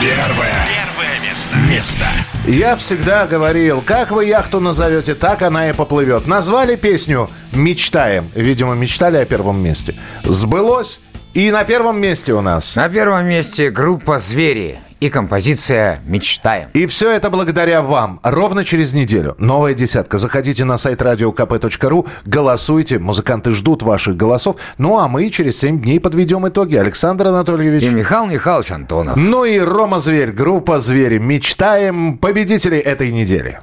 Первое. 0.00 0.66
Первое 0.66 1.30
место. 1.30 1.56
Место. 1.68 2.06
Я 2.48 2.74
всегда 2.74 3.28
говорил, 3.28 3.80
как 3.80 4.10
вы 4.10 4.24
яхту 4.24 4.58
назовете, 4.58 5.14
так 5.14 5.42
она 5.42 5.70
и 5.70 5.72
поплывет. 5.72 6.26
Назвали 6.26 6.74
песню 6.74 7.30
«Мечтаем». 7.52 8.28
Видимо, 8.34 8.74
мечтали 8.74 9.18
о 9.18 9.24
первом 9.24 9.62
месте. 9.62 9.94
Сбылось. 10.24 11.00
И 11.32 11.52
на 11.52 11.62
первом 11.62 12.00
месте 12.00 12.32
у 12.32 12.40
нас. 12.40 12.74
На 12.74 12.88
первом 12.88 13.24
месте 13.26 13.70
группа 13.70 14.18
«Звери» 14.18 14.80
и 14.98 15.08
композиция 15.08 16.00
«Мечтаем». 16.04 16.70
И 16.74 16.86
все 16.86 17.12
это 17.12 17.30
благодаря 17.30 17.82
вам. 17.82 18.18
Ровно 18.24 18.64
через 18.64 18.94
неделю. 18.94 19.36
Новая 19.38 19.74
десятка. 19.74 20.18
Заходите 20.18 20.64
на 20.64 20.76
сайт 20.76 21.00
radiokp.ru, 21.00 22.08
голосуйте. 22.24 22.98
Музыканты 22.98 23.52
ждут 23.52 23.84
ваших 23.84 24.16
голосов. 24.16 24.56
Ну, 24.76 24.98
а 24.98 25.06
мы 25.06 25.30
через 25.30 25.56
7 25.60 25.80
дней 25.80 26.00
подведем 26.00 26.48
итоги. 26.48 26.74
Александр 26.74 27.28
Анатольевич. 27.28 27.84
И 27.84 27.90
Михаил 27.90 28.26
Михайлович 28.26 28.72
Антонов. 28.72 29.16
Ну 29.16 29.44
и 29.44 29.60
Рома 29.60 30.00
Зверь, 30.00 30.32
группа 30.32 30.80
«Звери». 30.80 31.18
Мечтаем 31.18 32.18
победителей 32.18 32.80
этой 32.80 33.12
недели. 33.12 33.60